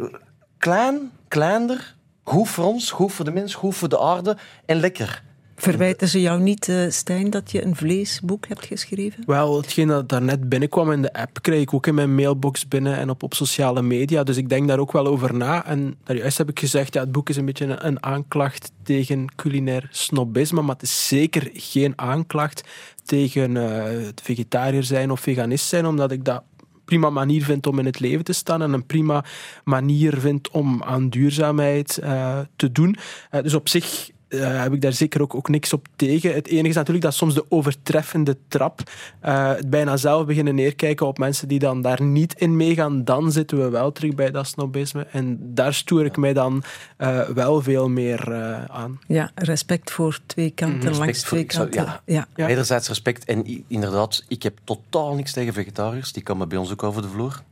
Klein, 0.59 1.11
kleiner, 1.29 1.95
goed 2.23 2.49
voor 2.49 2.65
ons, 2.65 2.91
goed 2.91 3.13
voor 3.13 3.25
de 3.25 3.33
mens, 3.33 3.55
goed 3.55 3.77
voor 3.77 3.89
de 3.89 4.01
aarde 4.01 4.37
en 4.67 4.81
lekker. 4.81 5.27
Verwijten 5.61 6.09
ze 6.09 6.21
jou 6.21 6.41
niet, 6.41 6.69
eh, 6.69 6.77
Stijn, 6.89 7.31
dat 7.31 7.51
je 7.51 7.65
een 7.65 7.77
vleesboek 7.77 8.49
hebt 8.49 8.67
geschreven? 8.67 9.23
Wel, 9.27 9.57
hetgeen 9.57 9.89
dat 9.89 10.09
daarnet 10.09 10.49
binnenkwam 10.49 10.93
in 10.93 11.03
de 11.03 11.13
app, 11.13 11.43
krijg 11.43 11.61
ik 11.61 11.75
ook 11.75 11.87
in 11.87 11.95
mijn 11.95 12.15
mailbox 12.15 12.69
binnen 12.69 12.97
en 12.97 13.11
op, 13.11 13.23
op 13.23 13.35
sociale 13.35 13.83
media. 13.83 14.23
Dus 14.23 14.37
ik 14.37 14.49
denk 14.49 14.69
daar 14.69 14.79
ook 14.79 14.93
wel 14.93 15.07
over 15.07 15.35
na. 15.35 15.67
En 15.67 15.97
daarjuist 16.05 16.39
heb 16.39 16.49
ik 16.49 16.59
gezegd, 16.59 16.95
ja, 16.95 17.01
het 17.01 17.13
boek 17.13 17.29
is 17.29 17.37
een 17.37 17.45
beetje 17.45 17.77
een, 17.79 18.03
aanklacht 18.03 18.73
tegen 18.83 19.35
culinair 19.35 19.89
snobisme, 19.91 20.61
maar 20.63 20.75
het 20.75 20.83
is 20.83 21.09
zeker 21.09 21.51
geen 21.53 21.93
aanklacht 21.97 22.65
tegen 23.05 23.57
eh, 23.57 24.07
het 24.07 24.21
vegetariër 24.23 24.85
zijn 24.85 25.11
of 25.11 25.21
veganist 25.21 25.67
zijn, 25.67 25.87
omdat 25.87 26.13
ik 26.13 26.25
dat 26.25 26.43
prima 26.85 27.11
manier 27.11 27.45
vind 27.45 27.67
om 27.67 27.79
in 27.79 27.87
het 27.87 28.01
leven 28.01 28.25
te 28.25 28.33
staan 28.33 28.63
en 28.63 28.73
een 28.73 28.87
prima 28.87 29.25
manier 29.65 30.19
vind 30.19 30.51
om 30.51 30.83
aan 30.83 31.09
duurzaamheid 31.09 31.99
eh, 31.99 32.39
te 32.57 32.73
doen. 32.73 32.97
Dus 33.43 33.55
op 33.55 33.69
zich 33.69 34.11
eh, 34.29 34.63
heb 34.63 34.73
ik 34.73 34.81
daar 34.81 34.93
zeker 34.93 35.23
ook, 35.23 35.35
ook 35.35 35.49
niks 35.49 35.73
op 35.73 35.87
tegen. 35.97 36.35
Het 36.35 36.47
enige 36.49 36.69
is 36.69 36.75
natuurlijk 36.75 37.05
dat 37.05 37.15
soms 37.15 37.35
de 37.35 37.45
overtreffende 37.49 38.37
trap 38.49 38.81
eh, 39.21 39.49
het 39.49 39.71
bijna 39.71 39.97
zelf 39.97 40.27
beginnen 40.27 40.55
neerkijken 40.55 41.07
op 41.07 41.19
mensen 41.19 41.49
die 41.49 41.59
dan 41.59 41.83
daar 41.83 42.03
niet 42.03 42.35
in 42.41 42.57
meegaan. 42.57 43.05
Dan 43.05 43.33
zitten 43.33 43.59
we 43.63 43.69
wel 43.69 43.93
terug 43.93 44.15
bij 44.15 44.31
dat 44.31 44.47
snobisme. 44.47 45.07
En 45.13 45.39
daar 45.55 45.75
stoer 45.75 46.05
ik 46.05 46.17
mij 46.17 46.33
dan 46.33 46.63
eh, 46.97 47.21
wel 47.29 47.63
veel 47.63 47.89
meer 47.89 48.35
aan. 48.69 48.99
Ja, 49.07 49.31
respect 49.35 49.91
voor 49.91 50.19
twee 50.27 50.51
kanten, 50.51 50.79
Respect 50.81 50.99
langs 50.99 51.25
voor- 51.25 51.39
twee 51.39 51.53
zou- 51.53 51.69
kanten. 51.69 52.01
ja. 52.05 52.27
ja. 52.37 52.47
Wederzijds 52.47 52.89
respect. 52.89 53.25
En 53.25 53.65
inderdaad, 53.69 54.25
ik 54.29 54.43
heb 54.43 54.59
totaal 54.65 55.15
niks 55.15 55.33
tegen 55.33 55.53
vegetariërs. 55.53 56.13
Die 56.13 56.23
komen 56.23 56.49
bij 56.49 56.59
ons 56.59 56.73
ook 56.73 56.83
over 56.83 57.03
de 57.03 57.09
vloer. 57.09 57.43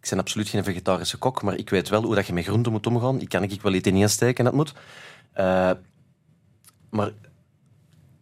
Ik 0.00 0.08
ben 0.12 0.18
absoluut 0.18 0.48
geen 0.48 0.64
vegetarische 0.64 1.16
kok, 1.16 1.42
maar 1.42 1.56
ik 1.56 1.70
weet 1.70 1.88
wel 1.88 2.02
hoe 2.02 2.14
dat 2.14 2.26
je 2.26 2.32
met 2.32 2.44
groenten 2.44 2.72
moet 2.72 2.86
omgaan. 2.86 3.20
Ik 3.20 3.28
kan 3.28 3.42
ik 3.42 3.62
wel 3.62 3.72
iets 3.72 3.88
insteken 3.88 4.44
dat 4.44 4.52
moet. 4.54 4.74
Maar 6.90 7.10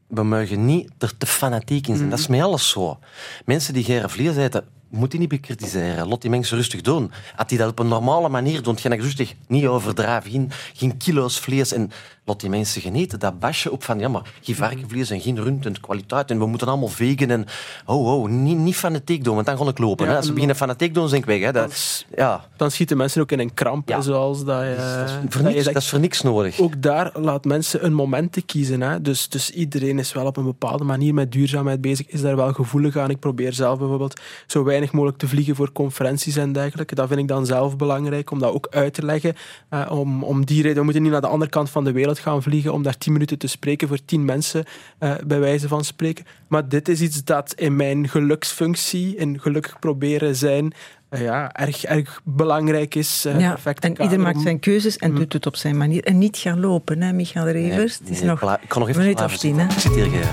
we 0.06 0.22
mogen 0.22 0.64
niet 0.64 0.90
er 0.98 1.16
te 1.16 1.26
fanatiek 1.26 1.86
in 1.86 1.96
zijn. 1.96 2.10
Dat 2.10 2.18
is 2.18 2.26
met 2.26 2.40
alles 2.40 2.68
zo. 2.68 2.98
Mensen 3.44 3.74
die 3.74 3.84
geen 3.84 4.10
vlees 4.10 4.36
eten, 4.36 4.64
moet 4.88 5.12
je 5.12 5.18
niet 5.18 5.28
bekritiseren. 5.28 6.08
Laat 6.08 6.20
die 6.20 6.30
mensen 6.30 6.56
rustig 6.56 6.80
doen. 6.80 7.10
Als 7.36 7.48
die 7.48 7.58
dat 7.58 7.70
op 7.70 7.78
een 7.78 7.88
normale 7.88 8.28
manier 8.28 8.62
doen, 8.62 8.78
ga 8.78 8.90
ik 8.90 9.00
rustig 9.00 9.34
niet 9.46 9.66
overdrijven. 9.66 10.30
Geen, 10.30 10.50
geen 10.74 10.96
kilo's 10.96 11.40
vlees. 11.40 11.72
En 11.72 11.90
laat 12.24 12.40
die 12.40 12.50
mensen 12.50 12.80
genieten. 12.82 13.18
Dat 13.18 13.38
basje 13.38 13.70
op 13.72 13.84
van, 13.84 13.98
ja, 13.98 14.08
maar 14.08 14.22
geen 14.40 14.54
varkenvlees 14.54 15.10
en 15.10 15.20
geen 15.20 15.42
rund 15.42 15.66
en 15.66 15.80
kwaliteit. 15.80 16.30
En 16.30 16.38
we 16.38 16.46
moeten 16.46 16.68
allemaal 16.68 16.88
vegan. 16.88 17.30
En, 17.30 17.46
oh, 17.86 18.12
oh, 18.14 18.28
niet, 18.28 18.58
niet 18.58 18.76
fanatiek 18.76 19.24
doen, 19.24 19.34
want 19.34 19.46
dan 19.46 19.58
ga 19.58 19.66
ik 19.68 19.78
lopen. 19.78 20.04
Ja, 20.04 20.10
hè. 20.10 20.16
Als 20.16 20.26
en 20.26 20.32
beginnen 20.32 20.56
fanatiek 20.56 20.94
doen, 20.94 21.02
dan 21.02 21.12
denk 21.12 21.22
ik 21.22 21.28
weg. 21.28 21.40
Hè. 21.40 21.52
Dat 21.52 21.62
Dat, 21.62 21.72
is- 21.72 22.06
ja, 22.16 22.44
Dan 22.56 22.70
schieten 22.70 22.96
mensen 22.96 23.20
ook 23.22 23.32
in 23.32 23.38
een 23.40 23.54
kramp, 23.54 23.88
Ja. 23.88 24.00
zoals 24.00 24.44
dat 24.44 24.60
je, 24.60 24.74
dat, 24.98 25.08
is 25.08 25.12
voor 25.12 25.42
dat 25.42 25.50
je 25.50 25.56
niks, 25.58 25.64
dat 25.64 25.76
is 25.82 25.88
voor 25.88 25.98
niks 26.00 26.22
nodig. 26.22 26.60
Ook 26.60 26.82
daar 26.82 27.10
laat 27.14 27.44
mensen 27.44 27.84
een 27.84 27.94
moment 27.94 28.32
te 28.32 28.42
kiezen. 28.42 28.80
Hè. 28.80 29.00
Dus, 29.00 29.28
dus 29.28 29.50
iedereen 29.50 29.98
is 29.98 30.12
wel 30.12 30.26
op 30.26 30.36
een 30.36 30.44
bepaalde 30.44 30.84
manier 30.84 31.14
met 31.14 31.32
duurzaamheid 31.32 31.80
bezig, 31.80 32.06
is 32.08 32.20
daar 32.20 32.36
wel 32.36 32.52
gevoelig 32.52 32.96
aan. 32.96 33.10
Ik 33.10 33.18
probeer 33.18 33.52
zelf 33.52 33.78
bijvoorbeeld 33.78 34.20
zo 34.46 34.64
weinig 34.64 34.92
mogelijk 34.92 35.18
te 35.18 35.28
vliegen 35.28 35.56
voor 35.56 35.72
conferenties 35.72 36.36
en 36.36 36.52
dergelijke. 36.52 36.94
Dat 36.94 37.08
vind 37.08 37.20
ik 37.20 37.28
dan 37.28 37.46
zelf 37.46 37.76
belangrijk, 37.76 38.30
om 38.30 38.38
dat 38.38 38.52
ook 38.52 38.66
uit 38.70 38.94
te 38.94 39.02
leggen. 39.04 39.34
Eh, 39.68 39.86
om, 39.90 40.22
om 40.24 40.44
die 40.44 40.62
reden, 40.62 40.76
we 40.78 40.82
moeten 40.84 41.02
niet 41.02 41.12
naar 41.12 41.20
de 41.20 41.26
andere 41.26 41.50
kant 41.50 41.70
van 41.70 41.84
de 41.84 41.92
wereld 41.92 42.13
gaan 42.18 42.42
vliegen 42.42 42.72
om 42.72 42.82
daar 42.82 42.98
tien 42.98 43.12
minuten 43.12 43.38
te 43.38 43.46
spreken 43.46 43.88
voor 43.88 44.04
tien 44.04 44.24
mensen, 44.24 44.64
eh, 44.98 45.14
bij 45.26 45.40
wijze 45.40 45.68
van 45.68 45.84
spreken. 45.84 46.24
Maar 46.48 46.68
dit 46.68 46.88
is 46.88 47.00
iets 47.00 47.24
dat 47.24 47.52
in 47.56 47.76
mijn 47.76 48.08
geluksfunctie, 48.08 49.16
in 49.16 49.40
gelukkig 49.40 49.78
proberen 49.78 50.36
zijn, 50.36 50.72
eh, 51.08 51.22
ja, 51.22 51.52
erg, 51.52 51.84
erg 51.84 52.20
belangrijk 52.24 52.94
is. 52.94 53.24
eh, 53.24 53.40
Ja, 53.40 53.58
en 53.80 54.02
ieder 54.02 54.20
maakt 54.20 54.40
zijn 54.40 54.60
keuzes 54.60 54.96
en 54.96 55.10
Mhm. 55.10 55.18
doet 55.18 55.32
het 55.32 55.46
op 55.46 55.56
zijn 55.56 55.76
manier. 55.76 56.04
En 56.04 56.18
niet 56.18 56.36
gaan 56.36 56.60
lopen, 56.60 57.02
hè, 57.02 57.12
Michael 57.12 57.48
Revers. 57.48 57.98
het 57.98 58.10
is 58.10 58.18
Nee, 58.20 58.28
nog 58.28 58.42
ik 58.62 58.68
kan 58.68 58.80
nog 58.80 58.88
even 58.88 59.00
minuut 59.00 59.20
of 59.20 59.32
slapen 59.32 59.38
tien. 59.38 59.58
Hè. 59.58 59.80
zit 59.80 59.94
hier. 59.94 60.28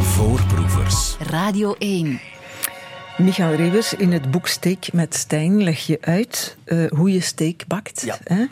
Voorproevers. 0.00 1.16
Radio 1.30 1.74
1. 1.78 2.20
Michael 3.18 3.54
Revers, 3.54 3.94
in 3.94 4.12
het 4.12 4.30
boek 4.30 4.46
Steak 4.46 4.92
met 4.92 5.14
Stijn 5.14 5.62
leg 5.62 5.86
je 5.86 5.98
uit 6.00 6.56
eh, 6.64 6.86
hoe 6.88 7.12
je 7.12 7.20
steak 7.20 7.66
bakt. 7.66 8.02
Ja. 8.04 8.18
Hè? 8.24 8.44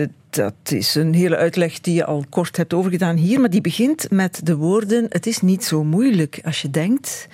Eh, 0.00 0.08
dat 0.30 0.54
is 0.64 0.94
een 0.94 1.14
hele 1.14 1.36
uitleg 1.36 1.80
die 1.80 1.94
je 1.94 2.04
al 2.04 2.24
kort 2.28 2.56
hebt 2.56 2.74
overgedaan 2.74 3.16
hier, 3.16 3.40
maar 3.40 3.50
die 3.50 3.60
begint 3.60 4.10
met 4.10 4.40
de 4.44 4.56
woorden: 4.56 5.06
Het 5.08 5.26
is 5.26 5.40
niet 5.40 5.64
zo 5.64 5.84
moeilijk 5.84 6.40
als 6.44 6.62
je 6.62 6.70
denkt. 6.70 7.26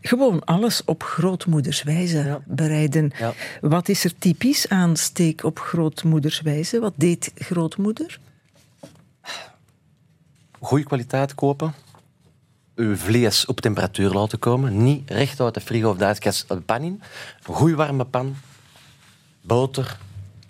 Gewoon 0.00 0.44
alles 0.44 0.84
op 0.84 1.02
grootmoederswijze 1.02 2.16
Ja. 2.18 2.40
bereiden. 2.46 3.12
Ja. 3.18 3.32
Wat 3.60 3.88
is 3.88 4.04
er 4.04 4.18
typisch 4.18 4.68
aan 4.68 4.96
steak 4.96 5.44
op 5.44 5.58
grootmoederswijze? 5.58 6.80
Wat 6.80 6.94
deed 6.96 7.32
grootmoeder? 7.34 8.18
goede 10.60 10.84
kwaliteit 10.84 11.34
kopen. 11.34 11.74
Uw 12.82 12.96
vlees 12.96 13.46
op 13.46 13.60
temperatuur 13.60 14.10
laten 14.10 14.38
komen. 14.38 14.82
Niet 14.82 15.10
recht 15.10 15.40
uit 15.40 15.54
de 15.54 15.60
frigo 15.60 15.90
of 15.90 15.96
de 15.96 16.04
ijskast 16.04 16.44
een 16.48 16.64
pan 16.64 16.82
in. 16.82 17.02
Een 17.46 17.54
goede 17.54 17.74
warme 17.74 18.04
pan. 18.04 18.36
Boter. 19.40 19.98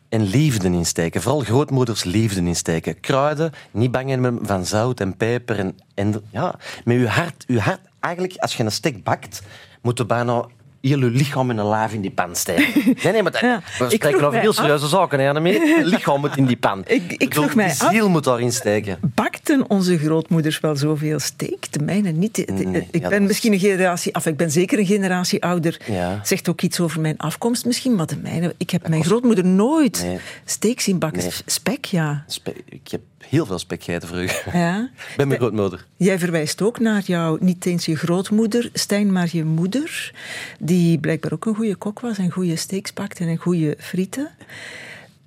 En 0.08 0.22
liefde 0.22 0.68
insteken. 0.68 1.22
Vooral 1.22 1.40
grootmoeders 1.40 2.04
liefde 2.04 2.40
insteken. 2.40 3.00
Kruiden. 3.00 3.52
Niet 3.70 3.90
bang 3.90 4.08
zijn 4.08 4.38
van 4.42 4.66
zout 4.66 5.00
en 5.00 5.16
peper. 5.16 5.58
En, 5.58 5.78
en 5.94 6.24
ja, 6.30 6.54
met 6.84 6.96
uw 6.96 7.06
hart, 7.06 7.44
uw 7.46 7.58
hart. 7.58 7.80
Eigenlijk, 8.00 8.36
als 8.36 8.56
je 8.56 8.64
een 8.64 8.72
steak 8.72 9.02
bakt, 9.02 9.42
moet 9.82 9.98
je 9.98 10.06
bijna 10.06 10.46
heel 10.82 10.98
lichaam 10.98 11.50
in 11.50 11.58
een 11.58 11.64
laaf 11.64 11.92
in 11.92 12.00
die 12.00 12.10
pan 12.10 12.36
steken. 12.36 12.64
Nee, 13.02 13.12
nee, 13.12 13.22
maar 13.22 13.32
dat, 13.40 13.40
Ja, 13.40 13.62
we 13.78 13.90
spreken 13.90 14.26
over 14.26 14.40
heel 14.40 14.48
af- 14.48 14.54
serieuze 14.54 14.86
zaken. 14.88 15.18
Hè? 15.20 15.26
Het 15.76 15.86
lichaam 15.86 16.20
moet 16.20 16.36
in 16.36 16.46
die 16.46 16.56
pan. 16.56 16.82
Ik- 16.86 17.12
ik 17.12 17.34
vroeg 17.34 17.54
mij 17.54 17.66
af- 17.78 17.88
ziel 17.90 18.08
moet 18.08 18.24
daarin 18.24 18.52
steken. 18.52 18.98
Bakten 19.14 19.70
onze 19.70 19.98
grootmoeders 19.98 20.60
wel 20.60 20.76
zoveel 20.76 21.18
steak? 21.18 21.72
De 21.72 21.78
mijne 21.84 22.10
niet. 22.10 22.34
De- 22.34 22.44
de- 22.44 22.64
Nee, 22.64 22.88
ik 22.90 23.02
ja, 23.02 23.08
ben 23.08 23.22
misschien 23.26 23.52
een 23.52 23.58
generatie 23.58 24.14
af, 24.14 24.26
ik 24.26 24.36
ben 24.36 24.50
zeker 24.50 24.78
een 24.78 24.86
generatie 24.86 25.42
ouder. 25.42 25.80
Ja. 25.86 26.20
Zegt 26.22 26.48
ook 26.48 26.60
iets 26.62 26.80
over 26.80 27.00
mijn 27.00 27.18
afkomst 27.18 27.64
misschien, 27.64 27.94
maar 27.94 28.06
de 28.06 28.16
mijne. 28.16 28.54
Ik 28.56 28.70
heb 28.70 28.88
mijn 28.88 29.04
grootmoeder 29.04 29.44
nooit 29.44 30.02
Nee. 30.02 30.18
steak 30.44 30.80
zien 30.80 30.98
bakken. 30.98 31.22
Nee. 31.22 31.30
Spek, 31.46 31.84
ja. 31.84 32.24
Spe- 32.26 32.54
Ik 32.68 32.88
heb 32.90 33.00
heel 33.28 33.46
veel 33.46 33.58
spek 33.58 33.82
gegeten 33.82 34.08
vroeger. 34.08 34.56
ja. 34.58 34.90
Bij 35.16 35.26
mijn 35.26 35.38
grootmoeder. 35.38 35.86
Jij 35.96 36.18
verwijst 36.18 36.62
ook 36.62 36.80
naar 36.80 37.02
jouw, 37.02 37.36
niet 37.40 37.66
eens 37.66 37.86
je 37.86 37.96
grootmoeder, 37.96 38.70
Stijn, 38.72 39.12
maar 39.12 39.28
je 39.32 39.44
moeder, 39.44 40.12
die 40.58 40.98
blijkbaar 40.98 41.32
ook 41.32 41.46
een 41.46 41.54
goede 41.54 41.76
kok 41.76 42.00
was 42.00 42.18
en 42.18 42.30
goede 42.30 42.56
steaks 42.56 42.92
bakte 42.92 43.24
en 43.24 43.36
goede 43.36 43.76
frieten. 43.78 44.30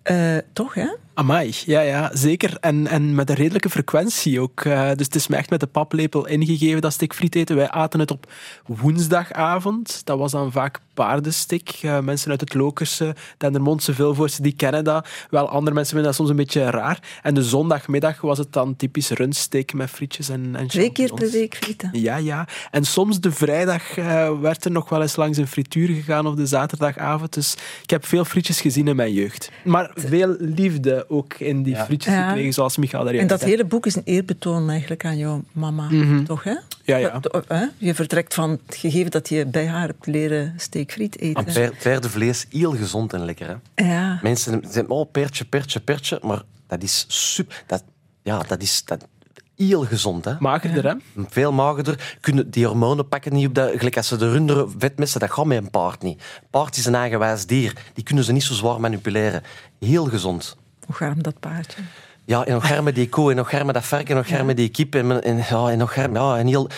Eh, 0.02 0.38
toch, 0.54 0.74
hè? 0.74 0.88
Amai, 1.18 1.54
ja, 1.66 1.82
ja, 1.82 2.12
zeker. 2.14 2.58
En, 2.60 2.88
en 2.88 3.16
met 3.16 3.30
een 3.30 3.36
redelijke 3.36 3.70
frequentie 3.70 4.40
ook. 4.40 4.62
Eh, 4.62 4.88
dus 4.96 5.06
het 5.06 5.16
is 5.16 5.28
me 5.28 5.36
echt 5.36 5.50
met 5.50 5.60
de 5.60 5.68
paplepel 5.68 6.28
ingegeven, 6.28 6.82
dat 6.82 6.94
stikfriet 6.94 7.36
eten. 7.36 7.56
Wij 7.56 7.70
aten 7.70 8.00
het 8.00 8.12
op 8.12 8.32
woensdagavond. 8.66 10.02
Dat 10.04 10.18
was 10.18 10.32
dan 10.32 10.52
vaak 10.52 10.80
paardenstik. 10.94 11.80
Eh, 11.82 12.00
mensen 12.00 12.32
uit 12.32 12.40
het 12.40 12.54
Lokerse, 12.54 13.16
Dendermondse, 13.38 13.94
Vilvoortse, 13.94 14.42
die 14.42 14.56
kennen 14.56 14.84
dat. 14.84 15.08
Wel, 15.30 15.50
andere 15.50 15.76
mensen 15.76 15.94
vinden 15.94 16.06
dat 16.08 16.16
soms 16.16 16.30
een 16.30 16.36
beetje 16.36 16.70
raar. 16.70 17.20
En 17.22 17.34
de 17.34 17.44
zondagmiddag 17.44 18.22
was 18.22 18.38
het 18.38 18.54
dan 18.54 18.76
typisch 18.76 19.10
rundsteak 19.10 19.74
met 19.74 19.90
frietjes 19.90 20.30
en, 20.30 20.56
en 20.56 20.68
Twee 20.68 20.92
keer 20.92 21.14
per 21.14 21.32
week 21.32 21.56
frieten. 21.56 21.90
Ja, 21.92 22.16
ja. 22.16 22.48
En 22.72 22.84
soms 22.84 23.20
de 23.20 23.32
vrijdag 23.32 23.98
eh, 23.98 24.40
werd 24.40 24.66
er 24.66 24.72
nog 24.72 24.90
wel 24.90 25.02
eens 25.02 25.16
langs 25.16 25.38
een 25.38 25.48
frituur 25.48 25.88
gegaan 25.88 26.28
of 26.28 26.36
de 26.36 26.46
zaterdagavond. 26.46 27.34
Dus 27.34 27.56
ik 27.84 27.90
heb 27.90 28.06
veel 28.06 28.26
frietjes 28.26 28.62
gezien 28.62 28.88
in 28.88 28.96
mijn 28.96 29.14
jeugd. 29.14 29.52
Maar 29.64 29.92
veel 29.94 30.36
liefde 30.40 31.05
ook 31.10 31.34
in 31.34 31.64
die 31.64 31.74
Ja. 31.76 31.86
frietjes 31.86 32.14
Ja. 32.14 32.28
gekregen, 32.28 32.54
zoals 32.54 32.78
Michael 32.78 33.04
daar 33.04 33.14
En 33.14 33.28
dat 33.28 33.40
zei. 33.40 33.52
hele 33.52 33.66
boek 33.66 33.86
is 33.86 33.96
een 33.96 34.02
eerbetoon 34.06 34.70
eigenlijk 34.70 35.06
aan 35.06 35.18
jouw 35.18 35.44
mama, 35.52 35.90
toch, 36.26 36.44
hè? 36.44 36.56
Ja, 36.84 36.98
ja. 36.98 37.20
Wat- 37.32 37.46
hè? 37.48 37.66
Je 37.78 37.96
vertrekt 37.96 38.34
van 38.34 38.50
het 38.66 38.76
gegeven 38.76 39.12
dat 39.12 39.30
je 39.30 39.46
bij 39.46 39.68
haar 39.68 39.88
hebt 39.88 40.06
leren 40.06 40.54
steekfriet 40.58 41.20
eten. 41.20 41.44
Per, 41.46 41.74
paardenvlees, 41.84 42.46
heel 42.50 42.72
gezond 42.72 43.14
en 43.14 43.26
lekker. 43.26 43.60
Hè? 43.76 43.84
Ja. 43.86 44.20
Mensen 44.24 44.62
zeggen, 44.64 44.90
oh, 44.90 45.12
pertje, 45.12 45.46
pertje, 45.46 45.80
pertje. 45.80 46.20
Maar 46.24 46.42
dat 46.68 46.84
is 46.84 47.06
super... 47.08 47.64
Dat, 47.68 47.84
ja, 48.24 48.44
dat 48.48 48.62
is 48.62 48.86
dat, 48.86 49.08
heel 49.56 49.82
gezond. 49.86 50.26
Hè? 50.26 50.34
Magerder, 50.40 50.84
hè? 50.88 50.94
Veel 51.30 51.52
magerder. 51.52 52.18
Kunnen 52.22 52.50
die 52.52 52.66
hormonen 52.66 53.08
pakken 53.08 53.34
niet 53.34 53.48
op 53.48 53.56
dat... 53.56 53.72
Gelijk 53.76 53.98
als 53.98 54.08
ze 54.08 54.18
de 54.18 54.32
runderen 54.32 54.74
vetmessen, 54.78 55.20
dat 55.20 55.32
gaat 55.32 55.46
met 55.46 55.58
een 55.58 55.70
paard 55.70 56.02
niet. 56.02 56.20
Een 56.42 56.48
paard 56.50 56.78
is 56.78 56.86
een 56.86 56.96
eigenwijs 56.96 57.46
dier. 57.46 57.74
Die 57.94 58.04
kunnen 58.04 58.24
ze 58.24 58.32
niet 58.32 58.44
zo 58.44 58.54
zwaar 58.54 58.80
manipuleren. 58.80 59.42
Heel 59.80 60.06
gezond. 60.06 60.58
Hoe 60.86 61.08
arm 61.08 61.24
dat 61.24 61.40
paardje. 61.40 61.82
Ja, 62.26 62.46
en 62.46 62.62
garme 62.62 62.92
die 62.92 63.10
koe, 63.10 63.30
en 63.30 63.36
nog 63.36 63.50
garme 63.50 63.74
dat 63.74 63.86
varken, 63.86 64.08
en 64.10 64.16
nog 64.16 64.28
garme 64.28 64.54
die 64.54 64.70
kip, 64.70 64.96
en, 64.96 65.24
en, 65.24 65.38
ja, 65.50 65.70
en 65.70 66.14
ja, 66.14 66.38
en 66.38 66.48
heel... 66.48 66.70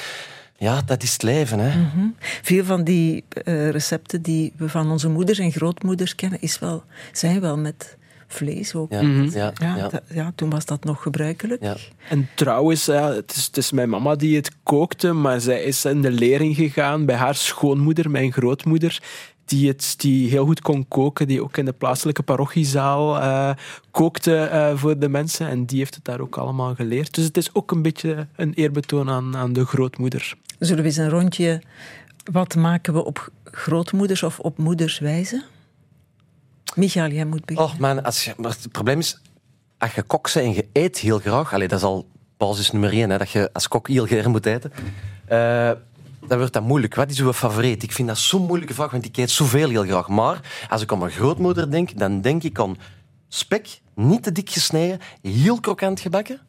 Ja, 0.60 0.82
dat 0.86 1.04
is 1.04 1.14
het 1.14 1.24
leven, 1.24 1.60
hè. 1.60 1.86
Veel 2.42 2.64
van 2.66 2.84
die 2.84 3.24
eh, 3.30 3.70
recepten 3.70 4.22
die 4.22 4.54
we 4.58 4.70
van 4.70 4.92
onze 4.92 5.10
moeders 5.10 5.40
en 5.40 5.52
grootmoeders 5.52 6.16
kennen, 6.16 6.42
is 6.42 6.60
wel, 6.60 6.84
zijn 7.12 7.40
wel 7.42 7.58
met 7.58 7.98
vlees 8.28 8.76
ook. 8.76 8.92
Ja, 8.92 9.02
Mhm. 9.02 9.30
ja, 9.38 9.52
Ja, 9.60 9.90
ja. 10.10 10.32
toen 10.36 10.50
was 10.50 10.66
dat 10.66 10.84
nog 10.84 11.02
gebruikelijk. 11.02 11.64
Ja. 11.64 11.76
En 12.10 12.30
trouwens, 12.36 12.86
ja, 12.86 13.12
het, 13.12 13.36
is, 13.36 13.46
het 13.46 13.58
is 13.58 13.72
mijn 13.72 13.90
mama 13.90 14.16
die 14.16 14.36
het 14.36 14.52
kookte, 14.64 15.14
maar 15.14 15.42
zij 15.42 15.64
is 15.64 15.86
in 15.86 16.02
de 16.02 16.12
lering 16.12 16.56
gegaan 16.56 17.06
bij 17.06 17.16
haar 17.16 17.36
schoonmoeder, 17.36 18.10
mijn 18.12 18.32
grootmoeder, 18.32 19.02
die, 19.50 19.68
het, 19.68 19.94
die 19.98 20.30
heel 20.30 20.46
goed 20.46 20.62
kon 20.62 20.88
koken, 20.88 21.28
die 21.28 21.44
ook 21.44 21.58
in 21.58 21.66
de 21.66 21.74
plaatselijke 21.74 22.24
parochiezaal 22.24 23.20
eh, 23.20 23.50
kookte 23.92 24.36
eh, 24.38 24.76
voor 24.76 25.00
de 25.00 25.10
mensen. 25.10 25.48
En 25.48 25.66
die 25.66 25.78
heeft 25.78 25.96
het 25.96 26.06
daar 26.06 26.20
ook 26.20 26.38
allemaal 26.38 26.76
geleerd. 26.76 27.14
Dus 27.14 27.24
het 27.24 27.38
is 27.38 27.54
ook 27.54 27.72
een 27.72 27.82
beetje 27.82 28.28
een 28.36 28.54
eerbetoon 28.54 29.10
aan, 29.10 29.36
aan 29.36 29.54
de 29.54 29.66
grootmoeder. 29.66 30.34
Zullen 30.60 30.84
we 30.84 30.90
eens 30.90 30.98
een 30.98 31.10
rondje... 31.10 31.62
Wat 32.32 32.56
maken 32.56 32.94
we 32.94 33.06
op 33.06 33.32
grootmoeders 33.44 34.24
of 34.24 34.40
op 34.40 34.58
moeders 34.58 35.00
wijze? 35.00 35.44
Michael, 36.76 37.12
jij 37.12 37.26
moet 37.26 37.46
beginnen. 37.46 37.74
Oh 37.74 37.80
man, 37.80 38.04
als 38.04 38.26
je, 38.26 38.34
maar 38.38 38.52
het 38.52 38.72
probleem 38.72 39.00
is, 39.00 39.22
als 39.78 39.94
je 39.94 40.02
kok 40.02 40.34
bent 40.34 40.46
en 40.46 40.54
je 40.54 40.68
eet 40.74 40.98
heel 40.98 41.20
graag, 41.20 41.54
allee, 41.54 41.68
dat 41.68 41.78
is 41.78 41.86
al 41.86 42.08
basis 42.38 42.72
nummer 42.72 42.92
één, 42.92 43.10
hè, 43.10 43.18
dat 43.18 43.30
je 43.30 43.50
als 43.54 43.68
kok 43.68 43.88
heel 43.88 44.06
graag 44.06 44.26
moet 44.26 44.46
eten, 44.46 44.72
eh, 45.26 45.72
dan 46.28 46.38
wordt 46.38 46.54
dat 46.54 46.64
moeilijk. 46.64 46.96
Wat 46.96 47.10
is 47.10 47.20
uw 47.20 47.34
favoriet? 47.34 47.84
Ik 47.84 47.92
vind 47.92 48.08
dat 48.08 48.18
zo'n 48.18 48.46
moeilijke 48.46 48.74
vraag, 48.74 48.92
want 48.92 49.06
ik 49.06 49.18
eet 49.18 49.32
zoveel 49.32 49.70
heel 49.70 49.84
graag. 49.84 50.08
Maar 50.08 50.68
als 50.70 50.82
ik 50.82 50.92
aan 50.92 51.00
mijn 51.00 51.12
grootmoeder 51.12 51.72
denk, 51.72 51.98
dan 51.98 52.22
denk 52.22 52.44
ik 52.44 52.60
aan 52.60 52.78
spek, 53.28 53.80
niet 53.96 54.24
te 54.24 54.32
dik 54.32 54.50
gesneden, 54.50 55.00
heel 55.22 55.60
krokant 55.60 56.00
gebakken, 56.00 56.42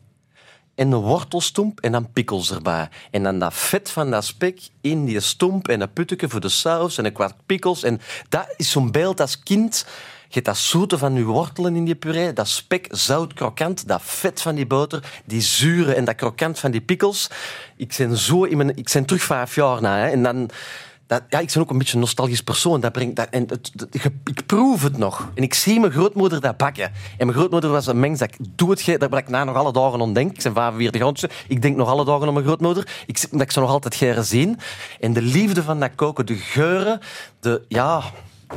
en 0.78 0.92
een 0.92 1.00
wortelstomp 1.00 1.80
en 1.80 1.92
dan 1.92 2.12
pikkels 2.12 2.52
erbij. 2.52 2.88
En 3.10 3.22
dan 3.22 3.38
dat 3.38 3.54
vet 3.54 3.90
van 3.90 4.10
dat 4.10 4.24
spek 4.24 4.60
in 4.80 5.04
die 5.04 5.20
stomp 5.20 5.68
en 5.68 5.78
dat 5.78 5.92
putteke 5.92 6.28
voor 6.28 6.40
de 6.40 6.48
saus 6.48 6.98
en 6.98 7.04
een 7.04 7.12
kwart 7.12 7.34
pikkels. 7.46 7.82
En 7.82 8.00
dat 8.28 8.54
is 8.56 8.70
zo'n 8.70 8.90
beeld 8.90 9.20
als 9.20 9.42
kind. 9.42 9.86
Je 10.28 10.42
dat 10.42 10.56
zoete 10.56 10.98
van 10.98 11.14
je 11.14 11.24
wortelen 11.24 11.76
in 11.76 11.84
die 11.84 11.94
puree, 11.94 12.32
dat 12.32 12.48
spek 12.48 12.86
zout 12.90 13.32
krokant, 13.32 13.88
dat 13.88 14.02
vet 14.02 14.42
van 14.42 14.54
die 14.54 14.66
boter, 14.66 15.20
die 15.24 15.40
zure 15.40 15.94
en 15.94 16.04
dat 16.04 16.14
krokant 16.14 16.58
van 16.58 16.70
die 16.70 16.80
pikkels. 16.80 17.30
Ik 17.76 17.94
ben 17.98 18.16
zo 18.16 18.44
in 18.44 18.56
mijn, 18.56 18.76
ik 18.76 18.90
ben 18.92 19.04
terug 19.04 19.22
vijf 19.22 19.54
jaar 19.54 19.80
na, 19.80 20.08
en 20.10 20.22
dan. 20.22 20.50
Dat, 21.06 21.22
ja, 21.28 21.38
ik 21.38 21.50
ben 21.52 21.62
ook 21.62 21.70
een 21.70 21.78
beetje 21.78 21.94
een 21.94 22.00
nostalgisch 22.00 22.42
persoon. 22.42 22.80
Dat 22.80 22.92
brengt, 22.92 23.16
dat, 23.16 23.28
en 23.30 23.46
ik, 23.90 24.46
proef 24.46 24.82
het 24.82 24.98
nog. 24.98 25.28
En 25.34 25.42
ik 25.42 25.54
zie 25.54 25.80
mijn 25.80 25.92
grootmoeder 25.92 26.40
dat 26.40 26.56
bakken. 26.56 26.92
En 27.18 27.26
mijn 27.26 27.38
grootmoeder 27.38 27.70
was 27.70 27.86
een 27.86 28.00
mens 28.00 28.18
dat 28.18 28.28
ik 28.28 28.46
doe 28.56 28.70
het, 28.70 29.00
dat 29.00 29.16
ik 29.16 29.28
na 29.28 29.44
nog 29.44 29.56
alle 29.56 29.72
dagen 29.72 30.00
aan 30.00 30.12
denk. 30.12 30.36
Ik 30.36 30.42
ben 30.42 30.52
45 30.52 31.00
jaar, 31.00 31.30
ik 31.48 31.62
denk 31.62 31.76
nog 31.76 31.88
alle 31.88 32.04
dagen 32.04 32.26
aan 32.26 32.32
mijn 32.32 32.44
grootmoeder. 32.44 33.02
Ik, 33.06 33.30
dat 33.30 33.40
ik 33.40 33.50
ze 33.50 33.60
nog 33.60 33.70
altijd 33.70 33.94
geren 33.94 34.24
zien. 34.24 34.58
En 35.00 35.12
de 35.12 35.22
liefde 35.22 35.62
van 35.62 35.80
dat 35.80 35.90
koken, 35.94 36.26
de 36.26 36.36
geuren, 36.36 37.00
de, 37.40 37.64
ja, 37.68 38.02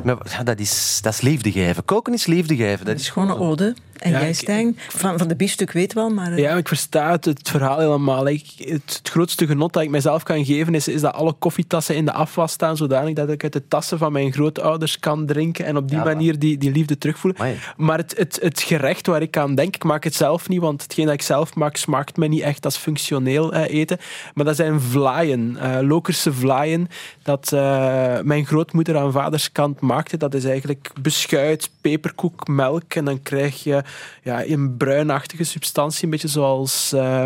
maar 0.04 0.18
ja, 0.30 0.44
dat, 0.44 0.60
is, 0.60 1.00
dat 1.02 1.14
is 1.14 1.22
liefde 1.22 1.52
geven. 1.52 1.86
Koken 1.86 2.14
is 2.14 2.26
liefde 2.26 2.56
geven. 2.56 2.86
Dat 2.86 2.94
Een 2.94 3.00
is 3.00 3.06
schone 3.06 3.38
ode. 3.38 3.76
En 4.02 4.12
Ja, 4.12 4.20
jij, 4.20 4.34
Stijn? 4.34 4.78
Van, 4.88 5.18
van 5.18 5.28
de 5.28 5.36
biefstuk 5.36 5.72
weet 5.72 5.94
wel, 5.94 6.10
maar... 6.10 6.40
Ja, 6.40 6.56
ik 6.56 6.68
versta 6.68 7.12
het, 7.12 7.26
het 7.26 7.50
verhaal 7.50 7.80
helemaal. 7.80 8.28
Ik, 8.28 8.46
het, 8.58 8.68
het 8.98 9.10
grootste 9.10 9.48
genot 9.48 9.74
dat 9.74 9.84
ik 9.84 9.90
mezelf 9.90 10.24
kan 10.24 10.46
geven 10.46 10.76
is, 10.76 10.88
is 10.88 11.02
dat 11.02 11.14
alle 11.14 11.34
koffietassen 11.34 11.96
in 11.96 12.06
de 12.06 12.12
afwas 12.12 12.52
staan, 12.52 12.78
zodanig 12.78 13.14
dat 13.14 13.30
ik 13.30 13.44
uit 13.44 13.54
de 13.54 13.68
tassen 13.68 13.98
van 13.98 14.12
mijn 14.12 14.34
grootouders 14.34 15.00
kan 15.00 15.26
drinken 15.26 15.66
en 15.66 15.78
op 15.78 15.88
die 15.90 15.98
Ja, 15.98 16.04
manier 16.04 16.40
die, 16.40 16.58
die 16.58 16.72
liefde 16.72 16.98
terugvoelen. 16.98 17.42
Amai. 17.42 17.58
Maar 17.78 17.98
het, 17.98 18.18
het, 18.18 18.40
het 18.42 18.62
gerecht 18.62 19.08
waar 19.08 19.22
ik 19.22 19.38
aan 19.38 19.56
denk, 19.56 19.76
ik 19.76 19.84
maak 19.84 20.04
het 20.04 20.16
zelf 20.16 20.50
niet, 20.50 20.62
want 20.62 20.82
hetgeen 20.82 21.06
dat 21.06 21.14
ik 21.14 21.22
zelf 21.22 21.56
maak 21.56 21.76
smaakt 21.76 22.18
me 22.18 22.28
niet 22.28 22.42
echt 22.42 22.66
als 22.66 22.78
functioneel 22.78 23.54
eh, 23.54 23.80
eten. 23.80 23.98
Maar 24.34 24.46
dat 24.46 24.56
zijn 24.56 24.82
vlaaien, 24.82 25.58
eh 25.58 25.80
Lokerse 25.82 26.34
vlaaien, 26.34 26.88
dat 27.24 27.52
eh, 27.54 28.20
mijn 28.22 28.46
grootmoeder 28.46 28.98
aan 28.98 29.12
vaderskant 29.12 29.80
maakte. 29.80 30.18
Dat 30.18 30.34
is 30.34 30.46
eigenlijk 30.46 30.92
beschuit, 31.02 31.70
peperkoek, 31.82 32.48
melk 32.48 32.94
en 32.94 33.06
dan 33.06 33.22
krijg 33.22 33.64
je 33.64 33.84
ja, 34.24 34.46
een 34.46 34.78
bruinachtige 34.78 35.44
substantie, 35.44 36.04
een 36.04 36.10
beetje 36.10 36.28
zoals 36.28 36.94
eh, 36.94 37.26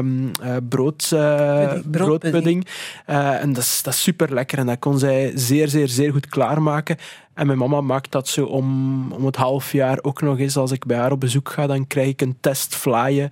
brood, 0.69 1.07
Pudding, 1.09 1.89
broodpudding. 1.91 2.67
Eh, 3.05 3.41
en 3.41 3.53
dat 3.53 3.63
is, 3.63 3.81
dat 3.83 3.93
is 3.93 4.01
super 4.01 4.33
lekker 4.33 4.57
en 4.57 4.65
dat 4.65 4.79
kon 4.79 4.99
zij 4.99 5.31
zeer, 5.35 5.67
zeer, 5.67 5.87
zeer 5.87 6.11
goed 6.11 6.27
klaarmaken. 6.27 6.97
En 7.33 7.47
mijn 7.47 7.59
mama 7.59 7.81
maakt 7.81 8.11
dat 8.11 8.27
zo 8.27 8.45
om, 8.45 9.11
om 9.11 9.25
het 9.25 9.35
half 9.35 9.71
jaar 9.71 9.99
ook 10.01 10.21
nog 10.21 10.39
eens. 10.39 10.57
Als 10.57 10.71
ik 10.71 10.85
bij 10.85 10.97
haar 10.97 11.11
op 11.11 11.19
bezoek 11.19 11.49
ga, 11.49 11.67
dan 11.67 11.87
krijg 11.87 12.07
ik 12.07 12.21
een 12.21 12.37
test 12.39 12.75
vlaaien 12.75 13.29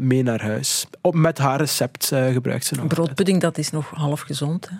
mee 0.00 0.22
naar 0.22 0.42
huis. 0.42 0.86
Op, 1.00 1.14
met 1.14 1.38
haar 1.38 1.58
recept 1.58 2.12
eh, 2.12 2.32
gebruikt 2.32 2.64
ze 2.64 2.74
nog. 2.74 2.86
Broodpudding, 2.86 3.40
dat 3.40 3.58
is 3.58 3.70
nog 3.70 3.90
half 3.90 4.20
gezond. 4.20 4.68
Hè? 4.68 4.74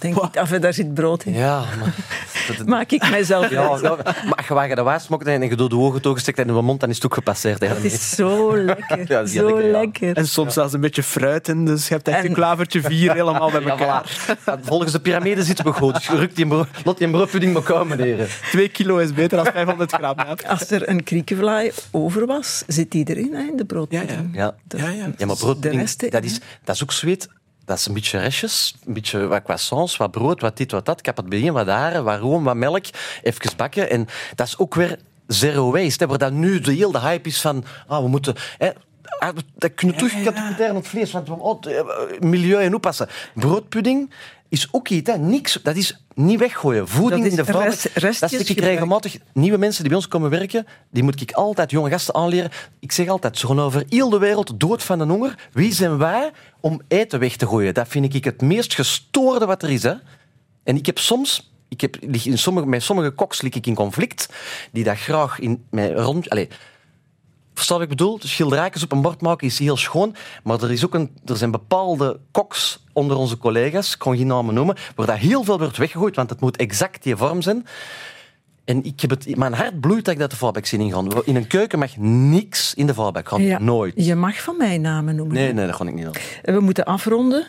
Denk 0.00 0.16
ik, 0.16 0.36
af, 0.36 0.48
daar 0.48 0.72
zit 0.74 0.94
brood 0.94 1.24
in. 1.24 1.32
Ja, 1.32 1.64
maar... 1.78 1.94
Maak 2.66 2.90
ik 2.90 3.10
mijzelf 3.10 3.50
ja, 3.50 3.62
ja, 3.62 3.68
maar 3.68 4.34
als 4.36 4.46
je 4.62 4.68
je 4.68 4.74
dat 4.74 4.84
waar 4.84 5.00
smokt 5.00 5.26
en 5.26 5.42
je 5.42 5.56
door 5.56 5.68
de 5.68 5.76
ogen 5.76 6.02
toegestikt 6.02 6.38
en 6.38 6.48
in 6.48 6.54
je 6.54 6.62
mond, 6.62 6.80
dan 6.80 6.88
is 6.88 6.94
het 6.94 7.04
ook 7.04 7.14
gepasseerd. 7.14 7.60
hè. 7.60 7.66
Het 7.66 7.84
is 7.84 8.10
zo 8.10 8.56
lekker. 8.56 8.98
Ja, 9.12 9.20
is 9.20 9.32
zo 9.32 9.44
lekker, 9.46 9.64
ja. 9.66 9.70
lekker. 9.78 10.16
En 10.16 10.26
soms 10.28 10.54
zelfs 10.54 10.72
een 10.72 10.80
beetje 10.80 11.02
fruit 11.02 11.48
in, 11.48 11.64
dus 11.64 11.88
je 11.88 11.94
hebt 11.94 12.08
echt 12.08 12.18
En- 12.18 12.26
een 12.26 12.32
klavertje 12.32 12.80
vier 12.80 13.12
helemaal 13.12 13.50
bij 13.50 13.60
Ja, 13.64 13.68
elkaar. 13.68 14.10
voilà. 14.28 14.44
Ja, 14.44 14.58
Volgens 14.62 14.92
de 14.92 15.00
piramide 15.00 15.42
zitten 15.42 15.64
we 15.64 15.72
goed. 15.72 15.94
Dus 15.94 16.06
je 16.06 16.16
rukt 16.16 16.36
die 16.36 16.46
bro- 16.46 16.66
laat 16.84 16.98
die 16.98 17.10
broodpudding 17.10 17.52
maar 17.52 17.62
komen, 17.62 18.00
heren. 18.00 18.28
Twee 18.50 18.68
kilo 18.68 18.96
is 18.98 19.12
beter 19.12 19.44
dan 19.44 19.52
500 19.52 19.92
gram. 19.92 20.14
Ja. 20.16 20.36
Als 20.48 20.70
er 20.70 20.88
een 20.88 21.02
kriekenvlaai 21.04 21.72
over 21.90 22.26
was, 22.26 22.62
zit 22.66 22.90
die 22.90 23.08
erin, 23.08 23.34
hè, 23.34 23.42
in 23.42 23.56
de 23.56 23.64
broodpudding. 23.64 24.28
Ja. 24.32 24.54
De- 24.64 24.76
Ja, 24.76 24.88
ja. 24.88 24.90
Ja, 25.16 25.26
maar 25.26 25.36
De 25.36 25.42
broodpudding, 25.42 25.90
dat 26.10 26.24
is, 26.24 26.40
dat 26.64 26.74
is 26.74 26.82
ook 26.82 26.92
zweet. 26.92 27.28
Dat 27.70 27.78
is 27.78 27.86
een 27.86 27.94
beetje 27.94 28.18
restjes, 28.18 28.76
een 28.86 28.92
beetje 28.92 29.26
wat 29.26 29.42
croissants, 29.42 29.96
wat 29.96 30.10
brood, 30.10 30.40
wat 30.40 30.56
dit, 30.56 30.70
wat 30.70 30.86
dat. 30.86 30.98
Ik 30.98 31.06
heb 31.06 31.16
het 31.16 31.28
begin, 31.28 31.52
wat 31.52 31.66
haren, 31.66 32.04
wat 32.04 32.18
room, 32.18 32.44
wat 32.44 32.56
melk. 32.56 32.84
Even 33.22 33.56
bakken. 33.56 33.90
En 33.90 34.08
dat 34.34 34.46
is 34.46 34.58
ook 34.58 34.74
weer 34.74 34.98
zero 35.26 35.70
waste. 35.70 36.04
Hè, 36.04 36.10
waar 36.10 36.18
dat 36.18 36.32
nu 36.32 36.60
de 36.60 36.72
hele 36.72 37.00
hype 37.00 37.28
is 37.28 37.40
van... 37.40 37.64
Ah, 37.86 38.02
we 38.02 38.08
moeten... 38.08 38.34
Hè, 38.58 38.70
ah, 39.18 39.36
dat 39.54 39.74
kunnen 39.74 39.96
we 39.96 40.22
katapulteren 40.24 40.70
op 40.70 40.82
het 40.82 40.88
vlees, 40.88 41.12
want 41.12 41.28
we 41.28 41.36
moeten 41.36 41.80
oh, 41.86 42.20
milieu 42.20 42.62
en 42.62 42.74
oppassen. 42.74 43.08
Broodpudding 43.34 44.10
is 44.50 44.68
ook 44.70 44.88
iets, 44.88 45.10
hè. 45.10 45.18
Niks, 45.18 45.58
dat 45.62 45.76
is 45.76 46.04
niet 46.14 46.38
weggooien. 46.38 46.88
Voeding 46.88 47.24
in 47.26 47.36
de 47.36 47.44
vuilnis. 47.44 47.84
rest- 47.94 48.20
dat 48.20 48.32
is 48.32 48.50
ik 48.50 48.60
regelmatig 48.60 49.16
nieuwe 49.32 49.58
mensen 49.58 49.80
die 49.80 49.88
bij 49.88 50.00
ons 50.00 50.08
komen 50.08 50.30
werken, 50.30 50.66
die 50.90 51.02
moet 51.02 51.20
ik 51.20 51.32
altijd 51.32 51.70
jonge 51.70 51.90
gasten 51.90 52.14
aanleren. 52.14 52.50
Ik 52.80 52.92
zeg 52.92 53.08
altijd, 53.08 53.38
ze 53.38 53.46
gaan 53.46 53.60
over 53.60 53.84
heel 53.88 54.08
de 54.08 54.18
wereld 54.18 54.60
dood 54.60 54.82
van 54.82 54.98
de 54.98 55.04
honger. 55.04 55.48
Wie 55.52 55.72
zijn 55.74 55.98
wij 55.98 56.30
om 56.60 56.80
eten 56.88 57.18
weg 57.18 57.36
te 57.36 57.46
gooien? 57.46 57.74
Dat 57.74 57.88
vind 57.88 58.14
ik 58.14 58.24
het 58.24 58.42
meest 58.42 58.74
gestoorde 58.74 59.46
wat 59.46 59.62
er 59.62 59.70
is. 59.70 59.82
Hè? 59.82 59.94
En 60.64 60.76
ik 60.76 60.86
heb 60.86 60.98
soms, 60.98 61.52
ik 61.68 61.80
heb, 61.80 61.96
in 61.96 62.38
sommige, 62.38 62.66
met 62.66 62.82
sommige 62.82 63.10
koks 63.10 63.40
lig 63.40 63.54
ik 63.54 63.66
in 63.66 63.74
conflict, 63.74 64.28
die 64.72 64.84
dat 64.84 64.96
graag 64.96 65.38
in 65.38 65.64
mijn 65.70 65.94
rond... 65.94 66.30
Allez, 66.30 66.48
Verstaan 67.54 67.78
wat 67.78 67.90
ik 67.90 67.96
bedoel? 67.96 68.18
Schilderijtjes 68.22 68.82
op 68.82 68.92
een 68.92 69.02
bord 69.02 69.20
maken 69.20 69.46
is 69.46 69.58
heel 69.58 69.76
schoon, 69.76 70.14
maar 70.42 70.62
er, 70.62 70.72
is 70.72 70.84
ook 70.84 70.94
een, 70.94 71.10
er 71.24 71.36
zijn 71.36 71.50
bepaalde 71.50 72.20
koks 72.30 72.84
onder 72.92 73.16
onze 73.16 73.38
collega's, 73.38 73.92
ik 73.92 73.98
kan 73.98 74.16
geen 74.16 74.26
namen 74.26 74.54
noemen, 74.54 74.76
waar 74.94 75.06
dat 75.06 75.16
heel 75.16 75.44
veel 75.44 75.58
wordt 75.58 75.76
weggegooid, 75.76 76.16
want 76.16 76.30
het 76.30 76.40
moet 76.40 76.56
exact 76.56 77.02
die 77.02 77.16
vorm 77.16 77.42
zijn. 77.42 77.66
En 78.70 78.84
ik 78.84 79.00
heb 79.00 79.10
het, 79.10 79.36
mijn 79.36 79.52
hart 79.52 79.80
bloeit 79.80 80.04
dat 80.04 80.14
ik 80.14 80.20
dat 80.20 80.30
de 80.30 80.36
vuilbak 80.36 80.66
zie 80.66 80.78
ingaan. 80.78 81.24
In 81.24 81.36
een 81.36 81.46
keuken 81.46 81.78
mag 81.78 81.96
niks 81.96 82.74
in 82.74 82.86
de 82.86 82.94
vuilbak 82.94 83.28
gaan. 83.28 83.42
Ja, 83.42 83.58
Nooit. 83.58 83.92
Je 83.96 84.14
mag 84.14 84.42
van 84.42 84.56
mij 84.56 84.78
namen 84.78 85.16
noemen. 85.16 85.34
Nee, 85.34 85.52
nee, 85.52 85.66
dat 85.66 85.74
ga 85.74 85.84
ik 85.84 85.94
niet 85.94 86.04
doen. 86.04 86.14
We 86.42 86.60
moeten 86.60 86.84
afronden. 86.84 87.46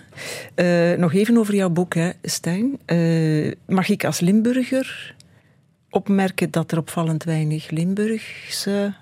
Eh, 0.55 0.91
nog 0.97 1.13
even 1.13 1.37
over 1.37 1.55
jouw 1.55 1.69
boek, 1.69 1.93
hè, 1.93 2.11
Stijn. 2.21 2.79
Eh, 2.85 3.51
mag 3.67 3.89
ik 3.89 4.05
als 4.05 4.19
Limburger 4.19 5.15
opmerken 5.89 6.51
dat 6.51 6.71
er 6.71 6.77
opvallend 6.77 7.23
weinig 7.23 7.69
Limburgse 7.69 8.93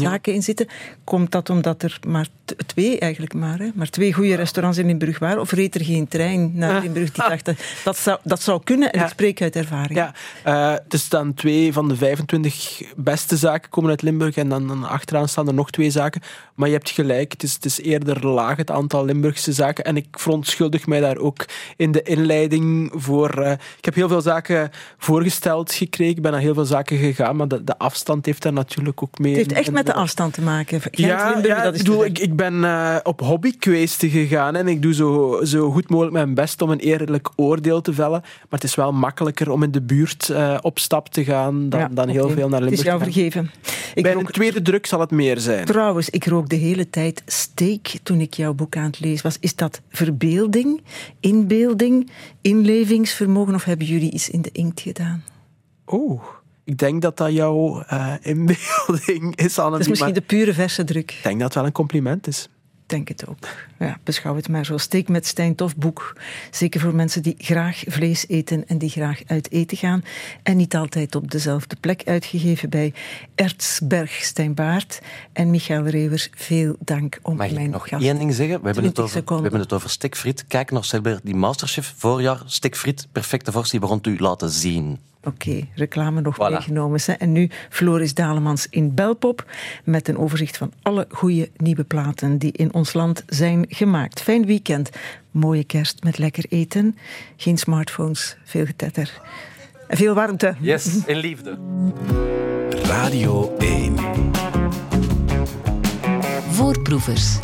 zaken 0.00 0.32
in 0.32 0.42
zitten? 0.42 0.66
Komt 1.04 1.32
dat 1.32 1.50
omdat 1.50 1.82
er 1.82 1.98
maar 2.08 2.26
twee, 2.66 2.98
eigenlijk 2.98 3.34
maar, 3.34 3.58
hè, 3.58 3.68
maar 3.74 3.90
twee 3.90 4.12
goede 4.12 4.34
restaurants 4.34 4.78
in 4.78 4.86
Limburg 4.86 5.18
waren? 5.18 5.40
Of 5.40 5.50
reed 5.52 5.74
er 5.74 5.84
geen 5.84 6.08
trein 6.08 6.50
naar 6.54 6.82
Limburg 6.82 7.10
die 7.12 7.24
dacht, 7.28 7.44
dat- 7.44 7.56
dat 7.84 7.96
zou, 7.98 8.18
dat 8.22 8.42
zou 8.42 8.60
kunnen 8.64 8.92
en 8.92 9.00
ik 9.02 9.08
spreek 9.08 9.42
uit 9.42 9.56
ervaring. 9.56 9.98
Ja, 9.98 10.12
eh, 10.44 10.72
er 10.72 10.98
staan 10.98 11.34
twee 11.34 11.72
van 11.72 11.88
de 11.88 11.96
25 11.96 12.82
beste 12.96 13.36
zaken 13.36 13.70
komen 13.70 13.90
uit 13.90 14.02
Limburg 14.02 14.36
en 14.36 14.48
dan, 14.48 14.68
dan 14.68 14.84
achteraan 14.88 15.28
staan 15.28 15.46
er 15.48 15.54
nog 15.54 15.70
twee 15.70 15.90
zaken. 15.90 16.20
Maar 16.54 16.68
je 16.68 16.74
hebt 16.74 16.90
gelijk, 16.90 17.32
het 17.32 17.42
is, 17.42 17.52
het 17.54 17.64
is 17.64 17.80
eerder 17.80 18.26
laag 18.26 18.56
het 18.56 18.70
aantal 18.70 19.04
Limburgse 19.04 19.52
zaken. 19.52 19.84
En 19.84 19.96
ik 19.96 20.06
verontschuldig 20.10 20.86
mij 20.86 21.00
daar 21.00 21.16
ook 21.16 21.44
in 21.76 21.92
de 21.92 22.02
inleiding 22.02 22.92
voor. 22.94 23.30
eh, 23.42 23.52
ik 23.78 23.84
heb 23.84 23.94
heel 23.94 24.08
veel 24.08 24.20
zaken 24.20 24.70
voorgesteld 24.98 25.72
gekregen, 25.72 26.16
ik 26.16 26.22
ben 26.22 26.32
naar 26.32 26.40
heel 26.40 26.54
veel 26.54 26.64
zaken 26.64 26.96
gegaan, 26.98 27.36
maar 27.36 27.48
de, 27.48 27.64
de 27.64 27.78
afstand 27.78 28.26
heeft 28.26 28.42
daar 28.42 28.52
natuurlijk 28.52 29.02
ook 29.02 29.18
mee. 29.18 29.30
Het 29.36 29.40
heeft 29.40 29.52
echt 29.60 29.70
met 29.72 29.85
met 29.86 29.94
de 29.94 30.00
afstand 30.00 30.32
te 30.32 30.42
maken? 30.42 30.80
Gent, 30.80 30.96
Ja, 30.98 31.30
Limburg, 31.30 31.56
ja 31.56 31.62
dat 31.62 31.72
ik, 31.74 31.80
is 31.80 31.82
bedoel, 31.86 32.04
ik, 32.04 32.18
ik 32.18 32.36
ben 32.36 32.64
eh, 32.64 32.96
op 33.02 33.20
hobbykwestie 33.20 34.10
gegaan 34.10 34.56
en 34.56 34.68
ik 34.68 34.82
doe 34.82 34.94
zo, 34.94 35.40
zo 35.44 35.70
goed 35.70 35.88
mogelijk 35.90 36.14
mijn 36.14 36.34
best 36.34 36.62
om 36.62 36.70
een 36.70 36.78
eerlijk 36.78 37.28
oordeel 37.36 37.80
te 37.80 37.92
vellen. 37.92 38.20
Maar 38.20 38.46
het 38.48 38.64
is 38.64 38.74
wel 38.74 38.92
makkelijker 38.92 39.50
om 39.50 39.62
in 39.62 39.70
de 39.70 39.82
buurt 39.82 40.28
eh, 40.28 40.56
op 40.60 40.78
stap 40.78 41.08
te 41.08 41.24
gaan 41.24 41.68
dan, 41.68 41.80
Ja, 41.80 41.88
dan 41.92 42.08
heel 42.08 42.28
veel 42.30 42.48
naar 42.48 42.60
Het 42.60 42.72
is 42.72 42.82
Limburg. 42.82 43.00
jou 43.00 43.12
vergeven. 43.12 43.50
Ik 43.94 44.02
Bij 44.02 44.12
rook- 44.12 44.26
een 44.26 44.32
tweede 44.32 44.62
druk 44.62 44.86
zal 44.86 45.00
het 45.00 45.10
meer 45.10 45.38
zijn. 45.40 45.64
Trouwens, 45.64 46.10
ik 46.10 46.24
rook 46.26 46.48
de 46.48 46.56
hele 46.56 46.90
tijd 46.90 47.22
steak 47.26 47.86
toen 48.02 48.20
ik 48.20 48.34
jouw 48.34 48.54
boek 48.54 48.76
aan 48.76 48.84
het 48.84 49.00
lezen 49.00 49.22
was. 49.22 49.36
Is 49.40 49.54
dat 49.54 49.80
verbeelding, 49.90 50.82
inbeelding, 51.20 52.10
inlevingsvermogen 52.40 53.54
of 53.54 53.64
hebben 53.64 53.86
jullie 53.86 54.10
iets 54.12 54.30
in 54.30 54.42
de 54.42 54.50
inkt 54.52 54.80
gedaan? 54.80 55.24
Oeh, 55.92 56.22
ik 56.66 56.78
denk 56.78 57.02
dat 57.02 57.16
dat 57.16 57.32
jouw 57.32 57.82
eh, 57.82 58.12
inbeelding 58.20 59.36
is, 59.36 59.58
Anne. 59.58 59.70
Dat 59.70 59.80
is 59.80 59.88
misschien 59.88 60.14
de 60.14 60.20
pure 60.20 60.54
verse 60.54 60.84
druk. 60.84 61.10
Ik 61.10 61.22
denk 61.22 61.34
dat 61.38 61.44
het 61.44 61.54
wel 61.54 61.64
een 61.66 61.72
compliment 61.72 62.26
is. 62.26 62.48
Ik 62.82 62.92
denk 62.92 63.08
het 63.08 63.26
ook. 63.28 63.36
Ja, 63.78 63.98
beschouw 64.02 64.36
het 64.36 64.48
maar 64.48 64.64
zo. 64.64 64.76
Steek 64.76 65.08
met 65.08 65.26
Stijn 65.26 65.54
Tof 65.54 65.76
boek. 65.76 66.16
Zeker 66.50 66.80
voor 66.80 66.94
mensen 66.94 67.22
die 67.22 67.34
graag 67.38 67.82
vlees 67.86 68.28
eten 68.28 68.68
en 68.68 68.78
die 68.78 68.88
graag 68.88 69.20
uit 69.26 69.50
eten 69.50 69.76
gaan. 69.76 70.02
En 70.42 70.56
niet 70.56 70.76
altijd 70.76 71.14
op 71.14 71.30
dezelfde 71.30 71.76
plek 71.80 72.02
uitgegeven 72.04 72.70
bij 72.70 72.92
Ertsberg 73.34 74.10
Stijnbaard 74.12 75.00
en 75.32 75.50
Michael 75.50 75.86
Rewers. 75.86 76.30
Veel 76.34 76.76
dank 76.78 77.18
om 77.22 77.36
Mag 77.36 77.50
mijn 77.50 77.64
ik 77.66 77.70
nog 77.70 77.88
gast. 77.88 78.04
één 78.04 78.18
ding 78.18 78.34
zeggen? 78.34 78.60
We 78.60 78.64
hebben, 78.66 78.84
het 78.84 78.94
20 78.94 79.04
over, 79.04 79.14
we 79.14 79.20
seconden. 79.20 79.42
hebben 79.44 79.60
het 79.60 79.72
over 79.72 79.90
stikfriet. 79.90 80.44
Kijk 80.46 80.70
naar 80.70 80.84
Celebrity 80.84 81.32
Masterchef. 81.32 81.94
Voorjaar, 81.96 82.42
stikfriet, 82.46 83.06
perfecte 83.12 83.52
versie. 83.52 83.80
Het 83.80 84.06
u 84.06 84.18
laten 84.18 84.50
zien. 84.50 84.98
Oké, 85.26 85.60
reclame 85.74 86.20
nog 86.20 86.34
Voilà. 86.34 86.52
meegenomen. 86.52 87.00
hè. 87.04 87.12
En 87.12 87.32
nu 87.32 87.50
Floris 87.70 88.14
Dalemans 88.14 88.66
in 88.70 88.94
Belpop 88.94 89.44
met 89.84 90.08
een 90.08 90.18
overzicht 90.18 90.56
van 90.56 90.72
alle 90.82 91.06
goede 91.10 91.50
nieuwe 91.56 91.84
platen 91.84 92.38
die 92.38 92.52
in 92.52 92.74
ons 92.74 92.92
land 92.92 93.22
zijn 93.26 93.64
gemaakt. 93.68 94.22
Fijn 94.22 94.46
weekend, 94.46 94.90
mooie 95.30 95.64
kerst 95.64 96.04
met 96.04 96.18
lekker 96.18 96.44
eten, 96.48 96.96
geen 97.36 97.58
smartphones, 97.58 98.36
veel 98.44 98.66
getetter 98.66 99.20
en 99.88 99.96
veel 99.96 100.14
warmte. 100.14 100.54
Yes, 100.60 101.04
in 101.06 101.16
liefde. 101.16 101.58
Radio 102.82 103.54
1. 103.58 103.94
Voorproevers. 106.50 107.38